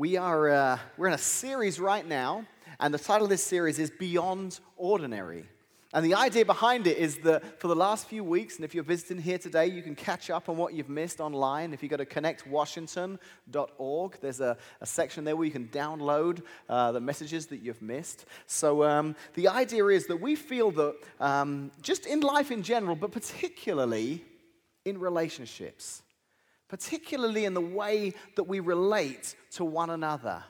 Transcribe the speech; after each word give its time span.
We 0.00 0.16
are 0.16 0.48
uh, 0.48 0.78
we're 0.96 1.08
in 1.08 1.12
a 1.12 1.18
series 1.18 1.78
right 1.78 2.08
now, 2.08 2.46
and 2.78 2.94
the 2.94 2.98
title 2.98 3.24
of 3.24 3.28
this 3.28 3.44
series 3.44 3.78
is 3.78 3.90
Beyond 3.90 4.58
Ordinary. 4.78 5.44
And 5.92 6.02
the 6.02 6.14
idea 6.14 6.46
behind 6.46 6.86
it 6.86 6.96
is 6.96 7.18
that 7.18 7.60
for 7.60 7.68
the 7.68 7.76
last 7.76 8.06
few 8.06 8.24
weeks, 8.24 8.56
and 8.56 8.64
if 8.64 8.74
you're 8.74 8.82
visiting 8.82 9.18
here 9.18 9.36
today, 9.36 9.66
you 9.66 9.82
can 9.82 9.94
catch 9.94 10.30
up 10.30 10.48
on 10.48 10.56
what 10.56 10.72
you've 10.72 10.88
missed 10.88 11.20
online. 11.20 11.74
If 11.74 11.82
you 11.82 11.90
go 11.90 11.98
to 11.98 12.06
connectwashington.org, 12.06 14.20
there's 14.22 14.40
a, 14.40 14.56
a 14.80 14.86
section 14.86 15.24
there 15.24 15.36
where 15.36 15.44
you 15.44 15.52
can 15.52 15.68
download 15.68 16.44
uh, 16.70 16.92
the 16.92 17.00
messages 17.00 17.44
that 17.48 17.58
you've 17.58 17.82
missed. 17.82 18.24
So 18.46 18.84
um, 18.84 19.14
the 19.34 19.48
idea 19.48 19.84
is 19.88 20.06
that 20.06 20.16
we 20.16 20.34
feel 20.34 20.70
that 20.70 20.94
um, 21.20 21.72
just 21.82 22.06
in 22.06 22.20
life 22.20 22.50
in 22.50 22.62
general, 22.62 22.96
but 22.96 23.12
particularly 23.12 24.24
in 24.86 24.96
relationships, 24.96 26.00
particularly 26.70 27.46
in 27.46 27.52
the 27.52 27.60
way 27.60 28.14
that 28.36 28.44
we 28.44 28.60
relate 28.60 29.34
to 29.50 29.64
one 29.64 29.90
another. 29.90 30.42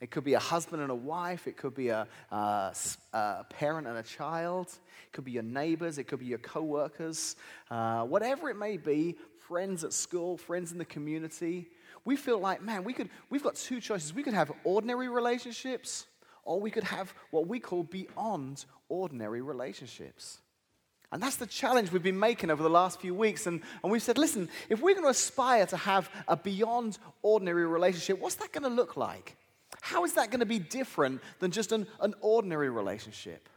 It 0.00 0.10
could 0.10 0.24
be 0.24 0.32
a 0.32 0.38
husband 0.38 0.80
and 0.80 0.90
a 0.90 0.94
wife, 0.94 1.46
it 1.46 1.58
could 1.58 1.74
be 1.74 1.88
a, 1.88 2.08
a, 2.30 2.74
a 3.12 3.46
parent 3.50 3.86
and 3.86 3.98
a 3.98 4.02
child, 4.02 4.68
it 4.68 5.12
could 5.12 5.24
be 5.24 5.32
your 5.32 5.42
neighbors, 5.42 5.98
it 5.98 6.04
could 6.04 6.18
be 6.18 6.26
your 6.26 6.38
co 6.38 6.62
workers, 6.62 7.36
uh, 7.70 8.04
whatever 8.04 8.48
it 8.48 8.56
may 8.56 8.78
be, 8.78 9.16
friends 9.46 9.84
at 9.84 9.92
school, 9.92 10.38
friends 10.38 10.72
in 10.72 10.78
the 10.78 10.84
community. 10.86 11.68
We 12.06 12.16
feel 12.16 12.38
like, 12.38 12.62
man, 12.62 12.82
we 12.82 12.94
could, 12.94 13.10
we've 13.28 13.42
got 13.42 13.56
two 13.56 13.80
choices. 13.80 14.14
We 14.14 14.22
could 14.22 14.34
have 14.34 14.50
ordinary 14.64 15.08
relationships, 15.08 16.06
or 16.44 16.58
we 16.58 16.70
could 16.70 16.84
have 16.84 17.12
what 17.30 17.48
we 17.48 17.60
call 17.60 17.82
beyond 17.82 18.64
ordinary 18.88 19.42
relationships. 19.42 20.38
And 21.12 21.22
that's 21.22 21.36
the 21.36 21.46
challenge 21.46 21.92
we've 21.92 22.02
been 22.02 22.18
making 22.18 22.50
over 22.50 22.62
the 22.62 22.70
last 22.70 23.00
few 23.00 23.14
weeks. 23.14 23.46
And, 23.46 23.62
and 23.82 23.92
we've 23.92 24.02
said, 24.02 24.18
listen, 24.18 24.48
if 24.68 24.80
we're 24.80 24.94
going 24.94 25.04
to 25.04 25.10
aspire 25.10 25.66
to 25.66 25.76
have 25.76 26.10
a 26.26 26.36
beyond 26.36 26.98
ordinary 27.22 27.66
relationship, 27.66 28.20
what's 28.20 28.34
that 28.36 28.52
going 28.52 28.64
to 28.64 28.68
look 28.68 28.96
like? 28.96 29.36
How 29.82 30.04
is 30.04 30.14
that 30.14 30.30
going 30.30 30.40
to 30.40 30.46
be 30.46 30.58
different 30.58 31.20
than 31.38 31.50
just 31.50 31.70
an, 31.72 31.86
an 32.00 32.14
ordinary 32.20 32.70
relationship? 32.70 33.48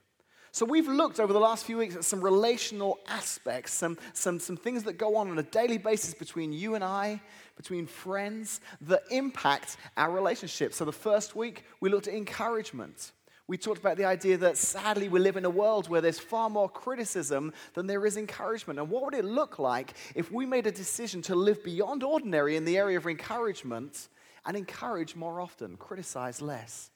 So, 0.52 0.66
we've 0.66 0.88
looked 0.88 1.20
over 1.20 1.32
the 1.32 1.40
last 1.40 1.66
few 1.66 1.78
weeks 1.78 1.96
at 1.96 2.04
some 2.04 2.22
relational 2.22 2.98
aspects, 3.08 3.72
some, 3.72 4.00
some, 4.14 4.40
some 4.40 4.58
things 4.58 4.84
that 4.84 4.94
go 4.98 5.16
on 5.16 5.30
on 5.30 5.38
a 5.38 5.44
daily 5.44 5.78
basis 5.78 6.16
between 6.16 6.52
you 6.52 6.74
and 6.74 6.84
I, 6.84 7.22
between 7.56 7.86
friends, 7.86 8.60
that 8.82 9.04
impact 9.12 9.78
our 9.96 10.12
relationship. 10.12 10.74
So, 10.74 10.86
the 10.86 10.92
first 10.92 11.36
week, 11.36 11.66
we 11.82 11.90
looked 11.90 12.08
at 12.08 12.16
encouragement 12.16 13.12
we 13.50 13.58
talked 13.58 13.80
about 13.80 13.98
the 13.98 14.06
idea 14.06 14.38
that 14.38 14.58
sadly 14.58 15.10
we 15.10 15.20
live 15.20 15.36
in 15.36 15.44
a 15.44 15.50
world 15.50 15.90
where 15.90 16.02
there's 16.02 16.20
far 16.20 16.52
more 16.52 16.70
criticism 16.70 17.52
than 17.74 17.88
there 17.88 18.06
is 18.06 18.16
encouragement. 18.16 18.78
And 18.78 18.92
what 18.92 19.04
would 19.04 19.16
it 19.16 19.26
look 19.26 19.58
like 19.58 19.96
if 20.14 20.32
we 20.32 20.46
made 20.46 20.68
a 20.68 20.72
decision 20.72 21.24
to 21.24 21.36
live 21.36 21.64
beyond 21.64 22.04
ordinary 22.04 22.58
in 22.58 22.64
the 22.64 22.78
area 22.78 22.96
of 22.96 23.08
encouragement 23.08 24.10
and 24.46 24.56
encourage 24.56 25.16
more 25.16 25.42
often, 25.42 25.78
criticize 25.78 26.44
less? 26.44 26.92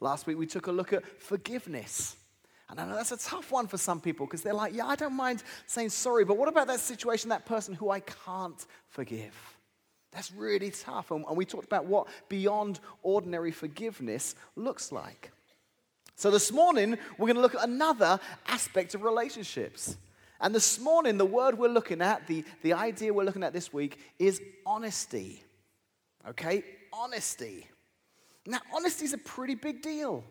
Last 0.00 0.26
week 0.26 0.38
we 0.38 0.46
took 0.46 0.68
a 0.68 0.72
look 0.72 0.94
at 0.94 1.06
forgiveness. 1.20 2.16
And 2.70 2.80
I 2.80 2.86
know 2.86 2.94
that's 2.94 3.12
a 3.12 3.18
tough 3.18 3.52
one 3.52 3.66
for 3.66 3.76
some 3.76 4.00
people 4.00 4.24
because 4.24 4.40
they're 4.40 4.54
like, 4.54 4.74
yeah, 4.74 4.86
I 4.86 4.96
don't 4.96 5.12
mind 5.12 5.42
saying 5.66 5.90
sorry, 5.90 6.24
but 6.24 6.38
what 6.38 6.48
about 6.48 6.66
that 6.68 6.80
situation, 6.80 7.28
that 7.28 7.44
person 7.44 7.74
who 7.74 7.90
I 7.90 8.00
can't 8.00 8.66
forgive? 8.88 9.34
That's 10.12 10.32
really 10.32 10.70
tough. 10.70 11.10
And 11.10 11.26
we 11.36 11.44
talked 11.44 11.66
about 11.66 11.84
what 11.84 12.06
beyond 12.30 12.80
ordinary 13.02 13.50
forgiveness 13.50 14.34
looks 14.56 14.90
like. 14.90 15.30
So, 16.16 16.30
this 16.30 16.52
morning, 16.52 16.96
we're 17.18 17.26
going 17.26 17.36
to 17.36 17.42
look 17.42 17.56
at 17.56 17.68
another 17.68 18.20
aspect 18.46 18.94
of 18.94 19.02
relationships. 19.02 19.96
And 20.40 20.54
this 20.54 20.78
morning, 20.78 21.18
the 21.18 21.24
word 21.24 21.58
we're 21.58 21.68
looking 21.68 22.00
at, 22.00 22.26
the, 22.28 22.44
the 22.62 22.72
idea 22.74 23.12
we're 23.12 23.24
looking 23.24 23.42
at 23.42 23.52
this 23.52 23.72
week, 23.72 23.98
is 24.18 24.40
honesty. 24.64 25.42
Okay? 26.28 26.62
Honesty. 26.92 27.66
Now, 28.46 28.60
honesty 28.72 29.06
is 29.06 29.12
a 29.12 29.18
pretty 29.18 29.56
big 29.56 29.82
deal. 29.82 30.22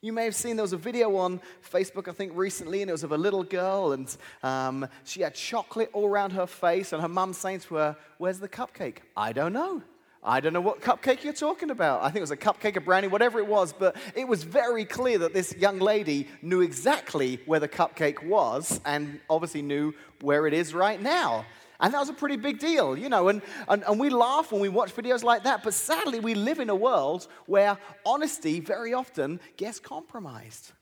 You 0.00 0.12
may 0.12 0.24
have 0.24 0.36
seen 0.36 0.54
there 0.54 0.62
was 0.62 0.72
a 0.72 0.76
video 0.76 1.16
on 1.16 1.40
Facebook, 1.68 2.06
I 2.06 2.12
think, 2.12 2.32
recently, 2.36 2.82
and 2.82 2.88
it 2.88 2.92
was 2.92 3.02
of 3.02 3.10
a 3.10 3.18
little 3.18 3.42
girl, 3.42 3.92
and 3.92 4.16
um, 4.44 4.86
she 5.02 5.22
had 5.22 5.34
chocolate 5.34 5.90
all 5.92 6.06
around 6.06 6.30
her 6.30 6.46
face, 6.46 6.92
and 6.92 7.02
her 7.02 7.08
mum 7.08 7.32
saying 7.32 7.60
to 7.60 7.74
her, 7.74 7.96
Where's 8.18 8.38
the 8.38 8.48
cupcake? 8.48 8.98
I 9.16 9.32
don't 9.32 9.52
know. 9.52 9.82
I 10.22 10.40
don't 10.40 10.52
know 10.52 10.60
what 10.60 10.80
cupcake 10.80 11.22
you're 11.22 11.32
talking 11.32 11.70
about. 11.70 12.02
I 12.02 12.06
think 12.06 12.16
it 12.16 12.20
was 12.22 12.30
a 12.32 12.36
cupcake, 12.36 12.76
a 12.76 12.80
brownie, 12.80 13.06
whatever 13.06 13.38
it 13.38 13.46
was, 13.46 13.72
but 13.72 13.96
it 14.16 14.26
was 14.26 14.42
very 14.42 14.84
clear 14.84 15.18
that 15.18 15.32
this 15.32 15.54
young 15.56 15.78
lady 15.78 16.28
knew 16.42 16.60
exactly 16.60 17.40
where 17.46 17.60
the 17.60 17.68
cupcake 17.68 18.24
was 18.24 18.80
and 18.84 19.20
obviously 19.30 19.62
knew 19.62 19.94
where 20.20 20.46
it 20.46 20.54
is 20.54 20.74
right 20.74 21.00
now. 21.00 21.46
And 21.80 21.94
that 21.94 22.00
was 22.00 22.08
a 22.08 22.14
pretty 22.14 22.36
big 22.36 22.58
deal, 22.58 22.98
you 22.98 23.08
know. 23.08 23.28
And, 23.28 23.42
and, 23.68 23.84
and 23.84 24.00
we 24.00 24.10
laugh 24.10 24.50
when 24.50 24.60
we 24.60 24.68
watch 24.68 24.94
videos 24.94 25.22
like 25.22 25.44
that, 25.44 25.62
but 25.62 25.72
sadly, 25.72 26.18
we 26.18 26.34
live 26.34 26.58
in 26.58 26.70
a 26.70 26.74
world 26.74 27.28
where 27.46 27.78
honesty 28.04 28.58
very 28.58 28.94
often 28.94 29.38
gets 29.56 29.78
compromised. 29.78 30.72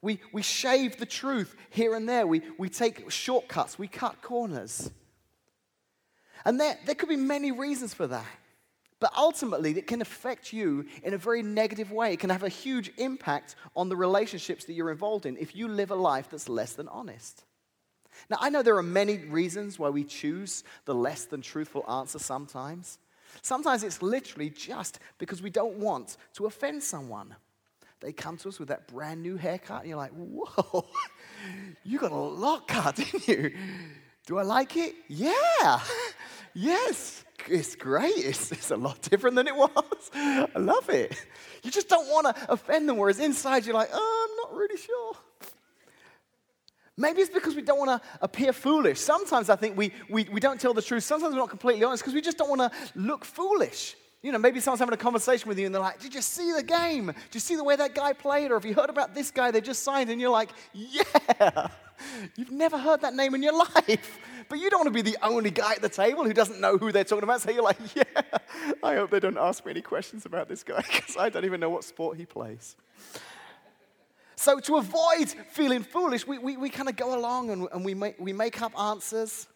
We, 0.00 0.20
we 0.32 0.42
shave 0.42 0.98
the 0.98 1.06
truth 1.06 1.56
here 1.70 1.96
and 1.96 2.08
there, 2.08 2.26
we, 2.28 2.42
we 2.58 2.68
take 2.68 3.10
shortcuts, 3.10 3.76
we 3.76 3.88
cut 3.88 4.22
corners. 4.22 4.88
And 6.44 6.60
there, 6.60 6.78
there 6.86 6.94
could 6.94 7.08
be 7.08 7.16
many 7.16 7.50
reasons 7.50 7.92
for 7.92 8.06
that. 8.06 8.26
Ultimately, 9.16 9.76
it 9.76 9.86
can 9.86 10.00
affect 10.00 10.52
you 10.52 10.86
in 11.02 11.14
a 11.14 11.18
very 11.18 11.42
negative 11.42 11.92
way. 11.92 12.12
It 12.12 12.20
can 12.20 12.30
have 12.30 12.42
a 12.42 12.48
huge 12.48 12.90
impact 12.96 13.56
on 13.74 13.88
the 13.88 13.96
relationships 13.96 14.64
that 14.64 14.72
you're 14.72 14.90
involved 14.90 15.26
in 15.26 15.36
if 15.36 15.54
you 15.54 15.68
live 15.68 15.90
a 15.90 15.96
life 15.96 16.28
that's 16.30 16.48
less 16.48 16.72
than 16.72 16.88
honest. 16.88 17.44
Now, 18.30 18.38
I 18.40 18.48
know 18.48 18.62
there 18.62 18.76
are 18.76 18.82
many 18.82 19.18
reasons 19.18 19.78
why 19.78 19.90
we 19.90 20.04
choose 20.04 20.64
the 20.84 20.94
less 20.94 21.26
than 21.26 21.42
truthful 21.42 21.84
answer 21.90 22.18
sometimes. 22.18 22.98
Sometimes 23.42 23.82
it's 23.82 24.02
literally 24.02 24.50
just 24.50 24.98
because 25.18 25.42
we 25.42 25.50
don't 25.50 25.76
want 25.76 26.16
to 26.34 26.46
offend 26.46 26.82
someone. 26.82 27.34
They 28.00 28.12
come 28.12 28.36
to 28.38 28.48
us 28.48 28.58
with 28.58 28.68
that 28.68 28.88
brand 28.88 29.22
new 29.22 29.36
haircut, 29.36 29.80
and 29.80 29.88
you're 29.88 29.96
like, 29.96 30.12
whoa, 30.12 30.86
you 31.84 31.98
got 31.98 32.12
a 32.12 32.14
lot 32.14 32.68
cut, 32.68 32.96
didn't 32.96 33.28
you? 33.28 33.52
Do 34.26 34.38
I 34.38 34.42
like 34.42 34.76
it? 34.76 34.94
Yeah, 35.08 35.30
yes 36.56 37.24
it's 37.48 37.76
great. 37.76 38.16
It's, 38.16 38.52
it's 38.52 38.70
a 38.70 38.76
lot 38.76 39.00
different 39.02 39.36
than 39.36 39.46
it 39.46 39.56
was. 39.56 40.10
I 40.14 40.58
love 40.58 40.88
it. 40.90 41.16
You 41.62 41.70
just 41.70 41.88
don't 41.88 42.08
want 42.08 42.34
to 42.34 42.52
offend 42.52 42.88
them, 42.88 42.96
whereas 42.96 43.18
inside 43.18 43.66
you're 43.66 43.74
like, 43.74 43.90
oh, 43.92 44.28
I'm 44.28 44.36
not 44.36 44.58
really 44.58 44.76
sure. 44.76 45.16
Maybe 46.96 47.20
it's 47.20 47.30
because 47.32 47.54
we 47.54 47.62
don't 47.62 47.78
want 47.78 48.02
to 48.02 48.08
appear 48.22 48.52
foolish. 48.52 48.98
Sometimes 48.98 49.50
I 49.50 49.56
think 49.56 49.76
we, 49.76 49.92
we, 50.08 50.24
we 50.32 50.40
don't 50.40 50.58
tell 50.58 50.72
the 50.72 50.80
truth. 50.80 51.04
Sometimes 51.04 51.34
we're 51.34 51.40
not 51.40 51.50
completely 51.50 51.84
honest 51.84 52.02
because 52.02 52.14
we 52.14 52.22
just 52.22 52.38
don't 52.38 52.48
want 52.48 52.72
to 52.72 52.78
look 52.98 53.24
foolish. 53.24 53.96
You 54.22 54.32
know, 54.32 54.38
maybe 54.38 54.60
someone's 54.60 54.80
having 54.80 54.94
a 54.94 54.96
conversation 54.98 55.48
with 55.48 55.58
you 55.58 55.66
and 55.66 55.74
they're 55.74 55.82
like, 55.82 56.00
Did 56.00 56.14
you 56.14 56.22
see 56.22 56.52
the 56.52 56.62
game? 56.62 57.06
Did 57.06 57.34
you 57.34 57.40
see 57.40 57.54
the 57.54 57.64
way 57.64 57.76
that 57.76 57.94
guy 57.94 58.14
played? 58.14 58.50
Or 58.50 58.54
have 58.54 58.64
you 58.64 58.74
heard 58.74 58.88
about 58.88 59.14
this 59.14 59.30
guy 59.30 59.50
they 59.50 59.60
just 59.60 59.82
signed? 59.82 60.08
And 60.08 60.20
you're 60.20 60.30
like, 60.30 60.50
Yeah. 60.72 61.68
You've 62.36 62.50
never 62.50 62.78
heard 62.78 63.00
that 63.02 63.14
name 63.14 63.34
in 63.34 63.42
your 63.42 63.56
life. 63.76 64.18
But 64.48 64.58
you 64.58 64.70
don't 64.70 64.80
want 64.80 64.94
to 64.94 65.02
be 65.02 65.10
the 65.10 65.18
only 65.22 65.50
guy 65.50 65.72
at 65.72 65.82
the 65.82 65.88
table 65.88 66.24
who 66.24 66.32
doesn't 66.32 66.60
know 66.60 66.78
who 66.78 66.92
they're 66.92 67.04
talking 67.04 67.24
about. 67.24 67.40
So 67.40 67.50
you're 67.50 67.62
like, 67.62 67.78
Yeah, 67.94 68.04
I 68.82 68.94
hope 68.94 69.10
they 69.10 69.20
don't 69.20 69.38
ask 69.38 69.64
me 69.64 69.72
any 69.72 69.82
questions 69.82 70.26
about 70.26 70.48
this 70.48 70.62
guy 70.62 70.82
because 70.92 71.16
I 71.16 71.28
don't 71.28 71.44
even 71.44 71.60
know 71.60 71.70
what 71.70 71.84
sport 71.84 72.16
he 72.16 72.26
plays. 72.26 72.76
So, 74.38 74.60
to 74.60 74.76
avoid 74.76 75.30
feeling 75.50 75.82
foolish, 75.82 76.26
we, 76.26 76.38
we, 76.38 76.58
we 76.58 76.68
kind 76.68 76.90
of 76.90 76.96
go 76.96 77.18
along 77.18 77.50
and, 77.50 77.68
and 77.72 77.84
we, 77.84 77.94
make, 77.94 78.16
we 78.18 78.34
make 78.34 78.60
up 78.60 78.78
answers. 78.78 79.46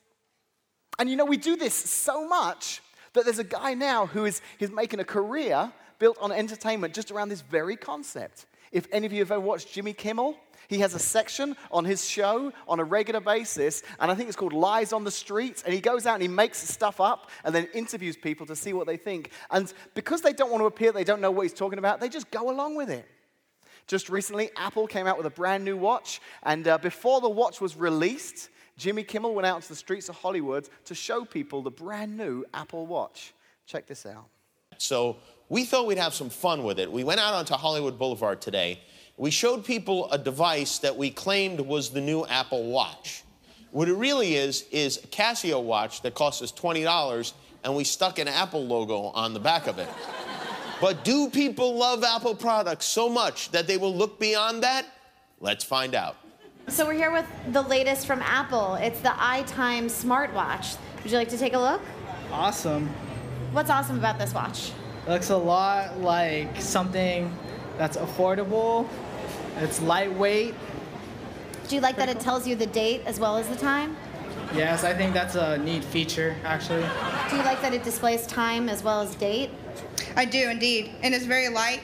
And 0.99 1.09
you 1.09 1.17
know, 1.17 1.27
we 1.27 1.37
do 1.37 1.55
this 1.55 1.75
so 1.75 2.27
much 2.27 2.81
that 3.13 3.25
there's 3.25 3.39
a 3.39 3.45
guy 3.45 3.75
now 3.75 4.07
who 4.07 4.25
is 4.25 4.41
he's 4.59 4.71
making 4.71 5.01
a 5.01 5.05
career 5.05 5.71
built 5.99 6.17
on 6.21 6.33
entertainment 6.33 6.95
just 6.95 7.11
around 7.11 7.29
this 7.29 7.43
very 7.43 7.77
concept. 7.77 8.47
If 8.73 8.87
any 8.93 9.07
of 9.07 9.13
you 9.13 9.21
have 9.21 9.33
ever 9.33 9.41
watched 9.41 9.73
Jimmy 9.73 9.93
Kimmel, 9.93 10.37
he 10.69 10.79
has 10.79 10.95
a 10.95 11.01
section 11.01 11.57
on 11.73 11.85
his 11.85 12.09
show 12.09 12.53
on 12.69 12.79
a 12.79 12.85
regular 12.85 13.21
basis, 13.21 13.83
and 13.99 14.11
I 14.11 14.15
think 14.15 14.29
it's 14.29 14.37
called 14.37 14.53
Lies 14.53 14.93
on 14.93 15.03
the 15.03 15.11
Street. 15.11 15.65
And 15.65 15.75
he 15.75 15.81
goes 15.81 16.07
out 16.07 16.15
and 16.15 16.23
he 16.23 16.29
makes 16.29 16.59
stuff 16.59 17.01
up 17.01 17.29
and 17.45 17.53
then 17.53 17.67
interviews 17.75 18.17
people 18.17 18.47
to 18.47 18.55
see 18.55 18.73
what 18.73 18.87
they 18.87 18.97
think. 18.97 19.31
And 19.51 19.73
because 19.95 20.23
they 20.23 20.33
don't 20.33 20.51
want 20.51 20.61
to 20.63 20.67
appear, 20.67 20.93
they 20.93 21.03
don't 21.03 21.21
know 21.21 21.33
what 21.33 21.43
he's 21.43 21.53
talking 21.53 21.81
about, 21.81 21.99
they 21.99 22.09
just 22.09 22.31
go 22.31 22.51
along 22.51 22.77
with 22.77 22.89
it. 22.89 23.05
Just 23.89 24.09
recently, 24.09 24.51
Apple 24.57 24.87
came 24.87 25.09
out 25.09 25.17
with 25.17 25.27
a 25.27 25.31
brand 25.31 25.65
new 25.65 25.77
watch, 25.77 26.21
and 26.45 26.69
uh, 26.69 26.79
before 26.79 27.21
the 27.21 27.29
watch 27.29 27.61
was 27.61 27.75
released, 27.75 28.51
Jimmy 28.77 29.03
Kimmel 29.03 29.35
went 29.35 29.47
out 29.47 29.57
into 29.57 29.69
the 29.69 29.75
streets 29.75 30.09
of 30.09 30.15
Hollywood 30.15 30.69
to 30.85 30.95
show 30.95 31.25
people 31.25 31.63
the 31.63 31.73
brand 31.73 32.17
new 32.17 32.45
Apple 32.55 32.87
Watch. 32.87 33.35
Check 33.67 33.89
this 33.89 34.07
out. 34.07 34.27
So 34.81 35.19
we 35.49 35.65
thought 35.65 35.87
we'd 35.87 35.99
have 35.99 36.15
some 36.15 36.31
fun 36.31 36.65
with 36.65 36.79
it. 36.79 36.91
We 36.91 37.05
went 37.05 37.21
out 37.21 37.35
onto 37.35 37.55
Hollywood 37.55 37.99
Boulevard 37.99 38.41
today. 38.41 38.81
We 39.17 39.31
showed 39.31 39.65
people 39.65 40.11
a 40.11 40.17
device 40.17 40.79
that 40.79 40.97
we 40.97 41.11
claimed 41.11 41.61
was 41.61 41.91
the 41.91 42.01
new 42.01 42.25
Apple 42.27 42.65
Watch. 42.65 43.23
What 43.73 43.89
it 43.89 43.95
really 43.95 44.37
is, 44.37 44.65
is 44.73 44.97
a 44.99 45.07
Casio 45.09 45.63
watch 45.63 46.01
that 46.03 46.15
cost 46.15 46.43
us 46.43 46.51
$20, 46.51 47.33
and 47.63 47.77
we 47.77 47.85
stuck 47.85 48.19
an 48.19 48.27
Apple 48.27 48.65
logo 48.65 49.03
on 49.15 49.35
the 49.35 49.39
back 49.39 49.67
of 49.67 49.79
it. 49.79 49.89
but 50.81 51.05
do 51.05 51.29
people 51.29 51.77
love 51.77 52.03
Apple 52.03 52.35
products 52.35 52.87
so 52.87 53.09
much 53.09 53.51
that 53.51 53.67
they 53.67 53.77
will 53.77 53.95
look 53.95 54.19
beyond 54.19 54.63
that? 54.63 54.87
Let's 55.41 55.63
find 55.63 55.95
out. 55.95 56.17
So 56.69 56.87
we're 56.87 56.95
here 56.95 57.13
with 57.13 57.27
the 57.53 57.63
latest 57.63 58.07
from 58.07 58.23
Apple. 58.23 58.75
It's 58.77 59.01
the 59.01 59.11
iTime 59.11 59.85
smartwatch. 59.87 60.79
Would 61.03 61.13
you 61.13 61.19
like 61.19 61.29
to 61.29 61.39
take 61.39 61.53
a 61.53 61.59
look? 61.59 61.83
Awesome. 62.33 62.89
What's 63.53 63.69
awesome 63.71 63.99
about 63.99 64.19
this 64.19 64.33
watch? 64.33 64.73
looks 65.09 65.31
a 65.31 65.37
lot 65.37 65.99
like 66.01 66.61
something 66.61 67.37
that's 67.77 67.97
affordable, 67.97 68.87
it's 69.59 69.81
lightweight. 69.83 70.55
Do 71.67 71.75
you 71.75 71.81
like 71.81 71.97
that 71.97 72.09
it 72.09 72.21
tells 72.21 72.47
you 72.47 72.55
the 72.55 72.67
date 72.67 73.03
as 73.07 73.19
well 73.19 73.37
as 73.37 73.49
the 73.49 73.57
time? 73.57 73.97
Yes, 74.55 74.85
I 74.85 74.95
think 74.95 75.15
that's 75.15 75.35
a 75.35 75.59
neat 75.59 75.83
feature, 75.83 76.37
actually. 76.45 76.83
Do 77.29 77.37
you 77.37 77.43
like 77.43 77.61
that 77.63 77.73
it 77.75 77.83
displays 77.83 78.27
time 78.27 78.69
as 78.69 78.85
well 78.85 79.01
as 79.01 79.15
date? 79.17 79.51
I 80.17 80.25
do 80.25 80.49
indeed, 80.49 80.93
and 81.03 81.13
it's 81.15 81.25
very 81.27 81.49
light, 81.49 81.81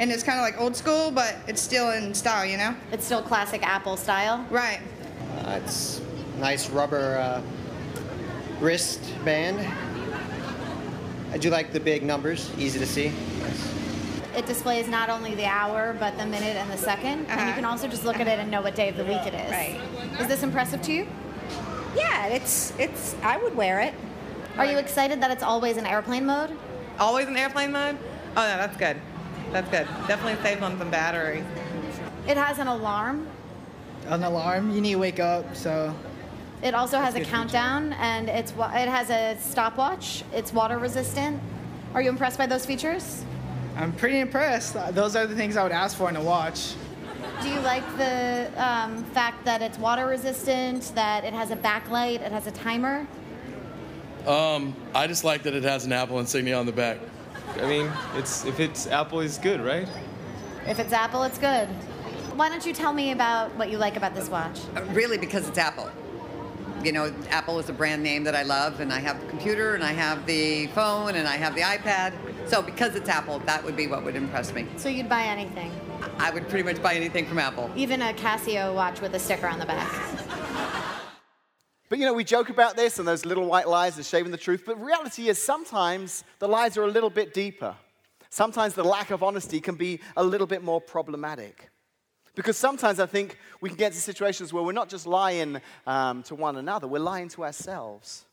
and 0.00 0.10
it's 0.10 0.22
kind 0.22 0.38
of 0.38 0.42
like 0.42 0.60
old 0.60 0.74
school, 0.74 1.10
but 1.12 1.36
it's 1.46 1.60
still 1.60 1.90
in 1.90 2.14
style, 2.14 2.44
you 2.44 2.56
know? 2.56 2.74
It's 2.90 3.04
still 3.04 3.22
classic 3.22 3.64
Apple 3.64 3.96
style. 3.96 4.44
Right. 4.50 4.80
Uh, 5.38 5.60
it's 5.62 6.00
nice 6.38 6.70
rubber 6.70 7.18
uh, 7.18 7.42
wristband. 8.60 9.64
I 11.32 11.38
do 11.38 11.50
like 11.50 11.72
the 11.72 11.80
big 11.80 12.02
numbers, 12.02 12.50
easy 12.58 12.78
to 12.78 12.86
see. 12.86 13.12
Yes. 13.38 13.74
It 14.36 14.46
displays 14.46 14.86
not 14.88 15.08
only 15.10 15.34
the 15.34 15.46
hour, 15.46 15.96
but 15.98 16.16
the 16.18 16.26
minute 16.26 16.56
and 16.56 16.70
the 16.70 16.76
2nd 16.76 17.04
And 17.04 17.28
you 17.28 17.32
Uh-huh. 17.34 17.52
can 17.54 17.64
also 17.64 17.88
just 17.88 18.04
look 18.04 18.20
at 18.20 18.26
it 18.28 18.38
and 18.38 18.50
know 18.50 18.60
what 18.62 18.74
day 18.74 18.88
of 18.88 18.96
the 18.96 19.04
week 19.04 19.26
it 19.26 19.34
is. 19.34 19.50
Right. 19.50 19.80
Is 20.20 20.26
this 20.26 20.42
impressive 20.42 20.82
to 20.82 20.92
you? 20.92 21.06
Yeah, 21.96 22.26
it's 22.26 22.72
it's. 22.78 23.14
I 23.22 23.36
would 23.36 23.54
wear 23.54 23.80
it. 23.80 23.94
Are 24.58 24.64
you 24.66 24.78
excited 24.78 25.20
that 25.22 25.30
it's 25.30 25.42
always 25.42 25.76
in 25.76 25.86
airplane 25.86 26.24
mode? 26.26 26.50
Always 26.98 27.26
in 27.28 27.36
airplane 27.36 27.72
mode? 27.72 27.96
Oh, 28.36 28.40
no, 28.40 28.56
that's 28.56 28.76
good. 28.76 28.96
That's 29.52 29.68
good. 29.70 29.86
Definitely 30.08 30.42
saves 30.42 30.62
on 30.62 30.78
some 30.78 30.90
battery. 30.90 31.44
It 32.26 32.36
has 32.36 32.58
an 32.58 32.66
alarm. 32.66 33.26
An 34.06 34.22
alarm, 34.22 34.74
you 34.74 34.80
need 34.80 34.92
to 34.92 34.98
wake 34.98 35.20
up, 35.20 35.54
so 35.54 35.94
It 36.62 36.74
also 36.74 36.98
has 36.98 37.14
a 37.14 37.18
good 37.18 37.26
feature. 37.26 37.36
countdown 37.36 37.92
and 37.94 38.28
it's 38.28 38.52
it 38.52 38.88
has 38.88 39.10
a 39.10 39.36
stopwatch. 39.40 40.22
It's 40.32 40.52
water 40.52 40.78
resistant. 40.78 41.40
Are 41.94 42.00
you 42.00 42.08
impressed 42.08 42.38
by 42.38 42.46
those 42.46 42.64
features? 42.64 43.24
I'm 43.76 43.92
pretty 43.92 44.20
impressed. 44.20 44.76
Uh, 44.76 44.90
Those 44.90 45.16
are 45.16 45.26
the 45.26 45.34
things 45.34 45.56
I 45.56 45.62
would 45.62 45.72
ask 45.72 45.96
for 45.96 46.08
in 46.08 46.16
a 46.16 46.22
watch. 46.22 46.74
Do 47.42 47.48
you 47.48 47.58
like 47.60 47.84
the 47.96 48.50
um, 48.56 49.02
fact 49.06 49.44
that 49.44 49.62
it's 49.62 49.78
water 49.78 50.06
resistant, 50.06 50.92
that 50.94 51.24
it 51.24 51.32
has 51.32 51.50
a 51.50 51.56
backlight, 51.56 52.20
it 52.20 52.30
has 52.32 52.46
a 52.46 52.50
timer? 52.52 53.06
Um, 54.26 54.74
I 54.94 55.06
just 55.06 55.24
like 55.24 55.42
that 55.42 55.54
it 55.54 55.64
has 55.64 55.84
an 55.84 55.92
Apple 55.92 56.20
insignia 56.20 56.56
on 56.58 56.66
the 56.66 56.72
back. 56.72 56.98
I 57.60 57.66
mean, 57.66 57.90
it's 58.14 58.44
if 58.44 58.60
it's 58.60 58.86
Apple 58.86 59.20
is 59.20 59.38
good, 59.38 59.60
right? 59.60 59.88
If 60.66 60.78
it's 60.78 60.92
Apple, 60.92 61.24
it's 61.24 61.38
good. 61.38 61.66
Why 62.36 62.48
don't 62.48 62.64
you 62.64 62.72
tell 62.72 62.92
me 62.92 63.10
about 63.10 63.54
what 63.56 63.70
you 63.70 63.78
like 63.78 63.96
about 63.96 64.14
this 64.14 64.28
watch? 64.28 64.60
Really, 64.92 65.18
because 65.18 65.48
it's 65.48 65.58
Apple. 65.58 65.90
You 66.84 66.90
know, 66.90 67.14
Apple 67.30 67.60
is 67.60 67.68
a 67.68 67.72
brand 67.72 68.02
name 68.02 68.24
that 68.24 68.34
I 68.34 68.42
love, 68.42 68.80
and 68.80 68.92
I 68.92 68.98
have 68.98 69.20
the 69.20 69.26
computer, 69.28 69.76
and 69.76 69.84
I 69.84 69.92
have 69.92 70.26
the 70.26 70.66
phone, 70.68 71.14
and 71.14 71.28
I 71.28 71.36
have 71.36 71.54
the 71.54 71.60
iPad. 71.60 72.12
So, 72.48 72.60
because 72.60 72.96
it's 72.96 73.08
Apple, 73.08 73.38
that 73.40 73.62
would 73.62 73.76
be 73.76 73.86
what 73.86 74.02
would 74.02 74.16
impress 74.16 74.52
me. 74.52 74.66
So 74.76 74.88
you'd 74.88 75.08
buy 75.08 75.22
anything, 75.22 75.70
I 76.18 76.32
would 76.32 76.48
pretty 76.48 76.64
much 76.64 76.82
buy 76.82 76.94
anything 76.94 77.26
from 77.26 77.38
Apple. 77.38 77.70
even 77.76 78.02
a 78.02 78.12
Casio 78.14 78.74
watch 78.74 79.00
with 79.00 79.14
a 79.14 79.18
sticker 79.18 79.46
on 79.46 79.60
the 79.60 79.66
back. 79.66 79.90
But 81.88 81.98
you 81.98 82.06
know, 82.06 82.14
we 82.14 82.24
joke 82.24 82.48
about 82.48 82.74
this 82.74 82.98
and 82.98 83.06
those 83.06 83.26
little 83.26 83.46
white 83.46 83.68
lies 83.68 83.98
are 83.98 84.02
shaving 84.02 84.32
the 84.32 84.38
truth, 84.38 84.62
but 84.64 84.82
reality 84.82 85.28
is 85.28 85.40
sometimes 85.40 86.24
the 86.38 86.48
lies 86.48 86.76
are 86.76 86.84
a 86.84 86.90
little 86.90 87.10
bit 87.10 87.34
deeper. 87.34 87.76
Sometimes 88.30 88.74
the 88.74 88.82
lack 88.82 89.10
of 89.10 89.22
honesty 89.22 89.60
can 89.60 89.74
be 89.74 90.00
a 90.16 90.24
little 90.24 90.46
bit 90.46 90.64
more 90.64 90.80
problematic. 90.80 91.68
Because 92.34 92.56
sometimes 92.56 92.98
I 92.98 93.06
think 93.06 93.38
we 93.60 93.68
can 93.68 93.76
get 93.76 93.92
to 93.92 93.98
situations 93.98 94.52
where 94.52 94.62
we're 94.62 94.72
not 94.72 94.88
just 94.88 95.06
lying 95.06 95.60
um, 95.86 96.22
to 96.24 96.34
one 96.34 96.56
another, 96.56 96.88
we're 96.88 96.98
lying 96.98 97.28
to 97.30 97.44
ourselves. 97.44 98.24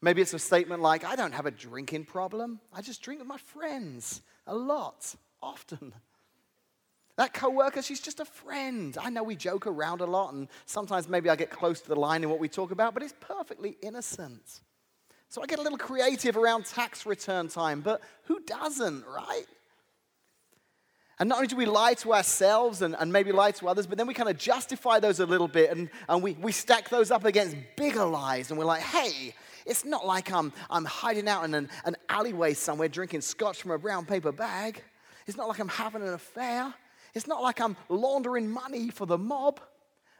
Maybe 0.00 0.22
it's 0.22 0.34
a 0.34 0.38
statement 0.38 0.80
like, 0.80 1.04
I 1.04 1.16
don't 1.16 1.32
have 1.32 1.46
a 1.46 1.50
drinking 1.50 2.04
problem. 2.04 2.60
I 2.72 2.82
just 2.82 3.02
drink 3.02 3.20
with 3.20 3.28
my 3.28 3.38
friends 3.38 4.22
a 4.46 4.54
lot, 4.54 5.14
often. 5.42 5.92
That 7.16 7.34
coworker, 7.34 7.82
she's 7.82 7.98
just 7.98 8.20
a 8.20 8.24
friend. 8.24 8.96
I 9.00 9.10
know 9.10 9.24
we 9.24 9.34
joke 9.34 9.66
around 9.66 10.02
a 10.02 10.06
lot, 10.06 10.34
and 10.34 10.46
sometimes 10.66 11.08
maybe 11.08 11.28
I 11.28 11.34
get 11.34 11.50
close 11.50 11.80
to 11.80 11.88
the 11.88 11.96
line 11.96 12.22
in 12.22 12.30
what 12.30 12.38
we 12.38 12.48
talk 12.48 12.70
about, 12.70 12.94
but 12.94 13.02
it's 13.02 13.14
perfectly 13.18 13.76
innocent. 13.82 14.60
So 15.28 15.42
I 15.42 15.46
get 15.46 15.58
a 15.58 15.62
little 15.62 15.78
creative 15.78 16.36
around 16.36 16.66
tax 16.66 17.06
return 17.06 17.48
time, 17.48 17.80
but 17.80 18.02
who 18.24 18.38
doesn't, 18.40 19.04
right? 19.04 19.46
And 21.18 21.28
not 21.28 21.36
only 21.36 21.48
do 21.48 21.56
we 21.56 21.66
lie 21.66 21.94
to 21.94 22.14
ourselves 22.14 22.82
and, 22.82 22.94
and 22.98 23.12
maybe 23.12 23.32
lie 23.32 23.50
to 23.52 23.68
others, 23.68 23.86
but 23.86 23.98
then 23.98 24.06
we 24.06 24.14
kind 24.14 24.28
of 24.28 24.38
justify 24.38 25.00
those 25.00 25.18
a 25.18 25.26
little 25.26 25.48
bit 25.48 25.70
and, 25.70 25.90
and 26.08 26.22
we, 26.22 26.34
we 26.34 26.52
stack 26.52 26.88
those 26.88 27.10
up 27.10 27.24
against 27.24 27.56
bigger 27.76 28.04
lies. 28.04 28.50
And 28.50 28.58
we're 28.58 28.64
like, 28.64 28.82
hey, 28.82 29.34
it's 29.66 29.84
not 29.84 30.06
like 30.06 30.32
I'm, 30.32 30.52
I'm 30.70 30.84
hiding 30.84 31.28
out 31.28 31.44
in 31.44 31.54
an, 31.54 31.68
an 31.84 31.96
alleyway 32.08 32.54
somewhere 32.54 32.88
drinking 32.88 33.22
scotch 33.22 33.60
from 33.60 33.72
a 33.72 33.78
brown 33.78 34.06
paper 34.06 34.30
bag. 34.30 34.82
It's 35.26 35.36
not 35.36 35.48
like 35.48 35.58
I'm 35.58 35.68
having 35.68 36.02
an 36.02 36.14
affair. 36.14 36.72
It's 37.14 37.26
not 37.26 37.42
like 37.42 37.60
I'm 37.60 37.76
laundering 37.88 38.48
money 38.48 38.90
for 38.90 39.06
the 39.06 39.18
mob. 39.18 39.60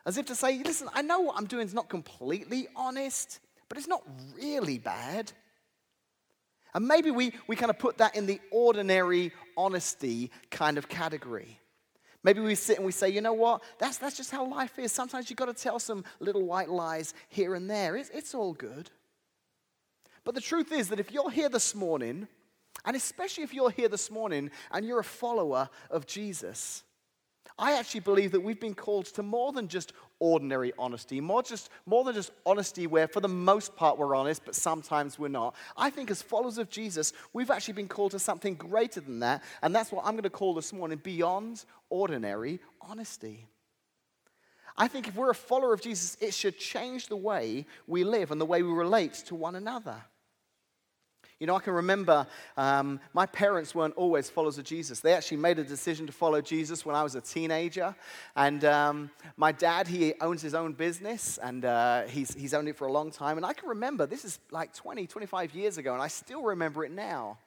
As 0.05 0.19
if 0.19 0.27
to 0.27 0.35
say, 0.35 0.63
listen, 0.65 0.89
I 0.95 1.03
know 1.03 1.21
what 1.21 1.37
I'm 1.37 1.47
doing 1.47 1.67
is 1.67 1.75
not 1.75 1.89
completely 1.89 2.67
honest, 2.75 3.41
but 3.69 3.79
it's 3.79 3.87
not 3.87 4.03
really 4.37 4.79
bad. 4.79 5.33
And 6.75 6.87
maybe 6.87 7.11
we, 7.11 7.33
we 7.47 7.57
kind 7.57 7.71
of 7.71 7.79
put 7.79 7.99
that 7.99 8.15
in 8.15 8.27
the 8.27 8.41
ordinary 8.51 9.33
honesty 9.57 10.31
kind 10.51 10.79
of 10.79 10.89
category. 10.89 11.59
Maybe 12.23 12.41
we 12.41 12.55
sit 12.55 12.77
and 12.77 12.87
we 12.87 12.93
say, 12.93 13.09
you 13.09 13.21
know 13.21 13.33
what? 13.33 13.63
That's, 13.79 13.99
that's 13.99 14.17
just 14.17 14.31
how 14.31 14.47
life 14.47 14.79
is. 14.79 14.93
Sometimes 14.93 15.31
you've 15.31 15.39
got 15.39 15.47
to 15.47 15.55
tell 15.55 15.79
some 15.79 16.05
little 16.21 16.45
white 16.45 16.69
lies 16.69 17.15
here 17.29 17.55
and 17.55 17.71
there. 17.71 17.97
It's, 17.97 18.11
it's 18.11 18.35
all 18.35 18.53
good. 18.53 18.91
But 20.25 20.35
the 20.35 20.41
truth 20.41 20.73
is 20.73 20.89
that 20.89 21.01
if 21.01 21.13
you're 21.13 21.31
here 21.31 21.49
this 21.49 21.75
morning, 21.75 22.29
and 22.85 22.97
especially 22.97 23.45
if 23.45 23.55
you're 23.55 23.71
here 23.71 23.89
this 23.89 24.11
morning 24.11 24.51
and 24.71 24.85
you're 24.85 24.99
a 24.99 25.05
follower 25.05 25.71
of 25.91 26.07
Jesus, 26.07 26.83
I 27.59 27.79
actually 27.79 28.01
believe 28.01 28.33
that 28.33 28.41
we've 28.41 28.61
been 28.61 28.75
called 28.75 29.07
to 29.07 29.23
more 29.23 29.53
than 29.53 29.69
just 29.69 29.93
ordinary 30.21 30.73
honesty, 30.79 31.21
more, 31.21 31.43
just, 31.43 31.71
more 31.87 32.05
than 32.05 32.15
just 32.15 32.33
honesty 32.45 32.87
where 32.87 33.09
for 33.09 33.21
the 33.21 33.29
most 33.29 33.77
part 33.77 33.99
we're 33.99 34.15
honest, 34.15 34.45
but 34.45 34.55
sometimes 34.55 35.19
we're 35.19 35.29
not. 35.29 35.55
I 35.77 35.91
think 35.91 36.11
as 36.11 36.23
followers 36.23 36.59
of 36.59 36.71
Jesus, 36.71 37.13
we've 37.33 37.51
actually 37.51 37.75
been 37.75 37.89
called 37.89 38.13
to 38.13 38.19
something 38.19 38.55
greater 38.55 39.01
than 39.01 39.21
that, 39.21 39.43
and 39.63 39.75
that's 39.75 39.93
what 39.93 40.05
I'm 40.05 40.13
going 40.13 40.23
to 40.25 40.31
call 40.31 40.55
this 40.55 40.73
morning 40.73 41.01
beyond 41.03 41.65
ordinary 41.91 42.61
honesty. 42.81 43.47
I 44.77 44.87
think 44.87 45.09
if 45.09 45.17
we're 45.17 45.31
a 45.31 45.35
follower 45.35 45.73
of 45.73 45.81
Jesus, 45.81 46.17
it 46.21 46.33
should 46.33 46.59
change 46.59 47.09
the 47.09 47.17
way 47.17 47.67
we 47.87 48.05
live 48.05 48.31
and 48.31 48.41
the 48.41 48.47
way 48.47 48.63
we 48.63 48.71
relate 48.71 49.15
to 49.27 49.35
one 49.35 49.57
another. 49.57 49.97
You 51.41 51.47
know, 51.47 51.55
I 51.55 51.61
can 51.61 51.73
remember 51.73 52.27
um, 52.57 52.99
my 53.15 53.25
parents 53.25 53.73
weren't 53.73 53.95
always 53.95 54.29
followers 54.29 54.59
of 54.59 54.65
Jesus. 54.65 54.99
They 54.99 55.13
actually 55.13 55.37
made 55.37 55.61
a 55.61 55.65
decision 55.65 56.05
to 56.07 56.13
follow 56.13 56.41
Jesus 56.41 56.85
when 56.85 56.97
I 56.97 57.05
was 57.05 57.15
a 57.15 57.21
teenager. 57.21 57.95
And 58.35 58.65
um, 58.65 59.11
my 59.37 59.53
dad, 59.53 59.87
he 59.87 60.15
owns 60.21 60.43
his 60.43 60.55
own 60.55 60.73
business 60.73 61.39
and 61.41 61.65
uh, 61.65 62.03
he's, 62.07 62.35
he's 62.35 62.55
owned 62.55 62.69
it 62.69 62.75
for 62.77 62.89
a 62.89 62.93
long 62.93 63.13
time. 63.13 63.37
And 63.37 63.47
I 63.47 63.53
can 63.53 63.69
remember, 63.69 64.05
this 64.05 64.25
is 64.25 64.41
like 64.51 64.75
20, 64.75 65.07
25 65.07 65.55
years 65.55 65.79
ago, 65.79 65.93
and 65.93 66.03
I 66.03 66.09
still 66.09 66.43
remember 66.43 66.85
it 66.85 66.91
now. 66.91 67.39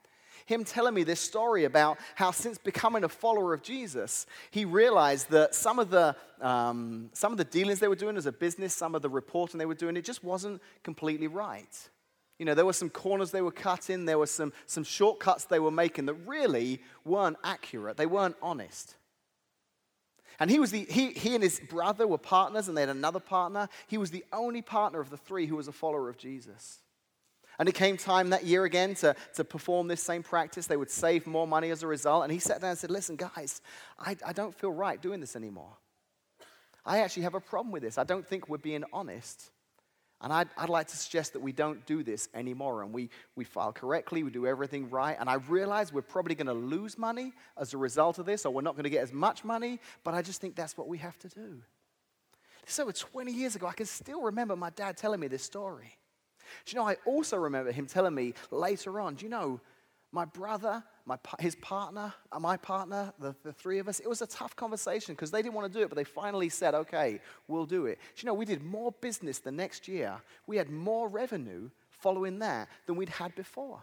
Him 0.45 0.63
telling 0.63 0.93
me 0.93 1.03
this 1.03 1.19
story 1.19 1.65
about 1.65 1.99
how, 2.15 2.31
since 2.31 2.57
becoming 2.57 3.03
a 3.03 3.09
follower 3.09 3.53
of 3.53 3.61
Jesus, 3.61 4.25
he 4.51 4.63
realized 4.63 5.29
that 5.31 5.53
some 5.53 5.79
of 5.79 5.89
the 5.89 6.15
um, 6.39 7.09
some 7.13 7.31
of 7.31 7.37
the 7.37 7.43
dealings 7.43 7.79
they 7.79 7.87
were 7.87 7.95
doing 7.95 8.17
as 8.17 8.25
a 8.25 8.31
business, 8.31 8.73
some 8.73 8.95
of 8.95 9.03
the 9.03 9.09
reporting 9.09 9.59
they 9.59 9.67
were 9.67 9.75
doing, 9.75 9.95
it 9.95 10.03
just 10.03 10.23
wasn't 10.23 10.59
completely 10.81 11.27
right. 11.27 11.89
You 12.41 12.45
know, 12.45 12.55
there 12.55 12.65
were 12.65 12.73
some 12.73 12.89
corners 12.89 13.29
they 13.29 13.43
were 13.43 13.51
cutting, 13.51 14.05
there 14.05 14.17
were 14.17 14.25
some, 14.25 14.51
some 14.65 14.83
shortcuts 14.83 15.45
they 15.45 15.59
were 15.59 15.69
making 15.69 16.07
that 16.07 16.15
really 16.25 16.81
weren't 17.05 17.37
accurate, 17.43 17.97
they 17.97 18.07
weren't 18.07 18.35
honest. 18.41 18.95
And 20.39 20.49
he, 20.49 20.57
was 20.57 20.71
the, 20.71 20.87
he, 20.89 21.11
he 21.11 21.35
and 21.35 21.43
his 21.43 21.59
brother 21.69 22.07
were 22.07 22.17
partners, 22.17 22.67
and 22.67 22.75
they 22.75 22.81
had 22.81 22.89
another 22.89 23.19
partner. 23.19 23.69
He 23.85 23.99
was 23.99 24.09
the 24.09 24.25
only 24.33 24.63
partner 24.63 24.99
of 24.99 25.11
the 25.11 25.17
three 25.17 25.45
who 25.45 25.55
was 25.55 25.67
a 25.67 25.71
follower 25.71 26.09
of 26.09 26.17
Jesus. 26.17 26.79
And 27.59 27.69
it 27.69 27.75
came 27.75 27.95
time 27.95 28.31
that 28.31 28.43
year 28.43 28.63
again 28.65 28.95
to, 28.95 29.15
to 29.35 29.43
perform 29.43 29.87
this 29.87 30.01
same 30.01 30.23
practice. 30.23 30.65
They 30.65 30.77
would 30.77 30.89
save 30.89 31.27
more 31.27 31.45
money 31.45 31.69
as 31.69 31.83
a 31.83 31.87
result. 31.87 32.23
And 32.23 32.33
he 32.33 32.39
sat 32.39 32.59
down 32.59 32.71
and 32.71 32.79
said, 32.79 32.89
Listen, 32.89 33.17
guys, 33.17 33.61
I, 33.99 34.17
I 34.25 34.33
don't 34.33 34.55
feel 34.55 34.71
right 34.71 34.99
doing 34.99 35.19
this 35.19 35.35
anymore. 35.35 35.77
I 36.87 37.01
actually 37.01 37.21
have 37.21 37.35
a 37.35 37.39
problem 37.39 37.71
with 37.71 37.83
this. 37.83 37.99
I 37.99 38.03
don't 38.03 38.27
think 38.27 38.49
we're 38.49 38.57
being 38.57 38.83
honest. 38.91 39.51
And 40.21 40.31
I'd, 40.31 40.49
I'd, 40.55 40.69
like 40.69 40.87
to 40.87 40.97
suggest 40.97 41.33
that 41.33 41.41
we 41.41 41.51
don't 41.51 41.83
do 41.87 42.03
this 42.03 42.29
anymore 42.35 42.83
and 42.83 42.93
we, 42.93 43.09
we 43.35 43.43
file 43.43 43.73
correctly, 43.73 44.21
we 44.21 44.29
do 44.29 44.45
everything 44.45 44.89
right. 44.89 45.17
And 45.19 45.27
I 45.27 45.35
realize 45.35 45.91
we're 45.91 46.03
probably 46.03 46.35
going 46.35 46.47
to 46.47 46.53
lose 46.53 46.97
money 46.97 47.33
as 47.57 47.73
a 47.73 47.77
result 47.77 48.19
of 48.19 48.27
this, 48.27 48.45
or 48.45 48.53
we're 48.53 48.61
not 48.61 48.75
going 48.75 48.83
to 48.83 48.89
get 48.91 49.01
as 49.01 49.11
much 49.11 49.43
money, 49.43 49.79
but 50.03 50.13
I 50.13 50.21
just 50.21 50.39
think 50.39 50.55
that's 50.55 50.77
what 50.77 50.87
we 50.87 50.99
have 50.99 51.17
to 51.19 51.27
do. 51.27 51.61
This 52.63 52.75
is 52.75 52.79
over 52.79 52.91
20 52.91 53.31
years 53.31 53.55
ago. 53.55 53.65
I 53.65 53.73
can 53.73 53.87
still 53.87 54.21
remember 54.21 54.55
my 54.55 54.69
dad 54.69 54.95
telling 54.95 55.19
me 55.19 55.27
this 55.27 55.43
story. 55.43 55.97
Do 56.65 56.75
you 56.75 56.79
know, 56.79 56.87
I 56.87 56.97
also 57.05 57.37
remember 57.37 57.71
him 57.71 57.87
telling 57.87 58.13
me 58.13 58.33
later 58.51 58.99
on, 58.99 59.15
do 59.15 59.25
you 59.25 59.29
know, 59.29 59.59
my 60.11 60.25
brother, 60.25 60.83
my, 61.05 61.17
his 61.39 61.55
partner, 61.55 62.13
uh, 62.31 62.39
my 62.39 62.57
partner, 62.57 63.13
the, 63.19 63.35
the 63.43 63.53
three 63.53 63.79
of 63.79 63.87
us, 63.87 63.99
it 63.99 64.07
was 64.07 64.21
a 64.21 64.27
tough 64.27 64.55
conversation 64.55 65.15
because 65.15 65.31
they 65.31 65.41
didn't 65.41 65.55
want 65.55 65.71
to 65.71 65.79
do 65.79 65.83
it, 65.83 65.89
but 65.89 65.95
they 65.95 66.03
finally 66.03 66.49
said, 66.49 66.73
okay, 66.73 67.19
we'll 67.47 67.65
do 67.65 67.85
it. 67.85 67.97
Do 68.15 68.21
you 68.21 68.27
know, 68.27 68.33
we 68.33 68.45
did 68.45 68.63
more 68.63 68.91
business 68.91 69.39
the 69.39 69.51
next 69.51 69.87
year. 69.87 70.15
We 70.47 70.57
had 70.57 70.69
more 70.69 71.07
revenue 71.07 71.69
following 71.89 72.39
that 72.39 72.67
than 72.85 72.95
we'd 72.95 73.09
had 73.09 73.35
before. 73.35 73.81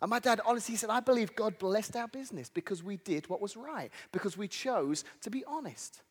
And 0.00 0.10
my 0.10 0.20
dad 0.20 0.40
honestly 0.46 0.76
said, 0.76 0.90
I 0.90 1.00
believe 1.00 1.34
God 1.34 1.58
blessed 1.58 1.96
our 1.96 2.06
business 2.06 2.48
because 2.48 2.82
we 2.82 2.98
did 2.98 3.28
what 3.28 3.40
was 3.40 3.56
right, 3.56 3.90
because 4.12 4.36
we 4.36 4.46
chose 4.46 5.04
to 5.22 5.30
be 5.30 5.44
honest. 5.44 6.02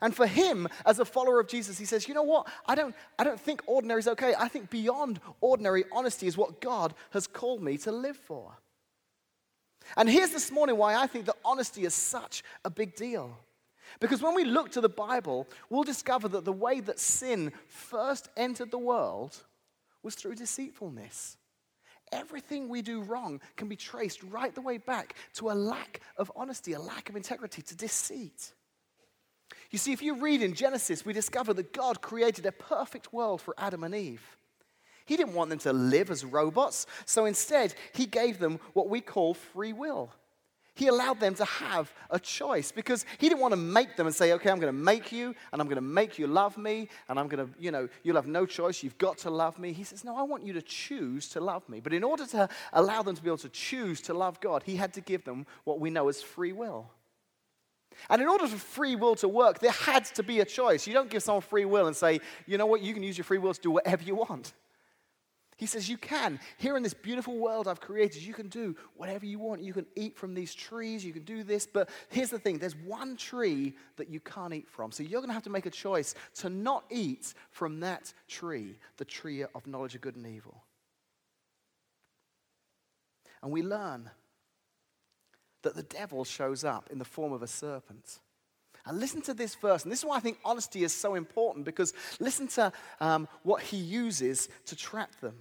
And 0.00 0.14
for 0.14 0.26
him, 0.26 0.68
as 0.86 0.98
a 0.98 1.04
follower 1.04 1.40
of 1.40 1.48
Jesus, 1.48 1.78
he 1.78 1.84
says, 1.84 2.08
You 2.08 2.14
know 2.14 2.22
what? 2.22 2.48
I 2.66 2.74
don't, 2.74 2.94
I 3.18 3.24
don't 3.24 3.40
think 3.40 3.62
ordinary 3.66 4.00
is 4.00 4.08
okay. 4.08 4.34
I 4.38 4.48
think 4.48 4.70
beyond 4.70 5.20
ordinary 5.40 5.84
honesty 5.92 6.26
is 6.26 6.36
what 6.36 6.60
God 6.60 6.94
has 7.10 7.26
called 7.26 7.62
me 7.62 7.78
to 7.78 7.92
live 7.92 8.16
for. 8.16 8.52
And 9.96 10.08
here's 10.08 10.30
this 10.30 10.52
morning 10.52 10.76
why 10.76 10.94
I 10.94 11.06
think 11.06 11.26
that 11.26 11.36
honesty 11.44 11.84
is 11.84 11.94
such 11.94 12.42
a 12.64 12.70
big 12.70 12.94
deal. 12.94 13.36
Because 14.00 14.22
when 14.22 14.34
we 14.34 14.44
look 14.44 14.72
to 14.72 14.80
the 14.80 14.88
Bible, 14.88 15.46
we'll 15.68 15.82
discover 15.82 16.28
that 16.28 16.44
the 16.44 16.52
way 16.52 16.80
that 16.80 16.98
sin 16.98 17.52
first 17.68 18.28
entered 18.36 18.70
the 18.70 18.78
world 18.78 19.36
was 20.02 20.14
through 20.14 20.36
deceitfulness. 20.36 21.36
Everything 22.10 22.68
we 22.68 22.82
do 22.82 23.02
wrong 23.02 23.40
can 23.56 23.68
be 23.68 23.76
traced 23.76 24.22
right 24.22 24.54
the 24.54 24.60
way 24.60 24.78
back 24.78 25.16
to 25.34 25.50
a 25.50 25.52
lack 25.52 26.00
of 26.16 26.30
honesty, 26.36 26.72
a 26.72 26.80
lack 26.80 27.08
of 27.08 27.16
integrity, 27.16 27.62
to 27.62 27.74
deceit. 27.74 28.52
You 29.72 29.78
see, 29.78 29.92
if 29.92 30.02
you 30.02 30.14
read 30.14 30.42
in 30.42 30.54
Genesis, 30.54 31.04
we 31.04 31.12
discover 31.12 31.52
that 31.54 31.72
God 31.72 32.02
created 32.02 32.46
a 32.46 32.52
perfect 32.52 33.12
world 33.12 33.40
for 33.40 33.54
Adam 33.58 33.82
and 33.82 33.94
Eve. 33.94 34.36
He 35.06 35.16
didn't 35.16 35.34
want 35.34 35.50
them 35.50 35.58
to 35.60 35.72
live 35.72 36.10
as 36.10 36.24
robots, 36.24 36.86
so 37.06 37.24
instead, 37.24 37.74
He 37.92 38.06
gave 38.06 38.38
them 38.38 38.60
what 38.74 38.88
we 38.88 39.00
call 39.00 39.34
free 39.34 39.72
will. 39.72 40.12
He 40.74 40.86
allowed 40.86 41.20
them 41.20 41.34
to 41.34 41.44
have 41.44 41.92
a 42.08 42.18
choice 42.18 42.72
because 42.72 43.04
he 43.18 43.28
didn't 43.28 43.42
want 43.42 43.52
to 43.52 43.58
make 43.58 43.96
them 43.96 44.06
and 44.06 44.16
say, 44.16 44.32
okay, 44.32 44.50
I'm 44.50 44.58
going 44.58 44.74
to 44.74 44.80
make 44.80 45.12
you 45.12 45.34
and 45.52 45.60
I'm 45.60 45.66
going 45.66 45.76
to 45.76 45.82
make 45.82 46.18
you 46.18 46.26
love 46.26 46.56
me 46.56 46.88
and 47.10 47.20
I'm 47.20 47.28
going 47.28 47.46
to, 47.46 47.52
you 47.60 47.70
know, 47.70 47.90
you'll 48.02 48.16
have 48.16 48.26
no 48.26 48.46
choice. 48.46 48.82
You've 48.82 48.96
got 48.96 49.18
to 49.18 49.30
love 49.30 49.58
me. 49.58 49.74
He 49.74 49.84
says, 49.84 50.02
no, 50.02 50.16
I 50.16 50.22
want 50.22 50.46
you 50.46 50.54
to 50.54 50.62
choose 50.62 51.28
to 51.30 51.40
love 51.42 51.68
me. 51.68 51.80
But 51.80 51.92
in 51.92 52.02
order 52.02 52.24
to 52.28 52.48
allow 52.72 53.02
them 53.02 53.14
to 53.14 53.22
be 53.22 53.28
able 53.28 53.36
to 53.38 53.50
choose 53.50 54.00
to 54.02 54.14
love 54.14 54.40
God, 54.40 54.62
he 54.62 54.76
had 54.76 54.94
to 54.94 55.02
give 55.02 55.24
them 55.24 55.46
what 55.64 55.78
we 55.78 55.90
know 55.90 56.08
as 56.08 56.22
free 56.22 56.52
will. 56.52 56.90
And 58.10 58.22
in 58.22 58.28
order 58.28 58.46
for 58.46 58.56
free 58.56 58.96
will 58.96 59.14
to 59.16 59.28
work, 59.28 59.58
there 59.58 59.70
had 59.70 60.04
to 60.16 60.22
be 60.22 60.40
a 60.40 60.44
choice. 60.44 60.86
You 60.86 60.94
don't 60.94 61.10
give 61.10 61.22
someone 61.22 61.42
free 61.42 61.64
will 61.64 61.86
and 61.86 61.96
say, 61.96 62.20
you 62.46 62.58
know 62.58 62.66
what, 62.66 62.82
you 62.82 62.94
can 62.94 63.02
use 63.02 63.16
your 63.16 63.24
free 63.24 63.38
will 63.38 63.54
to 63.54 63.60
do 63.60 63.70
whatever 63.70 64.02
you 64.02 64.14
want. 64.14 64.52
He 65.62 65.66
says, 65.66 65.88
You 65.88 65.96
can. 65.96 66.40
Here 66.56 66.76
in 66.76 66.82
this 66.82 66.92
beautiful 66.92 67.38
world 67.38 67.68
I've 67.68 67.80
created, 67.80 68.22
you 68.22 68.34
can 68.34 68.48
do 68.48 68.74
whatever 68.96 69.24
you 69.24 69.38
want. 69.38 69.62
You 69.62 69.72
can 69.72 69.86
eat 69.94 70.16
from 70.16 70.34
these 70.34 70.52
trees, 70.54 71.04
you 71.04 71.12
can 71.12 71.22
do 71.22 71.44
this. 71.44 71.68
But 71.68 71.88
here's 72.08 72.30
the 72.30 72.38
thing 72.40 72.58
there's 72.58 72.74
one 72.74 73.16
tree 73.16 73.76
that 73.96 74.08
you 74.08 74.18
can't 74.18 74.52
eat 74.52 74.68
from. 74.68 74.90
So 74.90 75.04
you're 75.04 75.20
going 75.20 75.28
to 75.28 75.34
have 75.34 75.44
to 75.44 75.50
make 75.50 75.66
a 75.66 75.70
choice 75.70 76.16
to 76.40 76.50
not 76.50 76.84
eat 76.90 77.32
from 77.52 77.78
that 77.78 78.12
tree, 78.26 78.76
the 78.96 79.04
tree 79.04 79.44
of 79.44 79.66
knowledge 79.68 79.94
of 79.94 80.00
good 80.00 80.16
and 80.16 80.26
evil. 80.26 80.64
And 83.40 83.52
we 83.52 83.62
learn 83.62 84.10
that 85.62 85.74
the 85.74 85.82
devil 85.82 86.24
shows 86.24 86.64
up 86.64 86.88
in 86.90 86.98
the 86.98 87.04
form 87.04 87.32
of 87.32 87.42
a 87.42 87.46
serpent. 87.46 88.20
And 88.84 88.98
listen 88.98 89.22
to 89.22 89.34
this 89.34 89.54
verse. 89.54 89.84
And 89.84 89.92
this 89.92 90.00
is 90.00 90.04
why 90.04 90.16
I 90.16 90.20
think 90.20 90.38
honesty 90.44 90.82
is 90.82 90.94
so 90.94 91.14
important 91.14 91.64
because 91.64 91.94
listen 92.18 92.48
to 92.48 92.72
um, 93.00 93.28
what 93.44 93.62
he 93.62 93.76
uses 93.76 94.48
to 94.66 94.76
trap 94.76 95.14
them. 95.20 95.36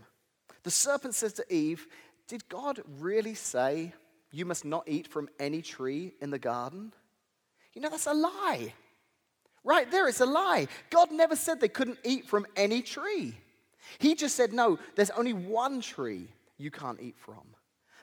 The 0.64 0.72
serpent 0.72 1.16
says 1.16 1.34
to 1.34 1.54
Eve, 1.54 1.88
Did 2.28 2.48
God 2.50 2.82
really 3.00 3.34
say 3.34 3.94
you 4.32 4.46
must 4.46 4.64
not 4.64 4.84
eat 4.88 5.08
from 5.08 5.28
any 5.40 5.62
tree 5.62 6.14
in 6.22 6.30
the 6.30 6.40
garden? 6.40 6.94
You 7.74 7.82
know, 7.82 7.90
that's 7.90 8.06
a 8.06 8.14
lie. 8.14 8.74
Right 9.64 9.90
there, 9.90 10.08
it's 10.08 10.22
a 10.22 10.26
lie. 10.26 10.68
God 10.90 11.12
never 11.12 11.36
said 11.36 11.60
they 11.60 11.68
couldn't 11.68 12.00
eat 12.04 12.28
from 12.28 12.46
any 12.56 12.82
tree. 12.82 13.36
He 14.00 14.16
just 14.16 14.36
said, 14.36 14.54
No, 14.54 14.78
there's 14.96 15.10
only 15.12 15.34
one 15.34 15.82
tree 15.82 16.28
you 16.58 16.70
can't 16.70 17.02
eat 17.02 17.16
from. 17.18 17.44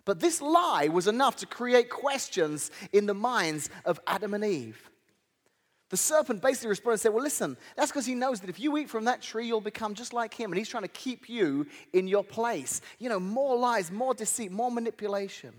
But 0.08 0.20
this 0.20 0.40
lie 0.40 0.88
was 0.88 1.06
enough 1.06 1.36
to 1.36 1.46
create 1.46 1.90
questions 1.90 2.70
in 2.94 3.04
the 3.04 3.12
minds 3.12 3.68
of 3.84 4.00
Adam 4.06 4.32
and 4.32 4.42
Eve. 4.42 4.90
The 5.90 5.98
serpent 5.98 6.40
basically 6.40 6.70
responded 6.70 6.94
and 6.94 7.00
said, 7.00 7.12
Well, 7.12 7.22
listen, 7.22 7.58
that's 7.76 7.90
because 7.90 8.06
he 8.06 8.14
knows 8.14 8.40
that 8.40 8.48
if 8.48 8.58
you 8.58 8.78
eat 8.78 8.88
from 8.88 9.04
that 9.04 9.20
tree, 9.20 9.46
you'll 9.46 9.60
become 9.60 9.92
just 9.92 10.14
like 10.14 10.32
him. 10.32 10.50
And 10.50 10.58
he's 10.58 10.70
trying 10.70 10.84
to 10.84 10.88
keep 10.88 11.28
you 11.28 11.66
in 11.92 12.08
your 12.08 12.24
place. 12.24 12.80
You 12.98 13.10
know, 13.10 13.20
more 13.20 13.58
lies, 13.58 13.92
more 13.92 14.14
deceit, 14.14 14.50
more 14.50 14.70
manipulation. 14.70 15.52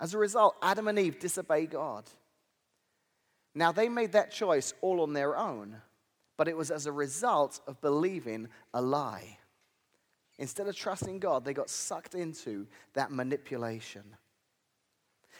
As 0.00 0.14
a 0.14 0.18
result, 0.18 0.56
Adam 0.62 0.88
and 0.88 0.98
Eve 0.98 1.18
disobey 1.18 1.66
God. 1.66 2.04
Now, 3.54 3.70
they 3.70 3.90
made 3.90 4.12
that 4.12 4.30
choice 4.30 4.72
all 4.80 5.02
on 5.02 5.12
their 5.12 5.36
own, 5.36 5.76
but 6.38 6.48
it 6.48 6.56
was 6.56 6.70
as 6.70 6.86
a 6.86 6.92
result 6.92 7.60
of 7.66 7.82
believing 7.82 8.48
a 8.72 8.80
lie. 8.80 9.39
Instead 10.40 10.66
of 10.68 10.74
trusting 10.74 11.18
God, 11.18 11.44
they 11.44 11.52
got 11.52 11.68
sucked 11.68 12.14
into 12.14 12.66
that 12.94 13.12
manipulation. 13.12 14.02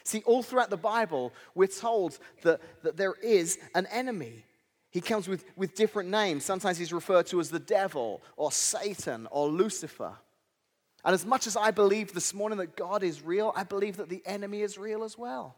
See, 0.04 0.22
all 0.26 0.42
throughout 0.42 0.68
the 0.68 0.76
Bible, 0.76 1.32
we're 1.54 1.68
told 1.68 2.18
that, 2.42 2.60
that 2.82 2.98
there 2.98 3.14
is 3.14 3.58
an 3.74 3.86
enemy. 3.86 4.44
He 4.90 5.00
comes 5.00 5.26
with, 5.26 5.46
with 5.56 5.74
different 5.74 6.10
names. 6.10 6.44
Sometimes 6.44 6.76
he's 6.76 6.92
referred 6.92 7.26
to 7.28 7.40
as 7.40 7.48
the 7.48 7.58
devil 7.58 8.20
or 8.36 8.52
Satan 8.52 9.26
or 9.30 9.48
Lucifer. 9.48 10.12
And 11.02 11.14
as 11.14 11.24
much 11.24 11.46
as 11.46 11.56
I 11.56 11.70
believe 11.70 12.12
this 12.12 12.34
morning 12.34 12.58
that 12.58 12.76
God 12.76 13.02
is 13.02 13.22
real, 13.22 13.54
I 13.56 13.64
believe 13.64 13.96
that 13.96 14.10
the 14.10 14.22
enemy 14.26 14.60
is 14.60 14.76
real 14.76 15.02
as 15.02 15.16
well. 15.16 15.56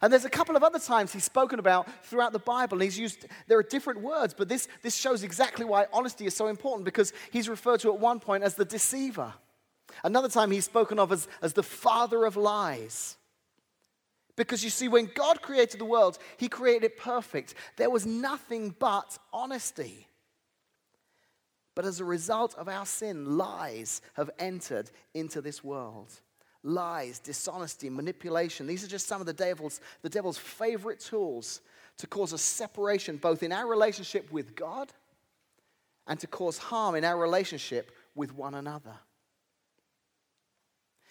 And 0.00 0.12
there's 0.12 0.24
a 0.24 0.30
couple 0.30 0.56
of 0.56 0.62
other 0.62 0.78
times 0.78 1.12
he's 1.12 1.24
spoken 1.24 1.58
about 1.58 1.88
throughout 2.04 2.32
the 2.32 2.38
Bible, 2.38 2.76
and 2.76 2.82
he's 2.82 2.98
used, 2.98 3.26
there 3.46 3.58
are 3.58 3.62
different 3.62 4.00
words, 4.00 4.34
but 4.34 4.48
this, 4.48 4.68
this 4.82 4.96
shows 4.96 5.22
exactly 5.22 5.64
why 5.64 5.86
honesty 5.92 6.26
is 6.26 6.34
so 6.34 6.46
important 6.46 6.84
because 6.84 7.12
he's 7.30 7.48
referred 7.48 7.80
to 7.80 7.92
at 7.92 7.98
one 7.98 8.20
point 8.20 8.42
as 8.42 8.54
the 8.54 8.64
deceiver. 8.64 9.34
Another 10.02 10.28
time 10.28 10.50
he's 10.50 10.64
spoken 10.64 10.98
of 10.98 11.12
as, 11.12 11.28
as 11.42 11.52
the 11.52 11.62
father 11.62 12.24
of 12.24 12.36
lies. 12.36 13.16
Because 14.36 14.64
you 14.64 14.70
see, 14.70 14.88
when 14.88 15.10
God 15.14 15.42
created 15.42 15.78
the 15.78 15.84
world, 15.84 16.18
he 16.38 16.48
created 16.48 16.84
it 16.84 16.96
perfect. 16.96 17.54
There 17.76 17.90
was 17.90 18.06
nothing 18.06 18.74
but 18.78 19.18
honesty. 19.32 20.06
But 21.74 21.84
as 21.84 22.00
a 22.00 22.04
result 22.04 22.54
of 22.54 22.68
our 22.68 22.86
sin, 22.86 23.36
lies 23.36 24.00
have 24.14 24.30
entered 24.38 24.90
into 25.14 25.40
this 25.40 25.62
world. 25.62 26.12
Lies, 26.64 27.18
dishonesty, 27.18 27.90
manipulation. 27.90 28.66
These 28.66 28.84
are 28.84 28.88
just 28.88 29.08
some 29.08 29.20
of 29.20 29.26
the 29.26 29.32
devil's, 29.32 29.80
the 30.02 30.08
devil's 30.08 30.38
favorite 30.38 31.00
tools 31.00 31.60
to 31.98 32.06
cause 32.06 32.32
a 32.32 32.38
separation 32.38 33.16
both 33.16 33.42
in 33.42 33.52
our 33.52 33.66
relationship 33.66 34.30
with 34.32 34.54
God 34.54 34.92
and 36.06 36.18
to 36.20 36.26
cause 36.26 36.58
harm 36.58 36.94
in 36.94 37.04
our 37.04 37.16
relationship 37.16 37.92
with 38.14 38.34
one 38.34 38.54
another. 38.54 38.94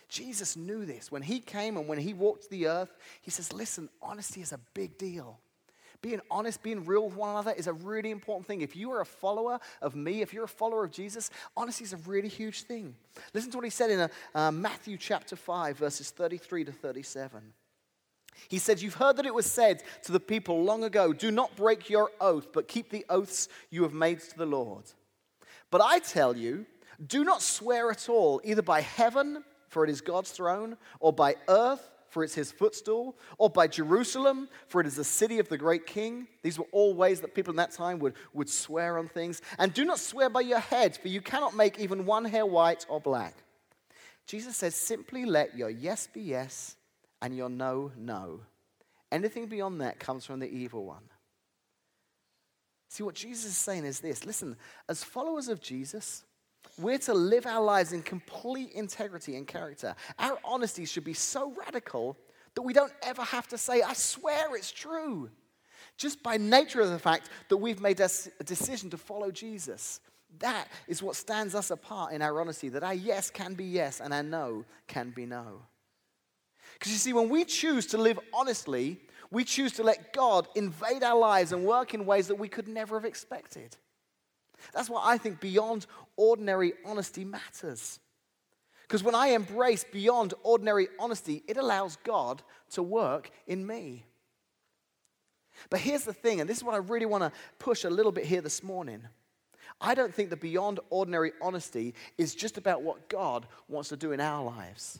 Jesus 0.10 0.58
knew 0.58 0.86
this. 0.86 1.10
When 1.10 1.22
he 1.22 1.40
came 1.40 1.78
and 1.78 1.88
when 1.88 1.98
he 1.98 2.14
walked 2.14 2.50
the 2.50 2.68
earth, 2.68 2.94
he 3.22 3.32
says, 3.32 3.54
Listen, 3.54 3.90
honesty 4.02 4.42
is 4.42 4.52
a 4.52 4.60
big 4.74 4.98
deal. 4.98 5.40
Being 6.02 6.22
honest, 6.32 6.64
being 6.64 6.84
real 6.86 7.06
with 7.06 7.16
one 7.16 7.30
another 7.30 7.52
is 7.52 7.68
a 7.68 7.74
really 7.74 8.10
important 8.10 8.48
thing. 8.48 8.62
If 8.62 8.76
you 8.76 8.92
are 8.92 9.02
a 9.02 9.06
follower 9.06 9.60
of 9.82 9.96
me, 9.96 10.22
if 10.22 10.34
you're 10.34 10.46
a 10.46 10.48
follower 10.48 10.84
of 10.84 10.92
Jesus, 10.92 11.30
honesty 11.56 11.84
is 11.84 11.94
a 11.94 11.98
really 11.98 12.28
huge 12.28 12.64
thing. 12.64 12.96
Listen 13.34 13.52
to 13.52 13.58
what 13.58 13.66
he 13.66 13.70
said 13.70 13.92
in 13.92 14.00
a, 14.00 14.10
uh, 14.34 14.52
Matthew 14.52 14.98
chapter 14.98 15.36
5, 15.36 15.78
verses 15.78 16.10
33 16.10 16.66
to 16.66 16.72
37. 16.72 17.54
He 18.48 18.58
said, 18.58 18.82
You've 18.82 18.96
heard 18.96 19.18
that 19.18 19.26
it 19.28 19.34
was 19.34 19.46
said 19.46 19.84
to 20.04 20.12
the 20.12 20.20
people 20.20 20.64
long 20.64 20.84
ago, 20.84 21.14
Do 21.14 21.30
not 21.30 21.56
break 21.56 21.90
your 21.90 22.10
oath, 22.20 22.48
but 22.52 22.68
keep 22.68 22.90
the 22.90 23.06
oaths 23.10 23.48
you 23.70 23.84
have 23.84 23.94
made 23.94 24.22
to 24.22 24.38
the 24.38 24.46
Lord. 24.46 24.86
But 25.70 25.82
I 25.82 26.00
tell 26.00 26.36
you, 26.36 26.66
do 27.06 27.24
not 27.24 27.42
swear 27.42 27.92
at 27.92 28.10
all, 28.10 28.42
either 28.44 28.62
by 28.62 28.82
heaven 28.82 29.44
for 29.72 29.86
it 29.86 29.90
is 29.90 30.02
God's 30.02 30.32
throne, 30.32 30.78
or 31.00 31.14
by 31.14 31.38
earth, 31.48 31.90
for 32.12 32.26
it's 32.26 32.36
his 32.36 32.52
footstool, 32.52 33.18
or 33.38 33.50
by 33.50 33.68
Jerusalem, 33.68 34.50
for 34.68 34.82
it 34.82 34.88
is 34.88 34.98
the 34.98 35.04
city 35.04 35.40
of 35.40 35.48
the 35.48 35.58
great 35.58 35.88
king. 35.88 36.28
These 36.44 36.60
were 36.60 36.68
all 36.74 36.94
ways 36.94 37.22
that 37.22 37.34
people 37.34 37.52
in 37.52 37.58
that 37.58 37.72
time 37.72 38.00
would, 38.00 38.16
would 38.34 38.50
swear 38.50 39.00
on 39.00 39.08
things. 39.08 39.42
And 39.58 39.74
do 39.74 39.86
not 39.86 39.98
swear 39.98 40.30
by 40.30 40.42
your 40.42 40.60
head, 40.60 40.98
for 40.98 41.08
you 41.08 41.22
cannot 41.22 41.56
make 41.56 41.80
even 41.80 42.06
one 42.06 42.26
hair 42.26 42.46
white 42.46 42.86
or 42.90 43.00
black. 43.00 43.34
Jesus 44.28 44.58
says, 44.58 44.76
simply 44.76 45.24
let 45.26 45.58
your 45.58 45.70
yes 45.70 46.08
be 46.14 46.22
yes 46.22 46.76
and 47.22 47.36
your 47.36 47.50
no, 47.50 47.94
no. 47.98 48.42
Anything 49.10 49.48
beyond 49.48 49.80
that 49.80 49.98
comes 49.98 50.26
from 50.26 50.40
the 50.40 50.52
evil 50.52 50.86
one. 50.86 51.04
See, 52.90 53.04
what 53.04 53.16
Jesus 53.16 53.46
is 53.46 53.58
saying 53.58 53.86
is 53.86 54.02
this 54.02 54.26
listen, 54.26 54.58
as 54.90 55.02
followers 55.02 55.48
of 55.48 55.62
Jesus, 55.62 56.26
we're 56.78 56.98
to 57.00 57.14
live 57.14 57.46
our 57.46 57.64
lives 57.64 57.94
in 57.94 58.02
complete 58.02 58.72
integrity 58.72 59.36
and 59.36 59.48
character. 59.48 59.96
Our 60.20 60.38
honesty 60.44 60.86
should 60.86 61.04
be 61.04 61.14
so 61.14 61.54
radical 61.66 62.18
that 62.56 62.62
we 62.62 62.74
don't 62.74 62.94
ever 63.02 63.24
have 63.24 63.48
to 63.50 63.58
say, 63.58 63.82
I 63.82 63.94
swear 63.94 64.56
it's 64.56 64.72
true. 64.72 65.30
Just 65.98 66.24
by 66.24 66.38
nature 66.38 66.82
of 66.82 66.90
the 66.90 67.00
fact 67.00 67.30
that 67.50 67.58
we've 67.58 67.82
made 67.82 68.00
a 68.00 68.10
decision 68.44 68.90
to 68.90 68.98
follow 68.98 69.32
Jesus. 69.32 70.00
That 70.40 70.68
is 70.88 71.04
what 71.04 71.16
stands 71.16 71.56
us 71.56 71.72
apart 71.72 72.14
in 72.14 72.22
our 72.22 72.40
honesty, 72.40 72.70
that 72.70 72.84
our 72.84 72.94
yes 72.94 73.30
can 73.30 73.54
be 73.54 73.66
yes 73.66 74.00
and 74.00 74.14
our 74.14 74.24
no 74.24 74.66
can 74.88 75.12
be 75.12 75.26
no. 75.26 75.62
Because 76.74 76.92
you 76.92 76.98
see, 76.98 77.14
when 77.14 77.30
we 77.30 77.46
choose 77.46 77.86
to 77.88 77.98
live 77.98 78.20
honestly, 78.34 79.00
we 79.30 79.44
choose 79.44 79.74
to 79.74 79.84
let 79.84 80.14
God 80.14 80.48
invade 80.56 81.04
our 81.04 81.18
lives 81.18 81.52
and 81.52 81.66
work 81.66 81.94
in 81.94 82.06
ways 82.06 82.28
that 82.28 82.36
we 82.36 82.48
could 82.48 82.68
never 82.68 82.96
have 82.98 83.06
expected. 83.06 83.76
That's 84.74 84.90
why 84.90 85.02
I 85.04 85.18
think 85.18 85.40
beyond 85.40 85.86
ordinary 86.16 86.74
honesty 86.86 87.26
matters. 87.26 88.00
Because 88.84 89.04
when 89.04 89.16
I 89.16 89.28
embrace 89.28 89.86
beyond 89.90 90.34
ordinary 90.44 90.90
honesty, 91.00 91.44
it 91.48 91.58
allows 91.58 91.96
God 92.04 92.42
to 92.72 92.84
work 92.84 93.32
in 93.48 93.66
me. 93.66 94.06
But 95.70 95.80
here's 95.80 96.04
the 96.04 96.14
thing, 96.14 96.42
and 96.42 96.50
this 96.50 96.58
is 96.58 96.64
what 96.64 96.76
I 96.76 96.80
really 96.80 97.06
want 97.06 97.24
to 97.24 97.32
push 97.60 97.84
a 97.84 97.90
little 97.90 98.12
bit 98.12 98.26
here 98.26 98.42
this 98.42 98.64
morning. 98.64 99.04
I 99.80 99.96
don't 99.96 100.14
think 100.14 100.30
that 100.32 100.42
beyond 100.42 100.80
ordinary 100.90 101.32
honesty 101.42 101.94
is 102.18 102.36
just 102.36 102.58
about 102.58 102.82
what 102.82 103.10
God 103.10 103.48
wants 103.68 103.90
to 103.90 103.98
do 103.98 104.12
in 104.12 104.20
our 104.20 104.44
lives. 104.44 105.00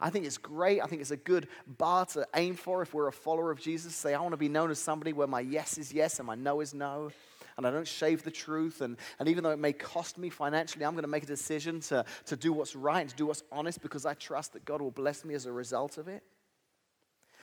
I 0.00 0.10
think 0.10 0.24
it's 0.24 0.38
great. 0.38 0.80
I 0.80 0.86
think 0.86 1.00
it's 1.00 1.10
a 1.10 1.16
good 1.16 1.48
bar 1.66 2.06
to 2.06 2.26
aim 2.34 2.54
for 2.54 2.82
if 2.82 2.94
we're 2.94 3.08
a 3.08 3.12
follower 3.12 3.50
of 3.50 3.60
Jesus. 3.60 3.94
Say, 3.94 4.14
I 4.14 4.20
want 4.20 4.32
to 4.32 4.36
be 4.38 4.48
known 4.48 4.70
as 4.70 4.78
somebody 4.78 5.12
where 5.12 5.26
my 5.26 5.40
yes 5.40 5.76
is 5.76 5.92
yes 5.92 6.18
and 6.18 6.26
my 6.26 6.36
no 6.36 6.60
is 6.60 6.72
no. 6.72 7.10
And 7.58 7.66
I 7.66 7.72
don't 7.72 7.86
shave 7.86 8.22
the 8.22 8.30
truth. 8.30 8.80
And, 8.80 8.96
and 9.18 9.28
even 9.28 9.42
though 9.42 9.50
it 9.50 9.58
may 9.58 9.72
cost 9.72 10.16
me 10.16 10.30
financially, 10.30 10.84
I'm 10.84 10.92
going 10.92 11.02
to 11.02 11.08
make 11.08 11.24
a 11.24 11.26
decision 11.26 11.80
to, 11.80 12.04
to 12.26 12.36
do 12.36 12.52
what's 12.52 12.76
right 12.76 13.00
and 13.00 13.10
to 13.10 13.16
do 13.16 13.26
what's 13.26 13.42
honest 13.50 13.82
because 13.82 14.06
I 14.06 14.14
trust 14.14 14.52
that 14.52 14.64
God 14.64 14.80
will 14.80 14.92
bless 14.92 15.24
me 15.24 15.34
as 15.34 15.44
a 15.44 15.52
result 15.52 15.98
of 15.98 16.06
it. 16.06 16.22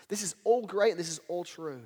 This 0.08 0.24
is 0.24 0.34
all 0.46 0.66
great. 0.66 0.96
This 0.96 1.10
is 1.10 1.20
all 1.28 1.44
true. 1.44 1.82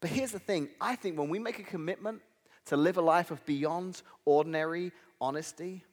But 0.00 0.10
here's 0.10 0.30
the 0.30 0.38
thing 0.38 0.68
I 0.78 0.94
think 0.94 1.18
when 1.18 1.30
we 1.30 1.38
make 1.38 1.58
a 1.58 1.62
commitment 1.62 2.20
to 2.66 2.76
live 2.76 2.98
a 2.98 3.02
life 3.02 3.30
of 3.30 3.44
beyond 3.46 4.02
ordinary 4.26 4.92
honesty, 5.18 5.84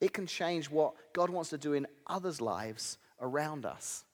it 0.00 0.12
can 0.12 0.26
change 0.26 0.68
what 0.68 0.94
God 1.12 1.30
wants 1.30 1.50
to 1.50 1.58
do 1.58 1.74
in 1.74 1.86
others' 2.08 2.40
lives 2.40 2.98
around 3.20 3.64
us 3.64 4.04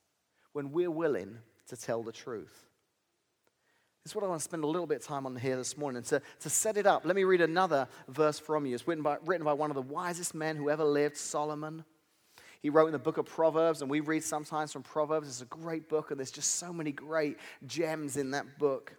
when 0.53 0.73
we're 0.73 0.91
willing 0.91 1.38
to 1.69 1.76
tell 1.76 2.03
the 2.03 2.12
truth. 2.12 2.65
This 4.07 4.13
is 4.13 4.15
what 4.15 4.23
I 4.23 4.29
want 4.29 4.39
to 4.41 4.45
spend 4.45 4.63
a 4.63 4.69
little 4.69 4.87
bit 4.87 4.99
of 5.01 5.05
time 5.05 5.27
on 5.27 5.35
here 5.35 5.57
this 5.57 5.77
morning. 5.77 6.01
To, 6.05 6.23
to 6.39 6.49
set 6.49 6.77
it 6.77 6.87
up, 6.87 7.05
let 7.05 7.17
me 7.17 7.25
read 7.25 7.41
another 7.41 7.89
verse 8.07 8.39
from 8.39 8.65
you. 8.65 8.73
It's 8.73 8.87
written 8.87 9.03
by, 9.03 9.17
written 9.25 9.45
by 9.45 9.53
one 9.53 9.69
of 9.69 9.75
the 9.75 9.83
wisest 9.83 10.33
men 10.33 10.55
who 10.55 10.71
ever 10.71 10.85
lived, 10.85 11.17
Solomon. 11.17 11.85
He 12.63 12.71
wrote 12.71 12.87
in 12.87 12.93
the 12.93 13.01
book 13.01 13.19
of 13.19 13.27
Proverbs, 13.27 13.83
and 13.83 13.91
we 13.91 13.99
read 13.99 14.23
sometimes 14.23 14.73
from 14.73 14.85
Proverbs. 14.85 15.27
It's 15.27 15.43
a 15.43 15.47
great 15.47 15.89
book, 15.89 16.13
and 16.13 16.21
there's 16.21 16.31
just 16.31 16.55
so 16.55 16.73
many 16.73 16.93
great 16.93 17.37
gems 17.67 18.17
in 18.17 18.31
that 18.31 18.61
book. 18.61 18.95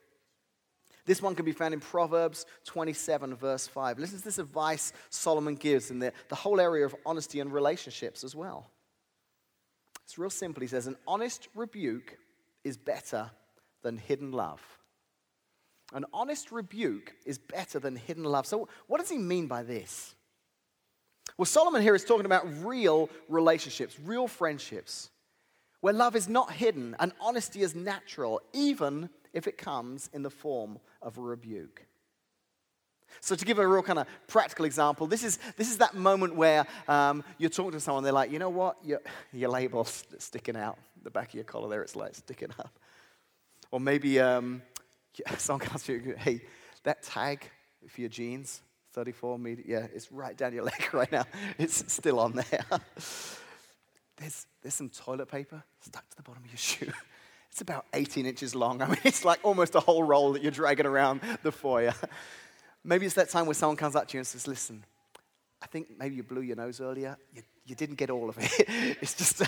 This 1.06 1.22
one 1.22 1.36
can 1.36 1.46
be 1.46 1.54
found 1.54 1.74
in 1.74 1.80
Proverbs 1.80 2.46
27, 2.66 3.34
verse 3.36 3.66
5. 3.66 4.00
Listen 4.00 4.18
to 4.18 4.26
this 4.26 4.40
advice 4.40 4.92
Solomon 5.10 5.56
gives 5.56 5.90
in 5.90 6.00
the, 6.00 6.12
the 6.28 6.36
whole 6.36 6.60
area 6.60 6.86
of 6.86 6.94
honesty 7.06 7.40
and 7.40 7.54
relationships 7.54 8.26
as 8.26 8.36
well. 8.36 8.70
It's 10.04 10.18
real 10.18 10.30
simple. 10.30 10.60
He 10.60 10.68
says, 10.68 10.86
An 10.86 10.98
honest 11.08 11.48
rebuke 11.56 12.18
is 12.66 12.76
better 12.76 13.32
than 13.84 13.98
hidden 13.98 14.34
love. 14.34 14.76
An 15.94 16.06
honest 16.13 16.51
rebuke 16.51 17.15
is 17.25 17.38
better 17.38 17.79
than 17.79 17.96
hidden 17.96 18.24
love. 18.24 18.46
So, 18.46 18.67
what 18.88 19.00
does 19.00 19.10
he 19.10 19.17
mean 19.17 19.48
by 19.48 19.63
this? 19.63 20.15
Well, 21.38 21.46
Solomon 21.46 21.82
here 21.82 21.96
is 21.96 22.03
talking 22.03 22.25
about 22.25 22.46
real 22.65 23.10
relationships, 23.29 23.98
real 24.03 24.27
friendships, 24.27 25.10
where 25.82 25.94
love 25.94 26.15
is 26.15 26.27
not 26.27 26.51
hidden 26.51 26.96
and 27.00 27.13
honesty 27.22 27.62
is 27.62 27.75
natural, 27.75 28.41
even 28.53 29.10
if 29.34 29.48
it 29.48 29.58
comes 29.58 30.10
in 30.13 30.24
the 30.24 30.29
form 30.29 30.79
of 31.01 31.17
a 31.17 31.22
rebuke. 31.22 31.86
So, 33.22 33.36
to 33.36 33.46
give 33.46 33.58
a 33.58 33.65
real 33.65 33.82
kind 33.82 34.00
of 34.00 34.08
practical 34.27 34.65
example, 34.65 35.08
this 35.08 35.24
is, 35.24 35.39
this 35.56 35.70
is 35.70 35.77
that 35.77 35.96
moment 35.96 36.36
where 36.36 36.65
um, 36.89 37.24
you're 37.38 37.50
talking 37.50 37.72
to 37.72 37.79
someone, 37.79 38.03
they're 38.03 38.12
like, 38.12 38.32
you 38.32 38.39
know 38.39 38.50
what, 38.50 38.77
your, 38.84 39.00
your 39.32 39.50
label's 39.50 40.03
sticking 40.17 40.58
out, 40.58 40.77
the 41.03 41.10
back 41.10 41.29
of 41.29 41.36
your 41.36 41.46
collar 41.46 41.70
there, 41.70 41.82
it's 41.82 41.96
like 41.96 42.13
sticking 42.15 42.50
up. 42.60 42.77
Or 43.72 43.79
maybe 43.79 44.20
um, 44.20 44.62
someone 45.38 45.65
comes 45.65 45.83
to 45.83 45.93
you, 45.93 46.15
hey, 46.17 46.41
that 46.83 47.03
tag 47.03 47.50
for 47.88 48.01
your 48.01 48.09
jeans, 48.09 48.62
34 48.93 49.39
meter, 49.39 49.63
yeah, 49.65 49.88
it's 49.93 50.12
right 50.12 50.36
down 50.36 50.53
your 50.53 50.63
leg 50.71 50.93
right 50.93 51.12
now. 51.12 51.25
It's 51.57 51.91
still 51.91 52.19
on 52.19 52.33
there. 52.33 52.65
there's, 54.17 54.45
there's 54.62 54.74
some 54.74 54.89
toilet 54.89 55.29
paper 55.29 55.63
stuck 55.81 56.07
to 56.09 56.17
the 56.17 56.24
bottom 56.24 56.43
of 56.43 56.50
your 56.50 56.57
shoe. 56.57 56.91
It's 57.51 57.62
about 57.62 57.86
18 57.93 58.25
inches 58.25 58.53
long. 58.53 58.81
I 58.81 58.88
mean, 58.88 58.97
it's 59.03 59.25
like 59.25 59.39
almost 59.43 59.75
a 59.75 59.80
whole 59.80 60.03
roll 60.03 60.34
that 60.34 60.43
you're 60.43 60.51
dragging 60.51 60.86
around 60.86 61.21
the 61.43 61.51
foyer. 61.51 61.93
Maybe 62.84 63.06
it's 63.06 63.15
that 63.15 63.30
time 63.30 63.45
where 63.45 63.56
someone 63.56 63.77
comes 63.77 63.95
up 63.95 64.08
to 64.10 64.13
you 64.13 64.19
and 64.19 64.27
says, 64.27 64.47
Listen, 64.47 64.84
I 65.62 65.65
think 65.65 65.88
maybe 65.97 66.15
you 66.15 66.23
blew 66.23 66.41
your 66.41 66.56
nose 66.56 66.80
earlier. 66.80 67.17
You, 67.34 67.41
you 67.65 67.75
didn't 67.75 67.95
get 67.95 68.10
all 68.10 68.30
of 68.30 68.38
it. 68.38 68.51
It's 69.01 69.15
just, 69.15 69.41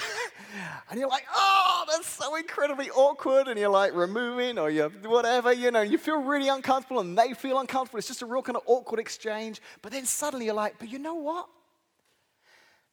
and 0.90 1.00
you're 1.00 1.10
like, 1.10 1.26
oh, 1.34 1.69
that's 2.00 2.16
so 2.16 2.36
incredibly 2.36 2.90
awkward. 2.92 3.48
And 3.48 3.60
you're 3.60 3.70
like 3.70 3.94
removing 3.94 4.58
or 4.58 4.70
you 4.70 4.90
whatever, 5.04 5.52
you 5.52 5.70
know, 5.70 5.82
you 5.82 5.98
feel 5.98 6.22
really 6.22 6.48
uncomfortable 6.48 7.02
and 7.02 7.18
they 7.18 7.34
feel 7.34 7.60
uncomfortable. 7.60 8.00
It's 8.00 8.08
just 8.08 8.22
a 8.22 8.26
real 8.26 8.42
kind 8.42 8.56
of 8.56 8.64
awkward 8.66 9.00
exchange. 9.00 9.62
But 9.82 9.92
then 9.92 10.06
suddenly 10.06 10.46
you're 10.46 10.56
like, 10.56 10.80
but 10.80 10.90
you 10.90 11.00
know 11.00 11.16
what? 11.16 11.48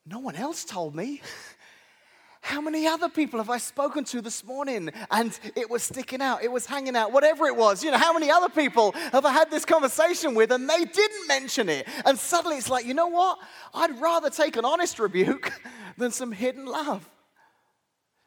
No 0.05 0.19
one 0.19 0.35
else 0.35 0.65
told 0.65 0.95
me. 0.95 1.23
How 2.41 2.61
many 2.61 2.87
other 2.87 3.09
people 3.09 3.41
have 3.41 3.51
I 3.51 3.59
spoken 3.59 4.05
to 4.05 4.21
this 4.21 4.45
morning 4.45 4.91
and 5.11 5.39
it 5.57 5.69
was 5.69 5.83
sticking 5.83 6.23
out, 6.23 6.45
it 6.45 6.51
was 6.51 6.65
hanging 6.65 6.95
out, 6.95 7.11
whatever 7.11 7.47
it 7.47 7.57
was? 7.57 7.83
You 7.83 7.91
know, 7.91 7.99
how 7.99 8.13
many 8.13 8.31
other 8.31 8.49
people 8.49 8.93
have 9.13 9.25
I 9.25 9.33
had 9.33 9.51
this 9.51 9.65
conversation 9.65 10.35
with 10.35 10.53
and 10.53 10.69
they 10.69 10.85
didn't 10.85 11.27
mention 11.27 11.69
it? 11.69 11.89
And 12.05 12.17
suddenly 12.17 12.57
it's 12.57 12.71
like, 12.71 12.87
you 12.87 12.95
know 12.95 13.09
what? 13.09 13.39
I'd 13.75 14.01
rather 14.01 14.31
take 14.31 14.57
an 14.57 14.65
honest 14.65 15.01
rebuke 15.01 15.53
than 15.97 16.13
some 16.13 16.31
hidden 16.31 16.67
love. 16.67 17.09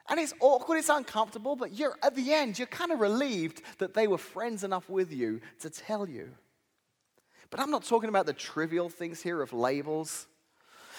And 0.09 0.19
it's 0.19 0.33
awkward, 0.39 0.77
it's 0.77 0.89
uncomfortable, 0.89 1.55
but 1.55 1.73
you're 1.73 1.95
at 2.01 2.15
the 2.15 2.33
end, 2.33 2.57
you're 2.57 2.67
kind 2.67 2.91
of 2.91 2.99
relieved 2.99 3.61
that 3.77 3.93
they 3.93 4.07
were 4.07 4.17
friends 4.17 4.63
enough 4.63 4.89
with 4.89 5.13
you 5.13 5.41
to 5.61 5.69
tell 5.69 6.09
you. 6.09 6.29
But 7.51 7.59
I'm 7.59 7.71
not 7.71 7.83
talking 7.83 8.09
about 8.09 8.25
the 8.25 8.33
trivial 8.33 8.89
things 8.89 9.21
here 9.21 9.41
of 9.41 9.53
labels 9.53 10.27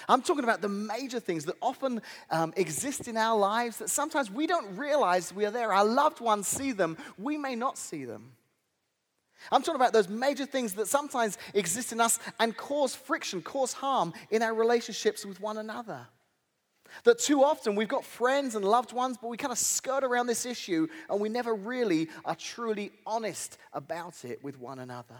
I'm 0.08 0.22
talking 0.22 0.44
about 0.44 0.60
the 0.60 0.68
major 0.68 1.20
things 1.20 1.44
that 1.46 1.56
often 1.60 2.02
um, 2.30 2.52
exist 2.56 3.08
in 3.08 3.16
our 3.16 3.38
lives 3.38 3.78
that 3.78 3.90
sometimes 3.90 4.30
we 4.30 4.46
don't 4.46 4.76
realize 4.76 5.32
we 5.32 5.44
are 5.44 5.50
there. 5.50 5.72
Our 5.72 5.84
loved 5.84 6.20
ones 6.20 6.48
see 6.48 6.72
them, 6.72 6.96
we 7.18 7.36
may 7.36 7.54
not 7.54 7.78
see 7.78 8.04
them. 8.04 8.32
I'm 9.50 9.62
talking 9.62 9.80
about 9.80 9.94
those 9.94 10.08
major 10.08 10.44
things 10.44 10.74
that 10.74 10.86
sometimes 10.86 11.38
exist 11.54 11.92
in 11.92 12.00
us 12.00 12.18
and 12.38 12.54
cause 12.56 12.94
friction, 12.94 13.40
cause 13.40 13.72
harm 13.72 14.12
in 14.30 14.42
our 14.42 14.54
relationships 14.54 15.24
with 15.24 15.40
one 15.40 15.56
another. 15.56 16.06
That 17.04 17.18
too 17.18 17.42
often 17.42 17.74
we've 17.74 17.88
got 17.88 18.04
friends 18.04 18.54
and 18.54 18.64
loved 18.64 18.92
ones, 18.92 19.16
but 19.20 19.28
we 19.28 19.36
kind 19.36 19.52
of 19.52 19.58
skirt 19.58 20.04
around 20.04 20.26
this 20.26 20.46
issue 20.46 20.88
and 21.08 21.20
we 21.20 21.28
never 21.28 21.54
really 21.54 22.08
are 22.24 22.34
truly 22.34 22.92
honest 23.06 23.58
about 23.72 24.24
it 24.24 24.42
with 24.42 24.58
one 24.58 24.78
another. 24.78 25.16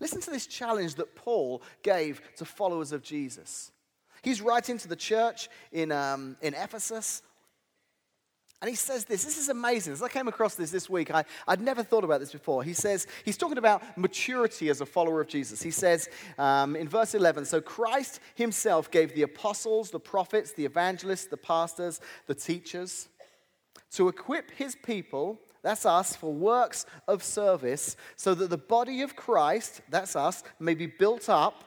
Listen 0.00 0.20
to 0.20 0.30
this 0.30 0.46
challenge 0.46 0.96
that 0.96 1.14
Paul 1.14 1.62
gave 1.82 2.20
to 2.36 2.44
followers 2.44 2.92
of 2.92 3.02
Jesus. 3.02 3.70
He's 4.22 4.40
writing 4.40 4.78
to 4.78 4.88
the 4.88 4.96
church 4.96 5.48
in, 5.72 5.92
um, 5.92 6.36
in 6.42 6.54
Ephesus. 6.54 7.22
And 8.66 8.72
he 8.72 8.76
says 8.76 9.04
this. 9.04 9.24
This 9.24 9.38
is 9.38 9.48
amazing. 9.48 9.92
As 9.92 10.02
I 10.02 10.08
came 10.08 10.26
across 10.26 10.56
this 10.56 10.72
this 10.72 10.90
week, 10.90 11.14
I, 11.14 11.24
I'd 11.46 11.60
never 11.60 11.84
thought 11.84 12.02
about 12.02 12.18
this 12.18 12.32
before. 12.32 12.64
He 12.64 12.72
says, 12.72 13.06
he's 13.24 13.36
talking 13.36 13.58
about 13.58 13.96
maturity 13.96 14.70
as 14.70 14.80
a 14.80 14.86
follower 14.86 15.20
of 15.20 15.28
Jesus. 15.28 15.62
He 15.62 15.70
says 15.70 16.08
um, 16.36 16.74
in 16.74 16.88
verse 16.88 17.14
11 17.14 17.44
So 17.44 17.60
Christ 17.60 18.18
himself 18.34 18.90
gave 18.90 19.14
the 19.14 19.22
apostles, 19.22 19.92
the 19.92 20.00
prophets, 20.00 20.50
the 20.50 20.64
evangelists, 20.64 21.26
the 21.26 21.36
pastors, 21.36 22.00
the 22.26 22.34
teachers 22.34 23.08
to 23.92 24.08
equip 24.08 24.50
his 24.50 24.74
people 24.74 25.38
that's 25.62 25.86
us, 25.86 26.16
for 26.16 26.32
works 26.32 26.86
of 27.06 27.22
service, 27.22 27.96
so 28.16 28.34
that 28.34 28.50
the 28.50 28.58
body 28.58 29.02
of 29.02 29.14
Christ, 29.14 29.80
that's 29.90 30.16
us, 30.16 30.42
may 30.58 30.74
be 30.74 30.86
built 30.86 31.28
up 31.28 31.64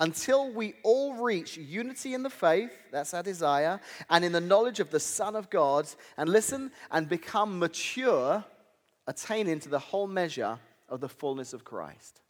until 0.00 0.50
we 0.50 0.74
all 0.82 1.14
reach 1.14 1.56
unity 1.56 2.14
in 2.14 2.22
the 2.22 2.30
faith, 2.30 2.72
that's 2.90 3.14
our 3.14 3.22
desire, 3.22 3.78
and 4.08 4.24
in 4.24 4.32
the 4.32 4.40
knowledge 4.40 4.80
of 4.80 4.90
the 4.90 4.98
Son 4.98 5.36
of 5.36 5.50
God, 5.50 5.86
and 6.16 6.28
listen, 6.28 6.72
and 6.90 7.08
become 7.08 7.58
mature, 7.58 8.42
attaining 9.06 9.60
to 9.60 9.68
the 9.68 9.78
whole 9.78 10.06
measure 10.06 10.58
of 10.88 11.00
the 11.00 11.08
fullness 11.08 11.52
of 11.52 11.64
Christ. 11.64 12.20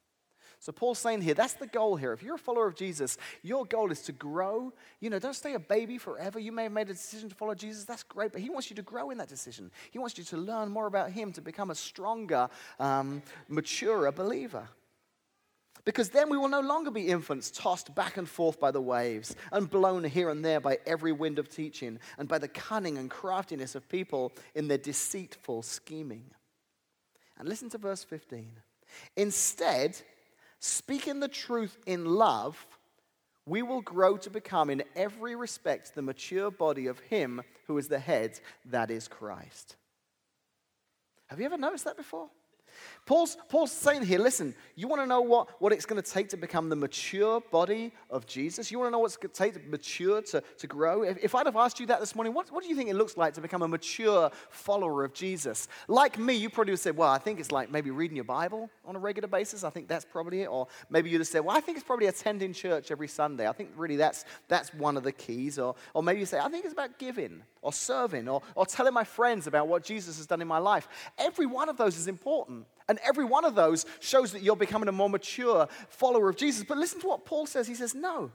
So 0.63 0.73
Paul's 0.73 0.99
saying 0.99 1.23
here, 1.23 1.33
that's 1.33 1.55
the 1.55 1.67
goal 1.67 1.97
here. 1.97 2.13
If 2.13 2.23
you're 2.23 2.35
a 2.35 2.39
follower 2.39 2.67
of 2.67 2.75
Jesus, 2.75 3.17
your 3.43 3.65
goal 3.65 3.91
is 3.91 4.03
to 4.03 4.13
grow. 4.13 4.75
You 5.01 5.09
know, 5.09 5.19
don't 5.19 5.35
stay 5.35 5.55
a 5.55 5.59
baby 5.59 5.97
forever. 5.97 6.39
You 6.39 6.53
may 6.53 6.65
have 6.65 6.73
made 6.73 6.91
a 6.91 6.93
decision 6.93 7.31
to 7.31 7.35
follow 7.35 7.55
Jesus. 7.55 7.85
That's 7.85 8.03
great, 8.03 8.31
but 8.31 8.43
he 8.43 8.51
wants 8.51 8.69
you 8.69 8.77
to 8.77 8.83
grow 8.83 9.09
in 9.09 9.17
that 9.19 9.29
decision. 9.29 9.71
He 9.91 9.99
wants 9.99 10.19
you 10.19 10.25
to 10.25 10.37
learn 10.37 10.69
more 10.69 10.87
about 10.87 11.13
him, 11.13 11.33
to 11.33 11.41
become 11.41 11.71
a 11.71 11.75
stronger, 11.75 12.51
um, 12.79 13.23
maturer 13.49 14.13
believer. 14.13 14.69
Because 15.85 16.11
then 16.11 16.29
we 16.29 16.37
will 16.37 16.49
no 16.49 16.61
longer 16.61 16.91
be 16.91 17.09
infants 17.09 17.51
tossed 17.51 17.95
back 17.95 18.17
and 18.17 18.29
forth 18.29 18.61
by 18.61 18.71
the 18.71 18.81
waves 18.81 19.35
and 19.51 19.71
blown 19.71 20.05
here 20.05 20.29
and 20.29 20.45
there 20.45 20.61
by 20.61 20.79
every 20.87 21.13
wind 21.13 21.39
of 21.39 21.49
teaching 21.49 21.99
and 22.19 22.29
by 22.29 22.39
the 22.39 22.49
cunning 22.49 22.99
and 22.99 23.11
craftiness 23.11 23.75
of 23.75 23.89
people 23.89 24.33
in 24.55 24.69
their 24.69 24.79
deceitful 24.79 25.63
scheming. 25.63 26.25
And 27.39 27.49
listen 27.49 27.71
to 27.71 27.79
verse 27.79 28.05
15. 28.05 28.53
Instead, 29.17 29.97
speaking 30.59 31.21
the 31.21 31.29
truth 31.29 31.79
in 31.87 32.05
love, 32.05 32.67
we 33.47 33.63
will 33.63 33.81
grow 33.81 34.17
to 34.19 34.31
become, 34.31 34.69
in 34.69 34.83
every 34.95 35.35
respect, 35.35 35.95
the 35.95 36.03
mature 36.03 36.51
body 36.51 36.87
of 36.87 36.99
Him 37.01 37.43
who 37.67 37.79
is 37.79 37.89
the 37.89 37.99
head, 37.99 38.39
that 38.67 38.91
is 38.91 39.09
Christ. 39.09 39.77
Have 41.29 41.41
you 41.41 41.47
ever 41.47 41.57
noticed 41.57 41.85
that 41.85 41.97
before? 41.97 42.29
Paul's, 43.07 43.37
Paul's 43.49 43.73
saying 43.73 44.05
here, 44.05 44.21
listen, 44.21 44.55
you 44.77 44.87
want 44.87 45.03
to 45.03 45.07
know 45.07 45.21
what, 45.21 45.61
what 45.61 45.73
it's 45.73 45.85
going 45.85 46.01
to 46.01 46.09
take 46.09 46.29
to 46.29 46.37
become 46.37 46.69
the 46.69 46.77
mature 46.77 47.41
body 47.51 47.93
of 48.09 48.27
Jesus? 48.27 48.71
You 48.71 48.79
want 48.79 48.89
to 48.89 48.93
know 48.93 49.01
what 49.01 49.07
it's 49.07 49.17
going 49.17 49.33
to 49.33 49.37
take 49.37 49.55
to 49.55 49.69
mature, 49.69 50.23
to, 50.23 50.43
to 50.59 50.67
grow? 50.67 51.03
If, 51.03 51.19
if 51.25 51.35
I'd 51.35 51.47
have 51.47 51.57
asked 51.57 51.81
you 51.81 51.87
that 51.87 51.99
this 51.99 52.15
morning, 52.15 52.35
what, 52.35 52.53
what 52.53 52.63
do 52.63 52.69
you 52.69 52.77
think 52.77 52.89
it 52.89 52.95
looks 52.95 53.17
like 53.17 53.35
to 53.35 53.41
become 53.41 53.63
a 53.63 53.69
mature 53.69 54.31
follower 54.51 55.03
of 55.05 55.13
Jesus? 55.13 55.67
Like 55.89 56.19
me, 56.19 56.35
you 56.35 56.51
probably 56.51 56.71
would 56.71 56.75
have 56.75 56.81
said, 56.81 56.97
well, 56.97 57.11
I 57.11 57.19
think 57.19 57.41
it's 57.41 57.51
like 57.51 57.71
maybe 57.71 57.91
reading 57.91 58.17
your 58.17 58.25
Bible 58.25 58.71
on 58.85 58.95
a 58.95 58.99
regular 59.01 59.29
basis. 59.29 59.65
I 59.65 59.71
think 59.71 59.89
that's 59.89 60.05
probably 60.05 60.43
it. 60.43 60.47
Or 60.47 60.69
maybe 60.89 61.11
you'd 61.11 61.21
have 61.21 61.27
said, 61.29 61.41
well, 61.41 61.57
I 61.57 61.61
think 61.61 61.79
it's 61.79 61.87
probably 61.87 62.07
attending 62.07 62.53
church 62.53 62.91
every 62.93 63.09
Sunday. 63.09 63.49
I 63.49 63.53
think 63.53 63.71
really 63.77 63.97
that's, 63.97 64.25
that's 64.47 64.73
one 64.73 64.97
of 64.97 65.03
the 65.03 65.13
keys. 65.13 65.59
Or, 65.59 65.75
or 65.95 66.03
maybe 66.03 66.21
you 66.21 66.27
say, 66.27 66.39
I 66.39 66.49
think 66.49 66.65
it's 66.65 66.75
about 66.75 66.99
giving 66.99 67.43
or 67.63 67.73
serving 67.73 68.29
or, 68.29 68.43
or 68.55 68.67
telling 68.67 68.95
my 68.95 69.05
friends 69.05 69.47
about 69.47 69.67
what 69.67 69.83
Jesus 69.83 70.19
has 70.19 70.27
done 70.27 70.41
in 70.41 70.49
my 70.49 70.59
life. 70.59 70.87
Every 71.19 71.47
one 71.47 71.69
of 71.69 71.77
those 71.77 71.97
is 71.97 72.07
important. 72.07 72.60
And 72.89 72.99
every 73.07 73.25
one 73.25 73.45
of 73.45 73.55
those 73.55 73.87
shows 74.01 74.33
that 74.33 74.43
you're 74.43 74.57
becoming 74.57 74.89
a 74.89 74.93
more 74.93 75.09
mature 75.09 75.69
follower 75.89 76.29
of 76.29 76.37
Jesus. 76.37 76.65
But 76.65 76.79
listen 76.79 77.01
to 77.01 77.07
what 77.07 77.25
Paul 77.25 77.47
says. 77.47 77.69
He 77.69 77.75
says, 77.75 77.95
no. 77.95 78.33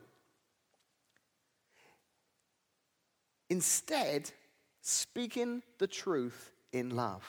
Instead, 3.49 4.31
speaking 4.81 5.61
the 5.77 5.87
truth 5.87 6.51
in 6.71 6.95
love. 6.95 7.23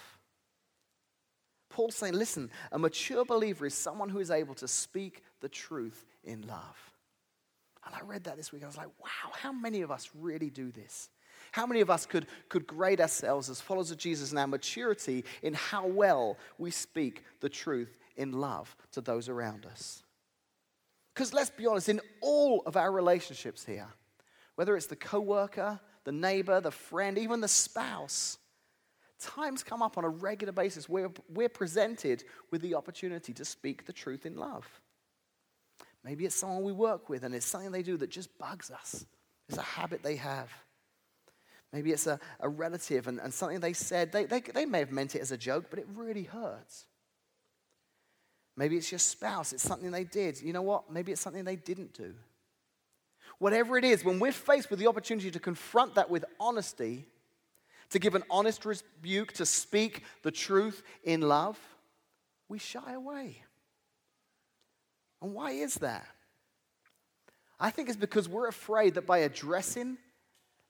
Paul's 1.69 1.97
saying, 1.97 2.15
listen, 2.15 2.51
a 2.73 2.79
mature 2.79 3.25
believer 3.25 3.67
is 3.67 3.75
someone 3.75 4.09
who 4.09 4.21
is 4.21 4.31
able 4.31 4.55
to 4.55 4.69
speak 4.69 5.23
the 5.41 5.49
truth 5.49 6.07
in 6.25 6.47
love. 6.47 6.93
And 7.85 7.95
I 7.95 8.01
read 8.05 8.25
that 8.25 8.37
this 8.37 8.53
week. 8.53 8.65
I 8.65 8.67
was 8.67 8.77
like, 8.77 8.89
wow, 8.99 9.33
how 9.33 9.53
many 9.53 9.83
of 9.83 9.91
us 9.91 10.09
really 10.15 10.49
do 10.49 10.71
this? 10.71 11.11
How 11.53 11.67
many 11.67 11.81
of 11.81 11.91
us 11.91 12.07
could, 12.07 12.27
could 12.49 12.67
grade 12.67 13.01
ourselves 13.01 13.49
as 13.51 13.61
followers 13.61 13.91
of 13.91 13.99
Jesus 13.99 14.33
in 14.33 14.39
our 14.39 14.47
maturity 14.47 15.25
in 15.43 15.55
how 15.55 15.87
well 15.87 16.37
we 16.59 16.71
speak 16.71 17.23
the 17.41 17.49
truth 17.49 17.99
in 18.17 18.33
love 18.33 18.75
to 18.93 19.01
those 19.01 19.29
around 19.29 19.67
us? 19.67 20.03
Because 21.15 21.33
let's 21.33 21.51
be 21.51 21.67
honest, 21.67 21.89
in 21.89 22.01
all 22.21 22.63
of 22.67 22.77
our 22.77 22.93
relationships 22.93 23.65
here, 23.65 23.89
whether 24.57 24.77
it's 24.77 24.87
the 24.87 24.97
coworker, 24.97 25.81
the 26.05 26.13
neighbor, 26.13 26.61
the 26.61 26.71
friend, 26.71 27.17
even 27.17 27.41
the 27.41 27.49
spouse, 27.49 28.39
times 29.19 29.63
come 29.63 29.83
up 29.83 29.97
on 29.97 30.05
a 30.05 30.09
regular 30.09 30.53
basis 30.53 30.89
where 30.89 31.11
we're 31.29 31.49
presented 31.49 32.25
with 32.51 32.61
the 32.61 32.75
opportunity 32.75 33.33
to 33.33 33.45
speak 33.45 33.87
the 33.87 33.93
truth 33.93 34.27
in 34.27 34.37
love. 34.37 34.69
Maybe 36.05 36.25
it's 36.25 36.37
someone 36.37 36.63
we 36.63 36.73
work 36.73 37.09
with 37.09 37.25
and 37.25 37.35
it's 37.35 37.47
something 37.47 37.73
they 37.73 37.83
do 37.83 37.97
that 37.97 38.11
just 38.11 38.37
bugs 38.39 38.71
us. 38.71 39.05
It's 39.49 39.59
a 39.59 39.63
habit 39.63 40.03
they 40.03 40.17
have. 40.17 40.51
Maybe 41.77 41.93
it's 41.93 42.07
a, 42.07 42.19
a 42.41 42.49
relative 42.49 43.07
and, 43.07 43.21
and 43.21 43.35
something 43.35 43.61
they 43.61 43.75
said, 43.75 44.11
they, 44.11 44.25
they, 44.25 44.41
they 44.41 44.65
may 44.65 44.79
have 44.79 44.93
meant 44.93 45.15
it 45.15 45.21
as 45.21 45.31
a 45.31 45.37
joke, 45.37 45.67
but 45.69 45.79
it 45.79 45.87
really 45.95 46.23
hurts. 46.23 46.87
Maybe 48.57 48.79
it's 48.79 48.91
your 48.91 48.99
spouse, 48.99 49.53
it's 49.53 49.63
something 49.63 49.91
they 49.91 50.05
did. 50.05 50.41
You 50.41 50.55
know 50.55 50.63
what? 50.63 50.91
Maybe 50.91 51.13
it's 51.13 51.21
something 51.21 51.45
they 51.45 51.57
didn't 51.57 51.93
do. 51.93 52.15
Whatever 53.39 53.77
it 53.77 53.85
is, 53.85 54.03
when 54.07 54.19
we're 54.19 54.33
faced 54.33 54.71
with 54.71 54.79
the 54.79 54.87
opportunity 54.87 55.31
to 55.31 55.39
confront 55.39 55.97
that 55.97 56.09
with 56.09 56.25
honesty, 56.41 57.05
to 57.91 57.99
give 57.99 58.15
an 58.15 58.25
honest 58.31 58.65
rebuke, 58.65 59.35
to 59.35 59.45
speak 59.45 60.03
the 60.23 60.31
truth 60.31 60.83
in 61.05 61.21
love, 61.21 61.59
we 62.49 62.59
shy 62.59 62.95
away. 62.95 63.43
And 65.21 65.35
why 65.35 65.51
is 65.51 65.75
that? 65.75 66.07
I 67.61 67.69
think 67.69 67.91
it's 67.91 67.99
because 67.99 68.31
we're 68.31 68.49
afraid 68.49 68.95
that 68.95 69.07
by 69.07 69.19
addressing 69.19 69.99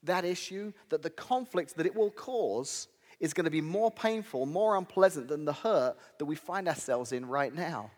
that 0.03 0.25
issue, 0.25 0.73
that 0.89 1.01
the 1.01 1.09
conflict 1.09 1.75
that 1.77 1.85
it 1.85 1.95
will 1.95 2.11
cause 2.11 2.87
is 3.19 3.33
going 3.33 3.45
to 3.45 3.51
be 3.51 3.61
more 3.61 3.91
painful, 3.91 4.45
more 4.45 4.77
unpleasant 4.77 5.27
than 5.27 5.45
the 5.45 5.53
hurt 5.53 5.97
that 6.19 6.25
we 6.25 6.35
find 6.35 6.67
ourselves 6.67 7.11
in 7.11 7.25
right 7.27 7.53
now. 7.53 7.91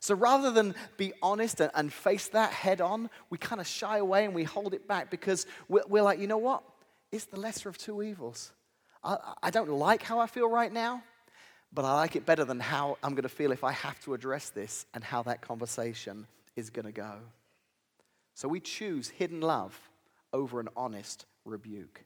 So 0.00 0.14
rather 0.14 0.50
than 0.50 0.74
be 0.96 1.12
honest 1.22 1.60
and, 1.60 1.70
and 1.74 1.92
face 1.92 2.28
that 2.28 2.52
head 2.52 2.80
on, 2.80 3.10
we 3.30 3.38
kind 3.38 3.60
of 3.60 3.66
shy 3.66 3.98
away 3.98 4.24
and 4.24 4.34
we 4.34 4.44
hold 4.44 4.74
it 4.74 4.86
back 4.86 5.10
because 5.10 5.46
we're, 5.68 5.82
we're 5.88 6.02
like, 6.02 6.18
you 6.18 6.26
know 6.26 6.38
what? 6.38 6.62
It's 7.12 7.24
the 7.24 7.40
lesser 7.40 7.68
of 7.68 7.78
two 7.78 8.02
evils. 8.02 8.52
I, 9.02 9.16
I 9.42 9.50
don't 9.50 9.70
like 9.70 10.02
how 10.02 10.18
I 10.18 10.26
feel 10.26 10.48
right 10.48 10.72
now, 10.72 11.02
but 11.72 11.84
I 11.84 11.94
like 11.94 12.16
it 12.16 12.26
better 12.26 12.44
than 12.44 12.60
how 12.60 12.98
I'm 13.02 13.12
going 13.12 13.22
to 13.22 13.28
feel 13.28 13.52
if 13.52 13.64
I 13.64 13.72
have 13.72 14.00
to 14.00 14.14
address 14.14 14.50
this 14.50 14.86
and 14.94 15.02
how 15.02 15.22
that 15.24 15.40
conversation 15.40 16.26
is 16.56 16.70
going 16.70 16.86
to 16.86 16.92
go. 16.92 17.14
So 18.34 18.48
we 18.48 18.60
choose 18.60 19.08
hidden 19.08 19.40
love 19.40 19.78
over 20.36 20.60
an 20.60 20.68
honest 20.76 21.24
rebuke. 21.44 22.04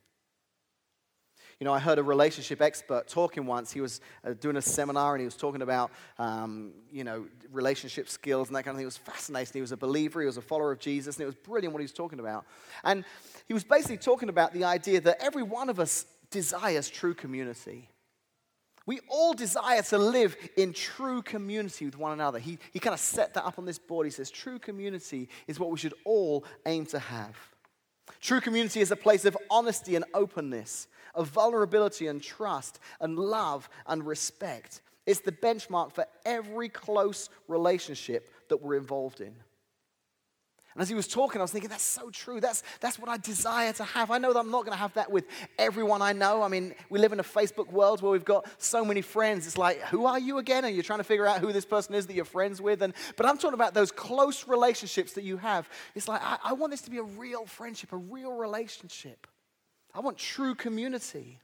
You 1.58 1.66
know, 1.66 1.74
I 1.74 1.78
heard 1.78 1.98
a 1.98 2.02
relationship 2.02 2.62
expert 2.62 3.06
talking 3.06 3.44
once. 3.44 3.70
He 3.70 3.82
was 3.82 4.00
uh, 4.24 4.32
doing 4.32 4.56
a 4.56 4.62
seminar 4.62 5.14
and 5.14 5.20
he 5.20 5.26
was 5.26 5.36
talking 5.36 5.60
about, 5.60 5.90
um, 6.18 6.72
you 6.90 7.04
know, 7.04 7.26
relationship 7.52 8.08
skills 8.08 8.48
and 8.48 8.56
that 8.56 8.62
kind 8.62 8.74
of 8.74 8.78
thing. 8.78 8.84
It 8.84 8.86
was 8.86 8.96
fascinating. 8.96 9.52
He 9.52 9.60
was 9.60 9.72
a 9.72 9.76
believer, 9.76 10.20
he 10.20 10.26
was 10.26 10.38
a 10.38 10.42
follower 10.42 10.72
of 10.72 10.78
Jesus, 10.78 11.16
and 11.16 11.22
it 11.22 11.26
was 11.26 11.34
brilliant 11.34 11.74
what 11.74 11.80
he 11.80 11.84
was 11.84 11.92
talking 11.92 12.18
about. 12.18 12.46
And 12.82 13.04
he 13.46 13.52
was 13.52 13.64
basically 13.64 13.98
talking 13.98 14.30
about 14.30 14.54
the 14.54 14.64
idea 14.64 15.02
that 15.02 15.18
every 15.20 15.42
one 15.42 15.68
of 15.68 15.78
us 15.78 16.06
desires 16.30 16.88
true 16.88 17.12
community. 17.12 17.90
We 18.86 19.00
all 19.08 19.34
desire 19.34 19.82
to 19.82 19.98
live 19.98 20.36
in 20.56 20.72
true 20.72 21.20
community 21.20 21.84
with 21.84 21.98
one 21.98 22.12
another. 22.12 22.38
He, 22.38 22.58
he 22.72 22.78
kind 22.78 22.94
of 22.94 23.00
set 23.00 23.34
that 23.34 23.44
up 23.44 23.58
on 23.58 23.66
this 23.66 23.78
board. 23.78 24.06
He 24.06 24.10
says, 24.10 24.30
True 24.30 24.58
community 24.58 25.28
is 25.46 25.60
what 25.60 25.70
we 25.70 25.78
should 25.78 25.94
all 26.04 26.44
aim 26.64 26.86
to 26.86 26.98
have. 26.98 27.36
True 28.20 28.40
community 28.40 28.80
is 28.80 28.90
a 28.90 28.96
place 28.96 29.24
of 29.24 29.36
honesty 29.50 29.96
and 29.96 30.04
openness, 30.12 30.88
of 31.14 31.28
vulnerability 31.28 32.06
and 32.06 32.22
trust, 32.22 32.78
and 33.00 33.18
love 33.18 33.68
and 33.86 34.06
respect. 34.06 34.82
It's 35.06 35.20
the 35.20 35.32
benchmark 35.32 35.92
for 35.92 36.06
every 36.24 36.68
close 36.68 37.30
relationship 37.48 38.30
that 38.48 38.62
we're 38.62 38.76
involved 38.76 39.20
in. 39.20 39.34
And 40.74 40.82
as 40.82 40.88
he 40.88 40.94
was 40.94 41.08
talking, 41.08 41.40
I 41.40 41.44
was 41.44 41.50
thinking, 41.50 41.68
that's 41.68 41.82
so 41.82 42.10
true. 42.10 42.40
That's, 42.40 42.62
that's 42.78 42.96
what 42.96 43.08
I 43.08 43.16
desire 43.16 43.72
to 43.72 43.84
have. 43.84 44.12
I 44.12 44.18
know 44.18 44.32
that 44.32 44.38
I'm 44.38 44.52
not 44.52 44.64
going 44.64 44.72
to 44.72 44.78
have 44.78 44.94
that 44.94 45.10
with 45.10 45.24
everyone 45.58 46.00
I 46.00 46.12
know. 46.12 46.42
I 46.42 46.48
mean, 46.48 46.74
we 46.88 47.00
live 47.00 47.12
in 47.12 47.18
a 47.18 47.24
Facebook 47.24 47.72
world 47.72 48.02
where 48.02 48.12
we've 48.12 48.24
got 48.24 48.46
so 48.58 48.84
many 48.84 49.02
friends. 49.02 49.48
It's 49.48 49.58
like, 49.58 49.80
who 49.82 50.06
are 50.06 50.18
you 50.18 50.38
again? 50.38 50.64
And 50.64 50.74
you're 50.74 50.84
trying 50.84 51.00
to 51.00 51.04
figure 51.04 51.26
out 51.26 51.40
who 51.40 51.52
this 51.52 51.64
person 51.64 51.96
is 51.96 52.06
that 52.06 52.14
you're 52.14 52.24
friends 52.24 52.60
with. 52.60 52.82
And, 52.82 52.94
but 53.16 53.26
I'm 53.26 53.36
talking 53.36 53.54
about 53.54 53.74
those 53.74 53.90
close 53.90 54.46
relationships 54.46 55.14
that 55.14 55.24
you 55.24 55.38
have. 55.38 55.68
It's 55.96 56.06
like, 56.06 56.22
I, 56.22 56.38
I 56.44 56.52
want 56.52 56.70
this 56.70 56.82
to 56.82 56.90
be 56.90 56.98
a 56.98 57.02
real 57.02 57.46
friendship, 57.46 57.92
a 57.92 57.96
real 57.96 58.32
relationship. 58.32 59.26
I 59.92 59.98
want 59.98 60.18
true 60.18 60.54
community. 60.54 61.40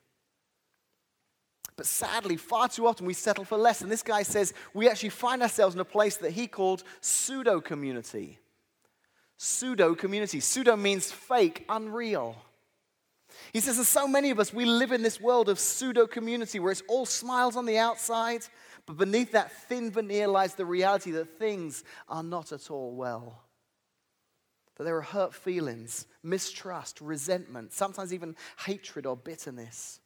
But 1.76 1.86
sadly, 1.86 2.36
far 2.36 2.68
too 2.68 2.86
often 2.86 3.06
we 3.06 3.12
settle 3.12 3.44
for 3.44 3.58
less. 3.58 3.80
And 3.80 3.90
this 3.90 4.04
guy 4.04 4.22
says 4.22 4.54
we 4.72 4.88
actually 4.88 5.08
find 5.08 5.42
ourselves 5.42 5.74
in 5.74 5.80
a 5.80 5.84
place 5.84 6.16
that 6.18 6.30
he 6.30 6.46
called 6.46 6.84
pseudo 7.00 7.60
community 7.60 8.38
pseudo 9.36 9.94
community. 9.94 10.40
Pseudo 10.40 10.76
means 10.76 11.12
fake, 11.12 11.64
unreal. 11.68 12.36
He 13.52 13.60
says, 13.60 13.76
there's 13.76 13.88
so 13.88 14.08
many 14.08 14.30
of 14.30 14.40
us, 14.40 14.52
we 14.52 14.64
live 14.64 14.92
in 14.92 15.02
this 15.02 15.20
world 15.20 15.48
of 15.48 15.58
pseudo 15.58 16.06
community 16.06 16.58
where 16.58 16.72
it's 16.72 16.82
all 16.88 17.06
smiles 17.06 17.56
on 17.56 17.66
the 17.66 17.78
outside, 17.78 18.42
but 18.86 18.96
beneath 18.96 19.32
that 19.32 19.52
thin 19.68 19.90
veneer 19.90 20.28
lies 20.28 20.54
the 20.54 20.64
reality 20.64 21.10
that 21.12 21.38
things 21.38 21.84
are 22.08 22.22
not 22.22 22.52
at 22.52 22.70
all 22.70 22.92
well. 22.92 23.42
That 24.76 24.84
there 24.84 24.96
are 24.96 25.02
hurt 25.02 25.34
feelings, 25.34 26.06
mistrust, 26.22 27.00
resentment, 27.00 27.72
sometimes 27.72 28.12
even 28.12 28.36
hatred 28.64 29.06
or 29.06 29.16
bitterness. 29.16 30.00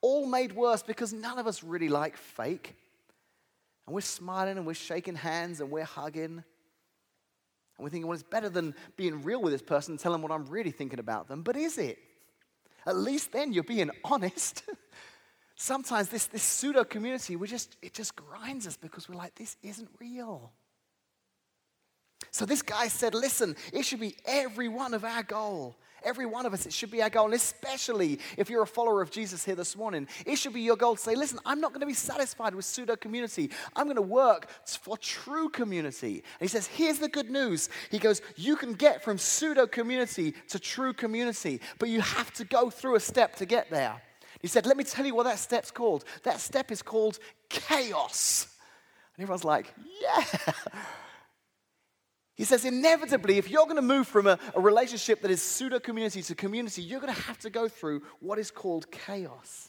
All 0.00 0.26
made 0.26 0.52
worse 0.52 0.82
because 0.82 1.12
none 1.12 1.38
of 1.38 1.46
us 1.46 1.62
really 1.62 1.88
like 1.88 2.16
fake. 2.16 2.74
And 3.86 3.94
we're 3.94 4.00
smiling 4.00 4.56
and 4.56 4.66
we're 4.66 4.74
shaking 4.74 5.16
hands 5.16 5.60
and 5.60 5.70
we're 5.70 5.84
hugging. 5.84 6.44
And 7.80 7.84
we're 7.84 7.90
thinking, 7.90 8.08
well, 8.08 8.14
it's 8.14 8.22
better 8.22 8.50
than 8.50 8.74
being 8.98 9.22
real 9.22 9.40
with 9.40 9.54
this 9.54 9.62
person 9.62 9.92
and 9.92 9.98
telling 9.98 10.20
what 10.20 10.30
I'm 10.30 10.44
really 10.44 10.70
thinking 10.70 10.98
about 10.98 11.28
them. 11.28 11.42
But 11.42 11.56
is 11.56 11.78
it? 11.78 11.98
At 12.84 12.94
least 12.94 13.32
then 13.32 13.54
you're 13.54 13.64
being 13.64 13.90
honest. 14.04 14.64
Sometimes 15.56 16.10
this, 16.10 16.26
this 16.26 16.42
pseudo 16.42 16.84
community, 16.84 17.36
we 17.36 17.48
just, 17.48 17.78
it 17.80 17.94
just 17.94 18.14
grinds 18.16 18.66
us 18.66 18.76
because 18.76 19.08
we're 19.08 19.14
like, 19.14 19.34
this 19.34 19.56
isn't 19.62 19.88
real. 19.98 20.52
So 22.30 22.44
this 22.44 22.60
guy 22.60 22.88
said, 22.88 23.14
listen, 23.14 23.56
it 23.72 23.86
should 23.86 24.00
be 24.00 24.14
every 24.26 24.68
one 24.68 24.92
of 24.92 25.02
our 25.02 25.22
goal 25.22 25.76
Every 26.04 26.26
one 26.26 26.46
of 26.46 26.54
us, 26.54 26.66
it 26.66 26.72
should 26.72 26.90
be 26.90 27.02
our 27.02 27.10
goal. 27.10 27.26
And 27.26 27.34
especially 27.34 28.18
if 28.36 28.48
you're 28.50 28.62
a 28.62 28.66
follower 28.66 29.02
of 29.02 29.10
Jesus 29.10 29.44
here 29.44 29.54
this 29.54 29.76
morning, 29.76 30.08
it 30.26 30.36
should 30.36 30.52
be 30.52 30.60
your 30.60 30.76
goal 30.76 30.96
to 30.96 31.00
say, 31.00 31.14
listen, 31.14 31.38
I'm 31.44 31.60
not 31.60 31.70
going 31.70 31.80
to 31.80 31.86
be 31.86 31.94
satisfied 31.94 32.54
with 32.54 32.64
pseudo 32.64 32.96
community. 32.96 33.50
I'm 33.76 33.84
going 33.84 33.96
to 33.96 34.02
work 34.02 34.48
for 34.66 34.96
true 34.96 35.48
community. 35.48 36.14
And 36.14 36.40
he 36.40 36.48
says, 36.48 36.66
here's 36.66 36.98
the 36.98 37.08
good 37.08 37.30
news. 37.30 37.68
He 37.90 37.98
goes, 37.98 38.22
you 38.36 38.56
can 38.56 38.74
get 38.74 39.04
from 39.04 39.18
pseudo 39.18 39.66
community 39.66 40.34
to 40.48 40.58
true 40.58 40.92
community, 40.92 41.60
but 41.78 41.88
you 41.88 42.00
have 42.00 42.32
to 42.34 42.44
go 42.44 42.70
through 42.70 42.96
a 42.96 43.00
step 43.00 43.36
to 43.36 43.46
get 43.46 43.70
there. 43.70 44.00
He 44.40 44.48
said, 44.48 44.66
let 44.66 44.76
me 44.76 44.84
tell 44.84 45.04
you 45.04 45.14
what 45.14 45.24
that 45.24 45.38
step's 45.38 45.70
called. 45.70 46.04
That 46.22 46.40
step 46.40 46.70
is 46.70 46.80
called 46.82 47.18
chaos. 47.48 48.46
And 49.16 49.22
everyone's 49.22 49.44
like, 49.44 49.72
yeah. 50.00 50.24
He 52.40 52.46
says, 52.46 52.64
inevitably, 52.64 53.36
if 53.36 53.50
you're 53.50 53.64
going 53.64 53.76
to 53.76 53.82
move 53.82 54.08
from 54.08 54.26
a, 54.26 54.38
a 54.54 54.60
relationship 54.62 55.20
that 55.20 55.30
is 55.30 55.42
pseudo 55.42 55.78
community 55.78 56.22
to 56.22 56.34
community, 56.34 56.80
you're 56.80 56.98
going 56.98 57.14
to 57.14 57.20
have 57.24 57.38
to 57.40 57.50
go 57.50 57.68
through 57.68 58.00
what 58.20 58.38
is 58.38 58.50
called 58.50 58.90
chaos. 58.90 59.68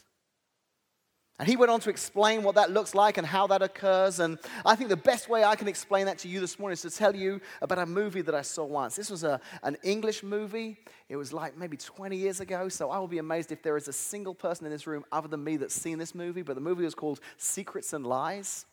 And 1.38 1.46
he 1.46 1.54
went 1.54 1.70
on 1.70 1.80
to 1.80 1.90
explain 1.90 2.42
what 2.42 2.54
that 2.54 2.70
looks 2.70 2.94
like 2.94 3.18
and 3.18 3.26
how 3.26 3.46
that 3.48 3.60
occurs. 3.60 4.20
And 4.20 4.38
I 4.64 4.74
think 4.74 4.88
the 4.88 4.96
best 4.96 5.28
way 5.28 5.44
I 5.44 5.54
can 5.54 5.68
explain 5.68 6.06
that 6.06 6.16
to 6.20 6.28
you 6.28 6.40
this 6.40 6.58
morning 6.58 6.72
is 6.72 6.80
to 6.80 6.88
tell 6.88 7.14
you 7.14 7.42
about 7.60 7.78
a 7.78 7.84
movie 7.84 8.22
that 8.22 8.34
I 8.34 8.40
saw 8.40 8.64
once. 8.64 8.96
This 8.96 9.10
was 9.10 9.22
a, 9.22 9.38
an 9.62 9.76
English 9.82 10.22
movie. 10.22 10.78
It 11.10 11.16
was 11.16 11.30
like 11.30 11.58
maybe 11.58 11.76
20 11.76 12.16
years 12.16 12.40
ago. 12.40 12.70
So 12.70 12.90
I 12.90 12.98
will 12.98 13.06
be 13.06 13.18
amazed 13.18 13.52
if 13.52 13.62
there 13.62 13.76
is 13.76 13.86
a 13.88 13.92
single 13.92 14.34
person 14.34 14.64
in 14.64 14.72
this 14.72 14.86
room 14.86 15.04
other 15.12 15.28
than 15.28 15.44
me 15.44 15.58
that's 15.58 15.74
seen 15.74 15.98
this 15.98 16.14
movie. 16.14 16.40
But 16.40 16.54
the 16.54 16.62
movie 16.62 16.84
was 16.84 16.94
called 16.94 17.20
Secrets 17.36 17.92
and 17.92 18.06
Lies. 18.06 18.64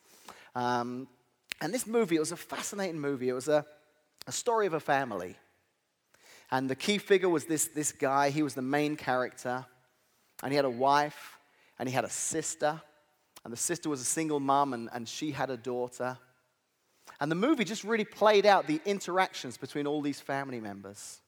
Um, 0.55 1.09
and 1.59 1.73
this 1.73 1.85
movie, 1.85 2.15
it 2.15 2.19
was 2.19 2.31
a 2.31 2.38
fascinating 2.38 3.01
movie. 3.01 3.27
It 3.27 3.33
was 3.33 3.49
a, 3.49 3.65
a 4.29 4.31
story 4.31 4.67
of 4.67 4.73
a 4.73 4.79
family. 4.79 5.35
And 6.51 6.69
the 6.69 6.75
key 6.75 6.99
figure 6.99 7.29
was 7.29 7.45
this, 7.45 7.65
this 7.67 7.91
guy. 7.91 8.29
He 8.29 8.43
was 8.43 8.53
the 8.53 8.61
main 8.61 8.95
character. 8.95 9.65
And 10.41 10.51
he 10.51 10.55
had 10.55 10.65
a 10.65 10.69
wife 10.69 11.37
and 11.79 11.89
he 11.89 11.95
had 11.95 12.03
a 12.03 12.09
sister, 12.09 12.81
and 13.43 13.53
the 13.53 13.57
sister 13.57 13.89
was 13.89 14.01
a 14.01 14.05
single 14.05 14.41
mom, 14.41 14.73
and, 14.73 14.89
and 14.91 15.07
she 15.07 15.31
had 15.31 15.49
a 15.49 15.55
daughter. 15.55 16.17
And 17.21 17.31
the 17.31 17.35
movie 17.35 17.63
just 17.63 17.85
really 17.85 18.03
played 18.03 18.45
out 18.45 18.67
the 18.67 18.81
interactions 18.85 19.57
between 19.57 19.87
all 19.87 20.01
these 20.01 20.19
family 20.19 20.59
members. 20.59 21.21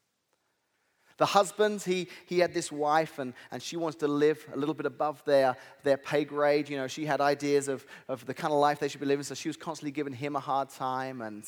The 1.18 1.26
husband, 1.26 1.82
he, 1.84 2.08
he 2.26 2.40
had 2.40 2.54
this 2.54 2.70
wife, 2.70 3.18
and, 3.18 3.34
and 3.52 3.62
she 3.62 3.78
wants 3.78 3.98
to 4.00 4.08
live 4.08 4.46
a 4.54 4.58
little 4.58 4.74
bit 4.76 4.86
above 4.86 5.24
their, 5.24 5.56
their 5.84 5.98
pay 5.98 6.26
grade. 6.26 6.68
You 6.68 6.78
know, 6.78 6.88
she 6.88 7.06
had 7.06 7.22
ideas 7.22 7.70
of, 7.70 7.86
of 8.10 8.26
the 8.26 8.34
kind 8.34 8.52
of 8.52 8.60
life 8.60 8.80
they 8.80 8.90
should 8.90 9.00
be 9.00 9.06
living, 9.06 9.24
so 9.24 9.36
she 9.36 9.48
was 9.48 9.58
constantly 9.58 9.92
giving 9.92 10.14
him 10.14 10.36
a 10.36 10.40
hard 10.40 10.70
time. 10.70 11.22
And 11.22 11.46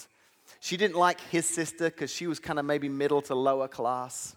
she 0.59 0.77
didn't 0.77 0.95
like 0.95 1.19
his 1.21 1.47
sister 1.47 1.85
because 1.85 2.11
she 2.11 2.27
was 2.27 2.39
kind 2.39 2.59
of 2.59 2.65
maybe 2.65 2.89
middle 2.89 3.21
to 3.23 3.35
lower 3.35 3.67
class. 3.67 4.35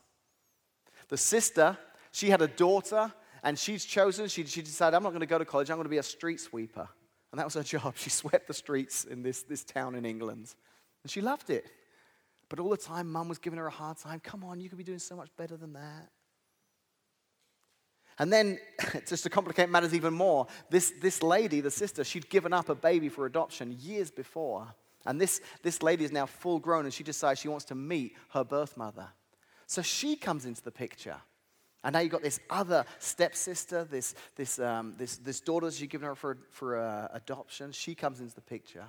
The 1.08 1.16
sister, 1.16 1.76
she 2.10 2.30
had 2.30 2.42
a 2.42 2.48
daughter, 2.48 3.12
and 3.42 3.58
she's 3.58 3.84
chosen, 3.84 4.28
she, 4.28 4.44
she 4.44 4.62
decided, 4.62 4.96
I'm 4.96 5.02
not 5.02 5.10
going 5.10 5.20
to 5.20 5.26
go 5.26 5.38
to 5.38 5.44
college, 5.44 5.70
I'm 5.70 5.76
going 5.76 5.84
to 5.84 5.90
be 5.90 5.98
a 5.98 6.02
street 6.02 6.40
sweeper. 6.40 6.88
And 7.30 7.38
that 7.38 7.44
was 7.44 7.54
her 7.54 7.62
job. 7.62 7.94
She 7.96 8.10
swept 8.10 8.48
the 8.48 8.54
streets 8.54 9.04
in 9.04 9.22
this, 9.22 9.42
this 9.42 9.64
town 9.64 9.94
in 9.94 10.04
England. 10.04 10.54
And 11.02 11.10
she 11.10 11.20
loved 11.20 11.50
it. 11.50 11.66
But 12.48 12.60
all 12.60 12.70
the 12.70 12.76
time, 12.76 13.10
mum 13.10 13.28
was 13.28 13.38
giving 13.38 13.58
her 13.58 13.66
a 13.66 13.70
hard 13.70 13.98
time. 13.98 14.20
Come 14.20 14.44
on, 14.44 14.60
you 14.60 14.68
could 14.68 14.78
be 14.78 14.84
doing 14.84 14.98
so 14.98 15.16
much 15.16 15.30
better 15.36 15.56
than 15.56 15.74
that. 15.74 16.08
And 18.18 18.32
then, 18.32 18.58
just 19.06 19.24
to 19.24 19.30
complicate 19.30 19.68
matters 19.68 19.94
even 19.94 20.14
more, 20.14 20.46
this, 20.70 20.92
this 21.02 21.22
lady, 21.22 21.60
the 21.60 21.70
sister, 21.70 22.04
she'd 22.04 22.30
given 22.30 22.52
up 22.52 22.68
a 22.68 22.74
baby 22.74 23.08
for 23.08 23.26
adoption 23.26 23.76
years 23.78 24.10
before. 24.10 24.74
And 25.06 25.20
this, 25.20 25.40
this 25.62 25.82
lady 25.82 26.04
is 26.04 26.12
now 26.12 26.26
full 26.26 26.58
grown 26.58 26.84
and 26.84 26.92
she 26.92 27.04
decides 27.04 27.40
she 27.40 27.48
wants 27.48 27.64
to 27.66 27.74
meet 27.74 28.16
her 28.30 28.44
birth 28.44 28.76
mother. 28.76 29.08
So 29.66 29.82
she 29.82 30.16
comes 30.16 30.46
into 30.46 30.62
the 30.62 30.70
picture. 30.70 31.16
And 31.84 31.92
now 31.92 32.00
you've 32.00 32.12
got 32.12 32.22
this 32.22 32.40
other 32.50 32.84
stepsister, 32.98 33.84
this, 33.84 34.14
this, 34.34 34.58
um, 34.58 34.94
this, 34.98 35.18
this 35.18 35.40
daughter 35.40 35.68
you've 35.68 35.90
given 35.90 36.08
her 36.08 36.14
for, 36.14 36.38
for 36.50 36.78
uh, 36.78 37.08
adoption. 37.12 37.72
She 37.72 37.94
comes 37.94 38.20
into 38.20 38.34
the 38.34 38.40
picture. 38.40 38.84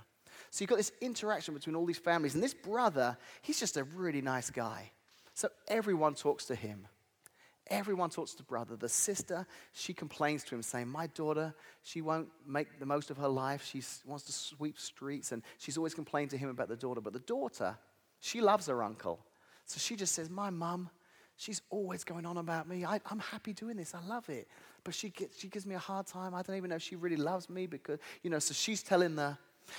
So 0.49 0.63
you've 0.63 0.69
got 0.69 0.77
this 0.77 0.91
interaction 1.01 1.53
between 1.53 1.75
all 1.75 1.85
these 1.85 1.97
families. 1.97 2.33
And 2.33 2.43
this 2.43 2.53
brother, 2.53 3.17
he's 3.41 3.59
just 3.59 3.77
a 3.77 3.83
really 3.83 4.21
nice 4.21 4.49
guy. 4.49 4.91
So 5.33 5.49
everyone 5.67 6.15
talks 6.15 6.45
to 6.45 6.55
him. 6.55 6.87
Everyone 7.69 8.09
talks 8.09 8.33
to 8.35 8.43
brother. 8.43 8.75
The 8.75 8.89
sister, 8.89 9.45
she 9.73 9.93
complains 9.93 10.43
to 10.45 10.55
him, 10.55 10.61
saying, 10.61 10.87
My 10.87 11.07
daughter, 11.07 11.53
she 11.83 12.01
won't 12.01 12.29
make 12.45 12.79
the 12.79 12.85
most 12.85 13.11
of 13.11 13.17
her 13.17 13.27
life. 13.27 13.65
She 13.65 13.81
wants 14.05 14.25
to 14.25 14.31
sweep 14.31 14.79
streets. 14.79 15.31
And 15.31 15.43
she's 15.57 15.77
always 15.77 15.93
complaining 15.93 16.29
to 16.29 16.37
him 16.37 16.49
about 16.49 16.69
the 16.69 16.75
daughter. 16.75 17.01
But 17.01 17.13
the 17.13 17.19
daughter, 17.19 17.77
she 18.19 18.41
loves 18.41 18.67
her 18.67 18.81
uncle. 18.83 19.19
So 19.65 19.79
she 19.79 19.95
just 19.95 20.13
says, 20.15 20.29
My 20.29 20.49
mum, 20.49 20.89
She's 21.39 21.61
always 21.69 22.03
going 22.03 22.25
on 22.25 22.37
about 22.37 22.67
me. 22.67 22.83
I, 22.83 22.99
am 23.11 23.19
happy 23.19 23.53
doing 23.53 23.77
this. 23.77 23.93
I 23.93 24.01
love 24.07 24.27
it. 24.27 24.47
But 24.83 24.95
she, 24.95 25.09
gets, 25.09 25.39
she 25.39 25.47
gives 25.47 25.67
me 25.67 25.75
a 25.75 25.79
hard 25.79 26.07
time. 26.07 26.33
I 26.33 26.41
don't 26.41 26.55
even 26.55 26.71
know 26.71 26.77
if 26.77 26.81
she 26.81 26.95
really 26.95 27.15
loves 27.15 27.47
me 27.47 27.67
because, 27.67 27.99
you 28.23 28.31
know, 28.31 28.39
so 28.39 28.55
she's 28.55 28.81
telling 28.81 29.15
the, 29.15 29.37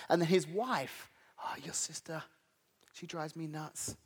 and 0.09 0.23
then 0.23 0.29
his 0.29 0.47
wife, 0.47 1.11
oh, 1.45 1.55
your 1.65 1.75
sister, 1.75 2.23
she 2.93 3.07
drives 3.09 3.35
me 3.35 3.49
nuts. 3.49 3.97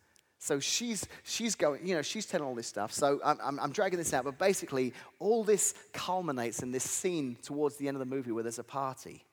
So 0.42 0.58
she's, 0.58 1.06
she's 1.22 1.54
going, 1.54 1.86
you 1.86 1.94
know, 1.94 2.02
she's 2.02 2.26
telling 2.26 2.44
all 2.44 2.56
this 2.56 2.66
stuff. 2.66 2.90
So 2.92 3.20
I'm, 3.24 3.38
I'm, 3.40 3.60
I'm, 3.60 3.70
dragging 3.70 3.96
this 3.96 4.12
out, 4.12 4.24
but 4.24 4.40
basically, 4.40 4.92
all 5.20 5.44
this 5.44 5.72
culminates 5.92 6.64
in 6.64 6.72
this 6.72 6.82
scene 6.82 7.36
towards 7.44 7.76
the 7.76 7.86
end 7.86 7.94
of 7.94 8.00
the 8.00 8.12
movie 8.12 8.32
where 8.32 8.42
there's 8.42 8.58
a 8.58 8.64
party. 8.64 9.24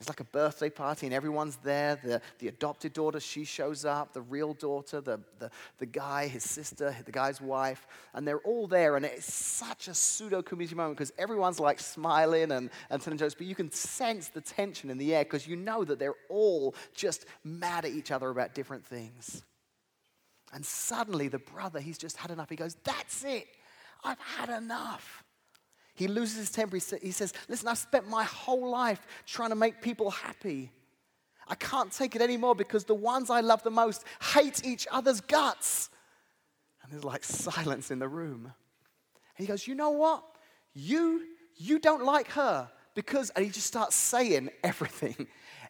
It's 0.00 0.08
like 0.08 0.18
a 0.18 0.24
birthday 0.24 0.70
party, 0.70 1.06
and 1.06 1.14
everyone's 1.14 1.54
there. 1.62 2.00
The, 2.02 2.20
the 2.40 2.48
adopted 2.48 2.94
daughter, 2.94 3.20
she 3.20 3.44
shows 3.44 3.84
up, 3.84 4.12
the 4.12 4.22
real 4.22 4.54
daughter, 4.54 5.00
the, 5.00 5.20
the, 5.38 5.52
the 5.78 5.86
guy, 5.86 6.26
his 6.26 6.42
sister, 6.42 6.96
the 7.04 7.12
guy's 7.12 7.40
wife, 7.40 7.86
and 8.12 8.26
they're 8.26 8.40
all 8.40 8.66
there. 8.66 8.96
And 8.96 9.06
it's 9.06 9.32
such 9.32 9.86
a 9.86 9.94
pseudo 9.94 10.42
community 10.42 10.74
moment 10.74 10.96
because 10.96 11.12
everyone's 11.16 11.60
like 11.60 11.78
smiling 11.78 12.50
and, 12.50 12.70
and 12.90 13.00
telling 13.00 13.18
jokes, 13.18 13.36
but 13.36 13.46
you 13.46 13.54
can 13.54 13.70
sense 13.70 14.26
the 14.26 14.40
tension 14.40 14.90
in 14.90 14.98
the 14.98 15.14
air 15.14 15.22
because 15.22 15.46
you 15.46 15.54
know 15.54 15.84
that 15.84 16.00
they're 16.00 16.16
all 16.28 16.74
just 16.92 17.24
mad 17.44 17.84
at 17.84 17.92
each 17.92 18.10
other 18.10 18.30
about 18.30 18.52
different 18.52 18.84
things. 18.84 19.44
And 20.52 20.64
suddenly, 20.64 21.28
the 21.28 21.38
brother, 21.38 21.80
he's 21.80 21.98
just 21.98 22.16
had 22.16 22.30
enough. 22.30 22.48
He 22.48 22.56
goes, 22.56 22.76
That's 22.84 23.24
it. 23.24 23.46
I've 24.04 24.20
had 24.20 24.48
enough. 24.48 25.24
He 25.94 26.06
loses 26.06 26.36
his 26.36 26.50
temper. 26.50 26.76
He 26.76 27.10
says, 27.10 27.32
Listen, 27.48 27.68
I've 27.68 27.78
spent 27.78 28.08
my 28.08 28.24
whole 28.24 28.70
life 28.70 29.06
trying 29.26 29.50
to 29.50 29.56
make 29.56 29.82
people 29.82 30.10
happy. 30.10 30.70
I 31.48 31.54
can't 31.54 31.90
take 31.90 32.14
it 32.14 32.22
anymore 32.22 32.54
because 32.54 32.84
the 32.84 32.94
ones 32.94 33.30
I 33.30 33.40
love 33.40 33.62
the 33.62 33.70
most 33.70 34.04
hate 34.34 34.64
each 34.64 34.86
other's 34.90 35.20
guts. 35.20 35.90
And 36.82 36.92
there's 36.92 37.04
like 37.04 37.24
silence 37.24 37.90
in 37.90 37.98
the 37.98 38.08
room. 38.08 38.44
And 38.44 39.46
he 39.46 39.46
goes, 39.46 39.66
You 39.66 39.74
know 39.74 39.90
what? 39.90 40.24
You, 40.74 41.22
you 41.56 41.78
don't 41.78 42.04
like 42.04 42.30
her 42.32 42.70
because, 42.94 43.30
and 43.30 43.44
he 43.44 43.50
just 43.50 43.66
starts 43.66 43.96
saying 43.96 44.50
everything 44.62 45.26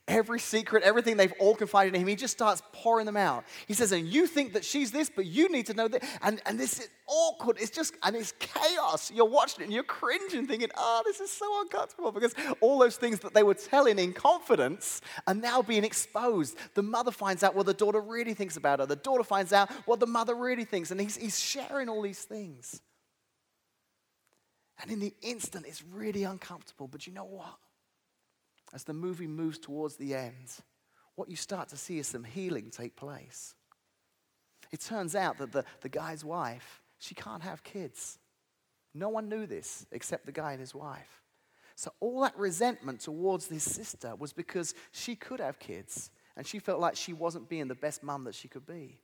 every 0.08 0.40
secret, 0.40 0.82
everything 0.82 1.16
they've 1.16 1.32
all 1.38 1.54
confided 1.54 1.94
in 1.94 2.00
him. 2.00 2.08
He 2.08 2.16
just 2.16 2.32
starts 2.32 2.62
pouring 2.72 3.06
them 3.06 3.16
out. 3.16 3.44
He 3.66 3.74
says, 3.74 3.92
and 3.92 4.08
you 4.08 4.26
think 4.26 4.54
that 4.54 4.64
she's 4.64 4.90
this, 4.90 5.08
but 5.08 5.26
you 5.26 5.48
need 5.50 5.66
to 5.66 5.74
know 5.74 5.86
that. 5.88 6.02
And, 6.22 6.40
and 6.46 6.58
this 6.58 6.80
is 6.80 6.88
awkward. 7.06 7.58
It's 7.60 7.70
just, 7.70 7.94
and 8.02 8.16
it's 8.16 8.32
chaos. 8.40 9.10
You're 9.10 9.28
watching 9.28 9.60
it 9.60 9.64
and 9.64 9.72
you're 9.72 9.84
cringing, 9.84 10.46
thinking, 10.46 10.70
oh, 10.76 11.02
this 11.04 11.20
is 11.20 11.30
so 11.30 11.60
uncomfortable 11.60 12.10
because 12.10 12.34
all 12.60 12.78
those 12.78 12.96
things 12.96 13.20
that 13.20 13.34
they 13.34 13.42
were 13.42 13.54
telling 13.54 13.98
in 13.98 14.12
confidence 14.12 15.00
are 15.26 15.34
now 15.34 15.62
being 15.62 15.84
exposed. 15.84 16.56
The 16.74 16.82
mother 16.82 17.12
finds 17.12 17.42
out 17.42 17.54
what 17.54 17.66
the 17.66 17.74
daughter 17.74 18.00
really 18.00 18.34
thinks 18.34 18.56
about 18.56 18.80
her. 18.80 18.86
The 18.86 18.96
daughter 18.96 19.24
finds 19.24 19.52
out 19.52 19.70
what 19.84 20.00
the 20.00 20.06
mother 20.06 20.34
really 20.34 20.64
thinks. 20.64 20.90
And 20.90 21.00
he's, 21.00 21.16
he's 21.16 21.38
sharing 21.38 21.88
all 21.88 22.02
these 22.02 22.24
things. 22.24 22.80
And 24.80 24.90
in 24.92 25.00
the 25.00 25.12
instant, 25.22 25.66
it's 25.66 25.82
really 25.82 26.24
uncomfortable. 26.24 26.86
But 26.86 27.06
you 27.06 27.12
know 27.12 27.24
what? 27.24 27.56
As 28.72 28.84
the 28.84 28.92
movie 28.92 29.26
moves 29.26 29.58
towards 29.58 29.96
the 29.96 30.14
end, 30.14 30.60
what 31.14 31.28
you 31.28 31.36
start 31.36 31.68
to 31.70 31.76
see 31.76 31.98
is 31.98 32.06
some 32.06 32.24
healing 32.24 32.70
take 32.70 32.96
place. 32.96 33.54
It 34.70 34.80
turns 34.80 35.14
out 35.14 35.38
that 35.38 35.52
the, 35.52 35.64
the 35.80 35.88
guy's 35.88 36.24
wife, 36.24 36.82
she 36.98 37.14
can't 37.14 37.42
have 37.42 37.64
kids. 37.64 38.18
No 38.94 39.08
one 39.08 39.28
knew 39.28 39.46
this 39.46 39.86
except 39.92 40.26
the 40.26 40.32
guy 40.32 40.52
and 40.52 40.60
his 40.60 40.74
wife. 40.74 41.22
So 41.74 41.92
all 42.00 42.22
that 42.22 42.36
resentment 42.36 43.00
towards 43.00 43.46
his 43.46 43.62
sister 43.62 44.14
was 44.16 44.32
because 44.32 44.74
she 44.90 45.14
could 45.14 45.40
have 45.40 45.58
kids 45.58 46.10
and 46.36 46.46
she 46.46 46.58
felt 46.58 46.80
like 46.80 46.96
she 46.96 47.12
wasn't 47.12 47.48
being 47.48 47.68
the 47.68 47.74
best 47.74 48.02
mum 48.02 48.24
that 48.24 48.34
she 48.34 48.48
could 48.48 48.66
be. 48.66 48.98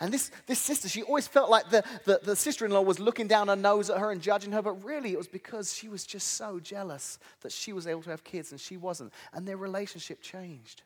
And 0.00 0.12
this, 0.12 0.30
this 0.46 0.58
sister, 0.58 0.88
she 0.88 1.02
always 1.02 1.28
felt 1.28 1.50
like 1.50 1.68
the, 1.68 1.84
the, 2.06 2.20
the 2.22 2.34
sister 2.34 2.64
in 2.64 2.70
law 2.70 2.80
was 2.80 2.98
looking 2.98 3.26
down 3.26 3.48
her 3.48 3.56
nose 3.56 3.90
at 3.90 3.98
her 3.98 4.10
and 4.10 4.22
judging 4.22 4.52
her, 4.52 4.62
but 4.62 4.82
really 4.82 5.12
it 5.12 5.18
was 5.18 5.28
because 5.28 5.74
she 5.74 5.88
was 5.88 6.06
just 6.06 6.28
so 6.28 6.58
jealous 6.58 7.18
that 7.42 7.52
she 7.52 7.74
was 7.74 7.86
able 7.86 8.02
to 8.02 8.10
have 8.10 8.24
kids 8.24 8.50
and 8.50 8.58
she 8.58 8.78
wasn't. 8.78 9.12
And 9.34 9.46
their 9.46 9.58
relationship 9.58 10.22
changed. 10.22 10.82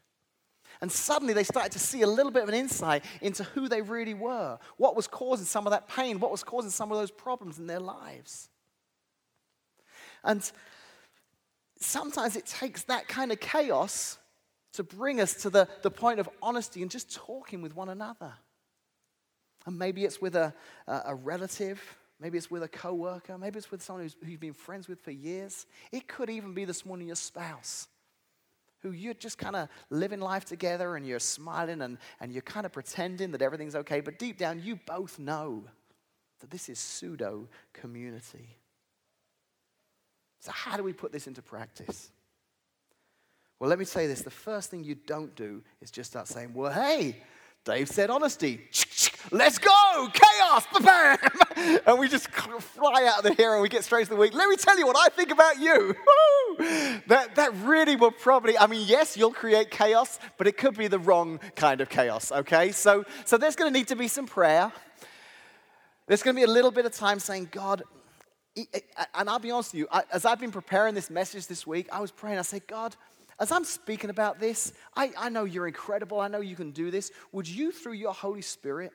And 0.81 0.91
suddenly 0.91 1.33
they 1.33 1.45
started 1.45 1.71
to 1.73 1.79
see 1.79 2.03
a 2.03 2.09
little 2.09 2.33
bit 2.33 2.43
of 2.43 2.49
an 2.49 2.57
insight 2.57 3.05
into 3.21 3.45
who 3.45 3.69
they 3.69 3.83
really 3.83 4.15
were, 4.15 4.59
what 4.79 4.97
was 4.97 5.07
causing 5.07 5.47
some 5.47 5.65
of 5.67 5.71
that 5.71 5.89
pain, 5.89 6.19
what 6.19 6.33
was 6.33 6.43
causing 6.43 6.73
some 6.73 6.91
of 6.91 6.99
those 6.99 7.13
problems 7.13 7.61
in 7.61 7.69
their 7.69 7.81
lives. 7.81 8.49
And 10.25 10.51
sometimes 11.79 12.35
it 12.35 12.47
takes 12.47 12.83
that 12.85 13.07
kind 13.07 13.31
of 13.31 13.39
chaos 13.39 14.19
to 14.73 14.83
bring 14.83 15.21
us 15.21 15.35
to 15.35 15.51
the, 15.51 15.69
the 15.83 15.91
point 15.91 16.19
of 16.19 16.29
honesty 16.43 16.83
and 16.83 16.91
just 16.91 17.15
talking 17.15 17.63
with 17.63 17.77
one 17.77 17.89
another. 17.89 18.33
And 19.67 19.79
maybe 19.79 20.05
it's 20.05 20.21
with 20.21 20.37
a, 20.37 20.53
a 20.87 21.15
relative, 21.15 21.81
maybe 22.21 22.37
it's 22.37 22.51
with 22.51 22.63
a 22.63 22.69
coworker, 22.69 23.39
maybe 23.39 23.59
it's 23.59 23.71
with 23.71 23.83
someone 23.83 24.05
who's, 24.05 24.17
who 24.23 24.31
you've 24.31 24.41
been 24.41 24.53
friends 24.53 24.89
with 24.89 25.01
for 25.01 25.11
years. 25.11 25.67
It 25.91 26.07
could 26.07 26.31
even 26.31 26.53
be 26.53 26.65
this 26.65 26.85
morning 26.85 27.07
your 27.07 27.17
spouse, 27.17 27.89
who 28.81 28.93
you're 28.93 29.15
just 29.15 29.39
kind 29.39 29.57
of 29.57 29.69
living 29.89 30.21
life 30.21 30.45
together 30.45 30.97
and 30.97 31.07
you're 31.07 31.19
smiling 31.19 31.81
and, 31.81 31.99
and 32.21 32.33
you're 32.33 32.43
kind 32.43 32.67
of 32.67 32.73
pretending 32.73 33.31
that 33.33 33.43
everything's 33.43 33.75
okay, 33.75 34.01
but 34.01 34.19
deep 34.19 34.39
down 34.39 34.61
you 34.63 34.77
both 34.87 35.19
know 35.19 35.65
that 36.41 36.51
this 36.51 36.69
is 36.69 36.79
pseudo 36.79 37.49
community. 37.73 38.59
So, 40.41 40.53
how 40.53 40.77
do 40.77 40.83
we 40.83 40.93
put 40.93 41.11
this 41.11 41.27
into 41.27 41.41
practice? 41.41 42.11
Well, 43.59 43.71
let 43.71 43.79
me 43.79 43.87
say 43.87 44.07
this 44.07 44.21
the 44.21 44.31
first 44.31 44.71
thing 44.71 44.85
you 44.85 44.95
don't 44.95 45.35
do 45.35 45.63
is 45.81 45.91
just 45.91 46.11
start 46.11 46.29
saying, 46.29 46.53
Well, 46.53 46.71
hey, 46.71 47.23
Dave 47.65 47.89
said 47.89 48.11
honesty. 48.11 48.61
let's 49.31 49.59
go, 49.59 50.09
chaos, 50.13 50.67
bam, 50.83 51.81
and 51.87 51.99
we 51.99 52.09
just 52.09 52.29
fly 52.29 53.07
out 53.07 53.19
of 53.19 53.25
the 53.25 53.35
here 53.35 53.55
and 53.55 53.63
we 53.63 53.69
get 53.69 53.85
straight 53.85 54.05
to 54.05 54.11
the 54.11 54.17
week. 54.17 54.35
Let 54.35 54.49
me 54.49 54.57
tell 54.57 54.79
you 54.79 54.87
what 54.87 54.97
I 54.97 55.09
think 55.09 55.31
about 55.31 55.59
you. 55.59 55.95
that, 57.09 57.35
that 57.35 57.55
really 57.63 57.97
will 57.97 58.11
probably, 58.11 58.57
I 58.59 58.67
mean, 58.67 58.87
yes, 58.87 59.17
you'll 59.17 59.33
create 59.33 59.71
chaos, 59.71 60.19
but 60.39 60.47
it 60.47 60.57
could 60.57 60.77
be 60.77 60.89
the 60.89 60.99
wrong 60.99 61.41
kind 61.57 61.81
of 61.81 61.89
chaos, 61.89 62.33
okay? 62.33 62.73
So, 62.73 63.05
so 63.25 63.39
there's 63.39 63.57
going 63.57 63.73
to 63.73 63.79
need 63.79 63.89
to 63.89 63.97
be 63.97 64.09
some 64.09 64.27
prayer. 64.27 64.73
There's 66.07 66.23
going 66.23 66.37
to 66.37 66.41
be 66.41 66.45
a 66.45 66.53
little 66.53 66.71
bit 66.71 66.87
of 66.87 66.93
time 66.93 67.19
saying, 67.19 67.49
God, 67.51 67.83
and 69.15 69.29
I'll 69.29 69.39
be 69.39 69.51
honest 69.51 69.73
with 69.73 69.81
you, 69.81 69.89
as 70.13 70.25
I've 70.25 70.39
been 70.39 70.53
preparing 70.53 70.95
this 70.95 71.11
message 71.11 71.47
this 71.47 71.67
week, 71.67 71.89
I 71.93 72.01
was 72.01 72.11
praying, 72.11 72.39
I 72.39 72.43
said, 72.43 72.67
God, 72.67 72.95
as 73.41 73.51
I'm 73.51 73.65
speaking 73.65 74.11
about 74.11 74.39
this, 74.39 74.73
I, 74.97 75.13
I 75.19 75.29
know 75.29 75.45
you're 75.45 75.67
incredible. 75.67 76.21
I 76.21 76.29
know 76.29 76.41
you 76.41 76.55
can 76.55 76.71
do 76.71 76.91
this. 76.91 77.11
Would 77.33 77.49
you, 77.49 77.73
through 77.73 77.95
your 77.95 78.15
Holy 78.15 78.43
Spirit, 78.43 78.93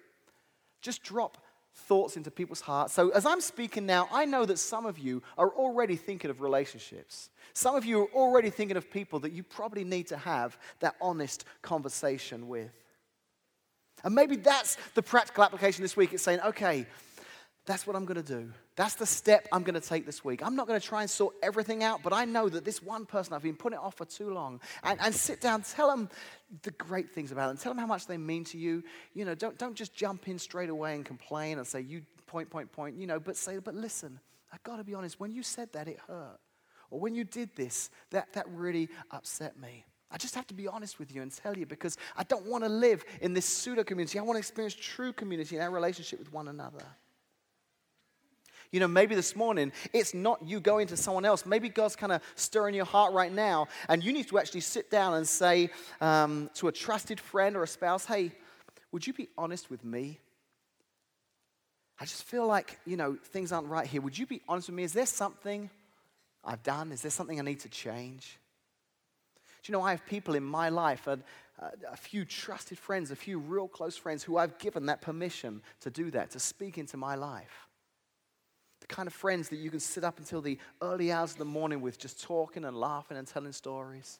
just 0.81 1.03
drop 1.03 1.37
thoughts 1.73 2.17
into 2.17 2.31
people's 2.31 2.61
hearts? 2.61 2.93
So, 2.93 3.09
as 3.09 3.25
I'm 3.25 3.41
speaking 3.41 3.85
now, 3.85 4.07
I 4.11 4.25
know 4.25 4.45
that 4.45 4.57
some 4.57 4.85
of 4.85 4.99
you 4.99 5.21
are 5.37 5.49
already 5.49 5.95
thinking 5.95 6.29
of 6.29 6.41
relationships. 6.41 7.29
Some 7.53 7.75
of 7.75 7.85
you 7.85 8.01
are 8.01 8.11
already 8.13 8.49
thinking 8.49 8.77
of 8.77 8.89
people 8.89 9.19
that 9.19 9.31
you 9.31 9.43
probably 9.43 9.83
need 9.83 10.07
to 10.07 10.17
have 10.17 10.57
that 10.79 10.95
honest 11.01 11.45
conversation 11.61 12.47
with. 12.47 12.71
And 14.03 14.15
maybe 14.15 14.37
that's 14.37 14.77
the 14.95 15.01
practical 15.01 15.43
application 15.43 15.81
this 15.81 15.97
week. 15.97 16.13
It's 16.13 16.23
saying, 16.23 16.39
okay, 16.41 16.85
that's 17.69 17.85
what 17.85 17.95
I'm 17.95 18.05
going 18.05 18.21
to 18.21 18.23
do. 18.23 18.51
That's 18.75 18.95
the 18.95 19.05
step 19.05 19.47
I'm 19.51 19.61
going 19.61 19.79
to 19.79 19.87
take 19.87 20.03
this 20.03 20.25
week. 20.25 20.41
I'm 20.43 20.55
not 20.55 20.65
going 20.65 20.79
to 20.79 20.85
try 20.85 21.01
and 21.01 21.09
sort 21.09 21.35
everything 21.43 21.83
out, 21.83 22.01
but 22.01 22.13
I 22.13 22.25
know 22.25 22.49
that 22.49 22.65
this 22.65 22.81
one 22.81 23.05
person, 23.05 23.35
I've 23.35 23.43
been 23.43 23.55
putting 23.55 23.77
it 23.77 23.83
off 23.83 23.93
for 23.93 24.05
too 24.05 24.33
long. 24.33 24.59
And, 24.83 24.99
and 24.99 25.13
sit 25.13 25.39
down, 25.39 25.61
tell 25.61 25.87
them 25.87 26.09
the 26.63 26.71
great 26.71 27.11
things 27.11 27.31
about 27.31 27.49
them, 27.49 27.57
tell 27.57 27.71
them 27.71 27.77
how 27.77 27.85
much 27.85 28.07
they 28.07 28.17
mean 28.17 28.43
to 28.45 28.57
you. 28.57 28.83
You 29.13 29.23
know, 29.23 29.35
don't, 29.35 29.55
don't 29.59 29.75
just 29.75 29.93
jump 29.93 30.27
in 30.27 30.39
straight 30.39 30.71
away 30.71 30.95
and 30.95 31.05
complain 31.05 31.59
and 31.59 31.67
say, 31.67 31.81
you 31.81 32.01
point, 32.25 32.49
point, 32.49 32.71
point, 32.71 32.97
you 32.97 33.05
know, 33.05 33.19
but 33.19 33.37
say, 33.37 33.59
but 33.59 33.75
listen, 33.75 34.19
I've 34.51 34.63
got 34.63 34.77
to 34.77 34.83
be 34.83 34.95
honest, 34.95 35.19
when 35.19 35.31
you 35.31 35.43
said 35.43 35.71
that, 35.73 35.87
it 35.87 35.99
hurt. 36.07 36.39
Or 36.89 36.99
when 36.99 37.13
you 37.13 37.23
did 37.23 37.55
this, 37.55 37.91
that, 38.09 38.33
that 38.33 38.47
really 38.49 38.89
upset 39.11 39.59
me. 39.59 39.85
I 40.09 40.17
just 40.17 40.33
have 40.33 40.47
to 40.47 40.55
be 40.55 40.67
honest 40.67 40.97
with 40.97 41.13
you 41.13 41.21
and 41.21 41.31
tell 41.31 41.55
you 41.55 41.67
because 41.67 41.99
I 42.17 42.23
don't 42.23 42.47
want 42.47 42.63
to 42.63 42.69
live 42.69 43.05
in 43.21 43.35
this 43.35 43.45
pseudo 43.45 43.83
community. 43.83 44.17
I 44.17 44.23
want 44.23 44.37
to 44.37 44.39
experience 44.39 44.73
true 44.73 45.13
community 45.13 45.55
in 45.55 45.61
our 45.61 45.69
relationship 45.69 46.17
with 46.17 46.33
one 46.33 46.47
another. 46.47 46.83
You 48.71 48.79
know, 48.79 48.87
maybe 48.87 49.15
this 49.15 49.35
morning 49.35 49.71
it's 49.93 50.13
not 50.13 50.43
you 50.45 50.59
going 50.59 50.87
to 50.87 50.97
someone 50.97 51.25
else. 51.25 51.45
Maybe 51.45 51.69
God's 51.69 51.95
kind 51.95 52.11
of 52.11 52.21
stirring 52.35 52.75
your 52.75 52.85
heart 52.85 53.13
right 53.13 53.31
now, 53.31 53.67
and 53.87 54.03
you 54.03 54.13
need 54.13 54.27
to 54.27 54.37
actually 54.37 54.61
sit 54.61 54.91
down 54.91 55.15
and 55.15 55.27
say 55.27 55.69
um, 56.01 56.49
to 56.55 56.67
a 56.67 56.71
trusted 56.71 57.19
friend 57.19 57.55
or 57.55 57.63
a 57.63 57.67
spouse, 57.67 58.05
hey, 58.05 58.31
would 58.91 59.05
you 59.07 59.13
be 59.13 59.27
honest 59.37 59.71
with 59.71 59.83
me? 59.83 60.19
I 61.99 62.05
just 62.05 62.23
feel 62.23 62.45
like, 62.47 62.79
you 62.85 62.95
know, 62.95 63.17
things 63.25 63.51
aren't 63.51 63.67
right 63.67 63.85
here. 63.85 64.01
Would 64.01 64.17
you 64.17 64.25
be 64.25 64.41
honest 64.47 64.69
with 64.69 64.75
me? 64.75 64.83
Is 64.83 64.93
there 64.93 65.05
something 65.05 65.69
I've 66.45 66.63
done? 66.63 66.91
Is 66.91 67.01
there 67.01 67.11
something 67.11 67.39
I 67.39 67.43
need 67.43 67.59
to 67.61 67.69
change? 67.69 68.39
Do 69.63 69.71
you 69.71 69.77
know, 69.77 69.83
I 69.83 69.91
have 69.91 70.05
people 70.05 70.35
in 70.35 70.43
my 70.43 70.69
life, 70.69 71.07
a, 71.07 71.19
a 71.91 71.97
few 71.97 72.23
trusted 72.23 72.77
friends, 72.77 73.11
a 73.11 73.15
few 73.15 73.39
real 73.39 73.67
close 73.67 73.97
friends 73.97 74.23
who 74.23 74.37
I've 74.37 74.57
given 74.59 74.85
that 74.85 75.01
permission 75.01 75.61
to 75.81 75.89
do 75.89 76.09
that, 76.11 76.31
to 76.31 76.39
speak 76.39 76.77
into 76.77 76.95
my 76.95 77.15
life 77.15 77.68
kind 78.89 79.07
of 79.07 79.13
friends 79.13 79.47
that 79.49 79.57
you 79.57 79.69
can 79.69 79.79
sit 79.79 80.03
up 80.03 80.17
until 80.17 80.41
the 80.41 80.57
early 80.81 81.11
hours 81.11 81.31
of 81.31 81.37
the 81.37 81.45
morning 81.45 81.79
with, 81.79 81.97
just 81.97 82.21
talking 82.21 82.65
and 82.65 82.75
laughing 82.75 83.15
and 83.15 83.25
telling 83.25 83.53
stories. 83.53 84.19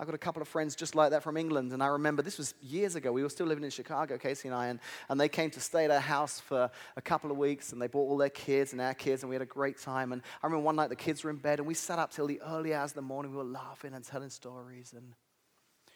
I've 0.00 0.08
got 0.08 0.14
a 0.16 0.18
couple 0.18 0.42
of 0.42 0.48
friends 0.48 0.74
just 0.74 0.96
like 0.96 1.10
that 1.10 1.22
from 1.22 1.36
England, 1.36 1.72
and 1.72 1.80
I 1.80 1.86
remember 1.86 2.20
this 2.20 2.36
was 2.36 2.54
years 2.60 2.96
ago. 2.96 3.12
We 3.12 3.22
were 3.22 3.28
still 3.28 3.46
living 3.46 3.62
in 3.62 3.70
Chicago, 3.70 4.18
Casey 4.18 4.48
and 4.48 4.56
I, 4.56 4.66
and, 4.66 4.80
and 5.08 5.20
they 5.20 5.28
came 5.28 5.50
to 5.50 5.60
stay 5.60 5.84
at 5.84 5.90
our 5.92 6.00
house 6.00 6.40
for 6.40 6.68
a 6.96 7.00
couple 7.00 7.30
of 7.30 7.36
weeks, 7.36 7.72
and 7.72 7.80
they 7.80 7.86
brought 7.86 8.08
all 8.08 8.16
their 8.16 8.28
kids 8.28 8.72
and 8.72 8.80
our 8.80 8.94
kids, 8.94 9.22
and 9.22 9.30
we 9.30 9.36
had 9.36 9.42
a 9.42 9.46
great 9.46 9.78
time. 9.78 10.12
And 10.12 10.20
I 10.42 10.46
remember 10.46 10.64
one 10.64 10.74
night 10.74 10.88
the 10.88 10.96
kids 10.96 11.22
were 11.22 11.30
in 11.30 11.36
bed, 11.36 11.60
and 11.60 11.68
we 11.68 11.74
sat 11.74 12.00
up 12.00 12.10
till 12.10 12.26
the 12.26 12.40
early 12.40 12.74
hours 12.74 12.90
of 12.90 12.96
the 12.96 13.02
morning. 13.02 13.30
We 13.30 13.38
were 13.38 13.44
laughing 13.44 13.94
and 13.94 14.04
telling 14.04 14.30
stories. 14.30 14.92
And 14.96 15.14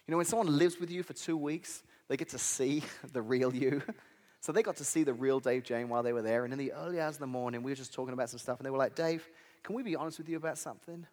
you 0.07 0.13
know, 0.13 0.19
when 0.19 0.27
someone 0.27 0.57
lives 0.57 0.79
with 0.79 0.93
you 0.93 1.03
for 1.03 1.13
two 1.13 1.37
weeks, 1.37 1.83
they 2.07 2.17
get 2.17 2.29
to 2.31 2.39
see 2.39 2.85
the 3.13 3.23
real 3.23 3.53
you. 3.53 3.83
So 4.41 4.53
they 4.53 4.63
got 4.63 4.77
to 4.77 4.85
see 4.85 5.03
the 5.03 5.13
real 5.13 5.41
Dave 5.41 5.65
Jane 5.65 5.89
while 5.89 6.03
they 6.03 6.13
were 6.13 6.23
there. 6.23 6.45
And 6.45 6.53
in 6.53 6.59
the 6.59 6.73
early 6.73 7.01
hours 7.01 7.17
of 7.17 7.21
the 7.21 7.27
morning, 7.27 7.63
we 7.63 7.73
were 7.73 7.77
just 7.77 7.93
talking 7.93 8.13
about 8.13 8.31
some 8.31 8.39
stuff. 8.39 8.59
And 8.59 8.67
they 8.67 8.71
were 8.71 8.79
like, 8.79 8.95
Dave, 8.95 9.29
can 9.63 9.75
we 9.75 9.83
be 9.83 9.97
honest 9.97 10.19
with 10.19 10.29
you 10.29 10.37
about 10.37 10.59
something? 10.59 11.07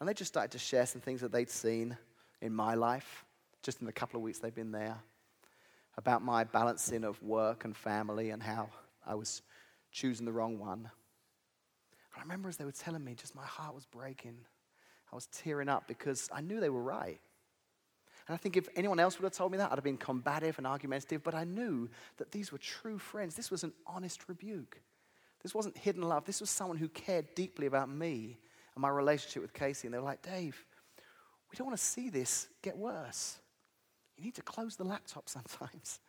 And 0.00 0.08
they 0.08 0.14
just 0.14 0.28
started 0.28 0.52
to 0.52 0.58
share 0.58 0.86
some 0.86 1.00
things 1.00 1.20
that 1.20 1.32
they'd 1.32 1.50
seen 1.50 1.96
in 2.40 2.54
my 2.54 2.74
life, 2.74 3.24
just 3.62 3.80
in 3.80 3.86
the 3.86 3.92
couple 3.92 4.18
of 4.18 4.22
weeks 4.22 4.38
they'd 4.38 4.54
been 4.54 4.72
there, 4.72 4.96
about 5.96 6.22
my 6.22 6.44
balancing 6.44 7.04
of 7.04 7.22
work 7.22 7.64
and 7.64 7.76
family 7.76 8.30
and 8.30 8.42
how 8.42 8.68
I 9.06 9.14
was 9.14 9.42
choosing 9.92 10.26
the 10.26 10.32
wrong 10.32 10.58
one. 10.58 10.90
I 12.16 12.20
remember 12.20 12.48
as 12.48 12.56
they 12.56 12.64
were 12.64 12.72
telling 12.72 13.04
me, 13.04 13.14
just 13.14 13.34
my 13.34 13.44
heart 13.44 13.74
was 13.74 13.84
breaking. 13.86 14.38
I 15.12 15.14
was 15.14 15.26
tearing 15.26 15.68
up 15.68 15.86
because 15.86 16.28
I 16.32 16.40
knew 16.40 16.60
they 16.60 16.70
were 16.70 16.82
right. 16.82 17.20
And 18.26 18.34
I 18.34 18.36
think 18.36 18.56
if 18.56 18.68
anyone 18.74 18.98
else 18.98 19.18
would 19.18 19.24
have 19.24 19.32
told 19.32 19.52
me 19.52 19.58
that, 19.58 19.70
I'd 19.70 19.76
have 19.76 19.84
been 19.84 19.96
combative 19.96 20.58
and 20.58 20.66
argumentative, 20.66 21.22
but 21.22 21.34
I 21.34 21.44
knew 21.44 21.88
that 22.16 22.32
these 22.32 22.50
were 22.50 22.58
true 22.58 22.98
friends. 22.98 23.36
This 23.36 23.50
was 23.50 23.62
an 23.62 23.72
honest 23.86 24.28
rebuke. 24.28 24.80
This 25.42 25.54
wasn't 25.54 25.78
hidden 25.78 26.02
love. 26.02 26.24
This 26.24 26.40
was 26.40 26.50
someone 26.50 26.76
who 26.76 26.88
cared 26.88 27.34
deeply 27.36 27.66
about 27.66 27.88
me 27.88 28.36
and 28.74 28.82
my 28.82 28.88
relationship 28.88 29.42
with 29.42 29.52
Casey. 29.52 29.86
And 29.86 29.94
they 29.94 29.98
were 29.98 30.04
like, 30.04 30.22
Dave, 30.22 30.64
we 31.50 31.56
don't 31.56 31.68
want 31.68 31.78
to 31.78 31.84
see 31.84 32.10
this 32.10 32.48
get 32.62 32.76
worse. 32.76 33.36
You 34.16 34.24
need 34.24 34.34
to 34.34 34.42
close 34.42 34.74
the 34.74 34.84
laptop 34.84 35.28
sometimes. 35.28 36.00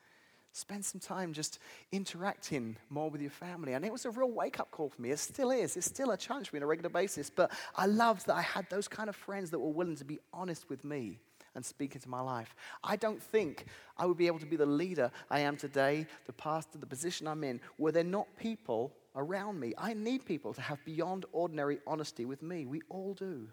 Spend 0.53 0.83
some 0.83 0.99
time 0.99 1.33
just 1.33 1.59
interacting 1.91 2.77
more 2.89 3.11
with 3.11 3.21
your 3.21 3.29
family. 3.29 3.73
And 3.73 3.85
it 3.85 3.91
was 3.91 4.05
a 4.05 4.09
real 4.09 4.31
wake 4.31 4.59
up 4.59 4.71
call 4.71 4.89
for 4.89 4.99
me. 4.99 5.11
It 5.11 5.19
still 5.19 5.51
is. 5.51 5.77
It's 5.77 5.85
still 5.85 6.09
a 6.09 6.17
challenge 6.17 6.49
for 6.49 6.55
me 6.55 6.61
on 6.61 6.63
a 6.63 6.67
regular 6.67 6.89
basis. 6.89 7.29
But 7.29 7.51
I 7.75 7.85
loved 7.85 8.25
that 8.25 8.37
I 8.37 8.41
had 8.41 8.67
those 8.71 8.87
kind 8.87 9.07
of 9.07 9.15
friends 9.15 9.51
that 9.51 9.59
were 9.59 9.69
willing 9.69 9.97
to 9.97 10.05
be 10.05 10.17
honest 10.33 10.67
with 10.67 10.83
me 10.83 11.19
and 11.57 11.65
speak 11.65 11.95
into 11.95 12.07
my 12.07 12.21
life. 12.21 12.55
I 12.83 12.95
don't 12.95 13.21
think 13.21 13.65
I 13.97 14.05
would 14.05 14.15
be 14.15 14.27
able 14.27 14.37
to 14.39 14.45
be 14.45 14.55
the 14.55 14.65
leader 14.65 15.11
I 15.29 15.39
am 15.39 15.57
today, 15.57 16.05
the 16.27 16.33
pastor, 16.33 16.77
the 16.77 16.85
position 16.85 17.27
I'm 17.27 17.43
in, 17.43 17.59
were 17.79 17.91
there 17.91 18.03
not 18.03 18.27
people 18.37 18.93
around 19.15 19.59
me. 19.59 19.73
I 19.75 19.95
need 19.95 20.23
people 20.23 20.53
to 20.53 20.61
have 20.61 20.77
beyond 20.85 21.25
ordinary 21.31 21.79
honesty 21.87 22.25
with 22.25 22.43
me. 22.43 22.67
We 22.67 22.83
all 22.89 23.15
do. 23.15 23.47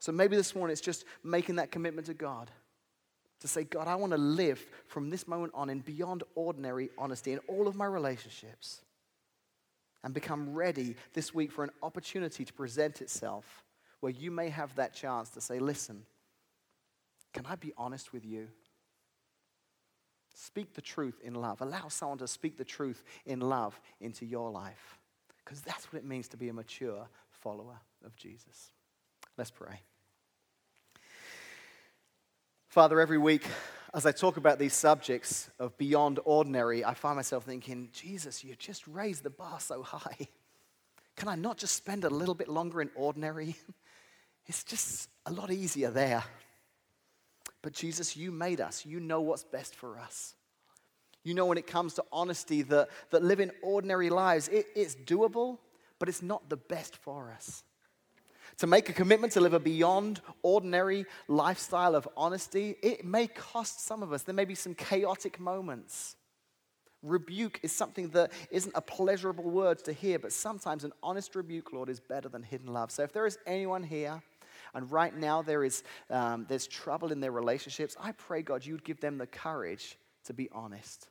So 0.00 0.10
maybe 0.10 0.34
this 0.34 0.56
morning 0.56 0.72
it's 0.72 0.80
just 0.80 1.04
making 1.22 1.54
that 1.56 1.70
commitment 1.70 2.08
to 2.08 2.14
God. 2.14 2.50
To 3.42 3.48
say, 3.48 3.62
God, 3.62 3.86
I 3.86 3.94
want 3.94 4.10
to 4.12 4.18
live 4.18 4.64
from 4.88 5.08
this 5.08 5.28
moment 5.28 5.52
on 5.54 5.70
in 5.70 5.80
beyond 5.80 6.24
ordinary 6.34 6.90
honesty 6.98 7.32
in 7.32 7.38
all 7.46 7.68
of 7.68 7.76
my 7.76 7.86
relationships 7.86 8.82
and 10.02 10.12
become 10.12 10.52
ready 10.52 10.96
this 11.14 11.32
week 11.32 11.52
for 11.52 11.62
an 11.62 11.70
opportunity 11.80 12.44
to 12.44 12.52
present 12.52 13.00
itself 13.00 13.62
where 14.02 14.10
you 14.10 14.32
may 14.32 14.48
have 14.48 14.74
that 14.74 14.92
chance 14.92 15.30
to 15.30 15.40
say, 15.40 15.60
listen, 15.60 16.02
can 17.32 17.46
I 17.46 17.54
be 17.54 17.72
honest 17.78 18.12
with 18.12 18.26
you? 18.26 18.48
Speak 20.34 20.74
the 20.74 20.80
truth 20.80 21.20
in 21.22 21.34
love. 21.34 21.60
Allow 21.60 21.86
someone 21.86 22.18
to 22.18 22.26
speak 22.26 22.58
the 22.58 22.64
truth 22.64 23.04
in 23.24 23.38
love 23.38 23.80
into 24.00 24.26
your 24.26 24.50
life. 24.50 24.98
Because 25.44 25.60
that's 25.60 25.92
what 25.92 26.02
it 26.02 26.04
means 26.04 26.26
to 26.28 26.36
be 26.36 26.48
a 26.48 26.52
mature 26.52 27.06
follower 27.30 27.78
of 28.04 28.16
Jesus. 28.16 28.72
Let's 29.38 29.52
pray. 29.52 29.80
Father, 32.66 33.00
every 33.00 33.18
week 33.18 33.46
as 33.94 34.04
I 34.04 34.10
talk 34.10 34.36
about 34.36 34.58
these 34.58 34.74
subjects 34.74 35.48
of 35.60 35.78
beyond 35.78 36.18
ordinary, 36.24 36.84
I 36.84 36.94
find 36.94 37.14
myself 37.14 37.44
thinking, 37.44 37.90
Jesus, 37.92 38.42
you 38.42 38.56
just 38.56 38.84
raised 38.88 39.22
the 39.22 39.30
bar 39.30 39.60
so 39.60 39.84
high. 39.84 40.26
Can 41.14 41.28
I 41.28 41.36
not 41.36 41.56
just 41.56 41.76
spend 41.76 42.04
a 42.04 42.10
little 42.10 42.34
bit 42.34 42.48
longer 42.48 42.82
in 42.82 42.90
ordinary? 42.96 43.54
It's 44.46 44.64
just 44.64 45.08
a 45.26 45.32
lot 45.32 45.50
easier 45.50 45.90
there. 45.90 46.24
But 47.62 47.72
Jesus, 47.72 48.16
you 48.16 48.32
made 48.32 48.60
us. 48.60 48.84
You 48.84 49.00
know 49.00 49.20
what's 49.20 49.44
best 49.44 49.76
for 49.76 49.98
us. 49.98 50.34
You 51.24 51.34
know 51.34 51.46
when 51.46 51.58
it 51.58 51.66
comes 51.66 51.94
to 51.94 52.04
honesty 52.12 52.62
that, 52.62 52.88
that 53.10 53.22
living 53.22 53.52
ordinary 53.62 54.10
lives, 54.10 54.48
it, 54.48 54.66
it's 54.74 54.96
doable, 54.96 55.58
but 56.00 56.08
it's 56.08 56.22
not 56.22 56.48
the 56.48 56.56
best 56.56 56.96
for 56.96 57.30
us. 57.30 57.62
To 58.58 58.66
make 58.66 58.88
a 58.88 58.92
commitment 58.92 59.32
to 59.34 59.40
live 59.40 59.54
a 59.54 59.60
beyond 59.60 60.20
ordinary 60.42 61.06
lifestyle 61.28 61.94
of 61.94 62.08
honesty, 62.16 62.74
it 62.82 63.04
may 63.04 63.28
cost 63.28 63.86
some 63.86 64.02
of 64.02 64.12
us. 64.12 64.24
There 64.24 64.34
may 64.34 64.44
be 64.44 64.56
some 64.56 64.74
chaotic 64.74 65.40
moments. 65.40 66.16
Rebuke 67.02 67.60
is 67.62 67.72
something 67.72 68.10
that 68.10 68.32
isn't 68.50 68.72
a 68.74 68.80
pleasurable 68.80 69.48
word 69.48 69.82
to 69.84 69.92
hear, 69.92 70.18
but 70.18 70.32
sometimes 70.32 70.84
an 70.84 70.92
honest 71.02 71.34
rebuke, 71.34 71.72
Lord, 71.72 71.88
is 71.88 71.98
better 72.00 72.28
than 72.28 72.42
hidden 72.42 72.72
love. 72.72 72.90
So 72.90 73.02
if 73.04 73.12
there 73.12 73.26
is 73.26 73.38
anyone 73.46 73.82
here 73.82 74.22
and 74.74 74.90
right 74.90 75.14
now 75.16 75.42
there 75.42 75.64
is 75.64 75.82
um, 76.10 76.46
there's 76.48 76.66
trouble 76.66 77.12
in 77.12 77.20
their 77.20 77.32
relationships, 77.32 77.96
I 78.00 78.12
pray, 78.12 78.42
God, 78.42 78.64
you 78.64 78.72
would 78.74 78.84
give 78.84 79.00
them 79.00 79.18
the 79.18 79.26
courage 79.26 79.98
to 80.24 80.32
be 80.32 80.48
honest. 80.52 81.08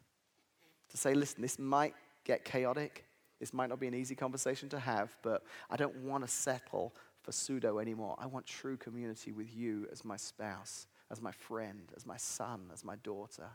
To 0.90 0.98
say, 0.98 1.14
listen, 1.14 1.42
this 1.42 1.60
might 1.60 1.94
get 2.24 2.46
chaotic. 2.46 3.06
This 3.40 3.54
might 3.54 3.70
not 3.70 3.80
be 3.80 3.88
an 3.88 3.94
easy 3.94 4.16
conversation 4.16 4.70
to 4.70 4.80
have, 4.80 5.16
but 5.24 5.44
I 5.70 5.76
don't 5.76 5.96
want 5.98 6.24
to 6.24 6.28
settle 6.28 6.94
for 7.22 7.32
pseudo 7.32 7.80
anymore. 7.80 8.16
I 8.20 8.28
want 8.28 8.46
true 8.46 8.78
community 8.78 9.32
with 9.32 9.56
you 9.56 9.88
as 9.92 10.06
my 10.06 10.18
spouse, 10.18 10.88
as 11.10 11.22
my 11.22 11.32
friend, 11.32 11.92
as 11.96 12.06
my 12.06 12.18
son, 12.18 12.70
as 12.74 12.84
my 12.84 12.96
daughter. 12.98 13.48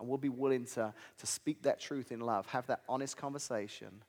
And 0.00 0.08
we'll 0.08 0.18
be 0.18 0.28
willing 0.28 0.64
to, 0.74 0.92
to 1.18 1.26
speak 1.26 1.62
that 1.62 1.80
truth 1.80 2.10
in 2.10 2.20
love, 2.20 2.46
have 2.46 2.66
that 2.66 2.82
honest 2.88 3.16
conversation, 3.16 4.02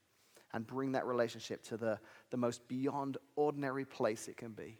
and 0.54 0.66
bring 0.66 0.94
that 0.94 1.06
relationship 1.06 1.64
to 1.66 1.78
the, 1.78 2.00
the 2.32 2.38
most 2.38 2.68
beyond 2.68 3.18
ordinary 3.36 3.86
place 3.86 4.28
it 4.28 4.38
can 4.38 4.54
be. 4.54 4.80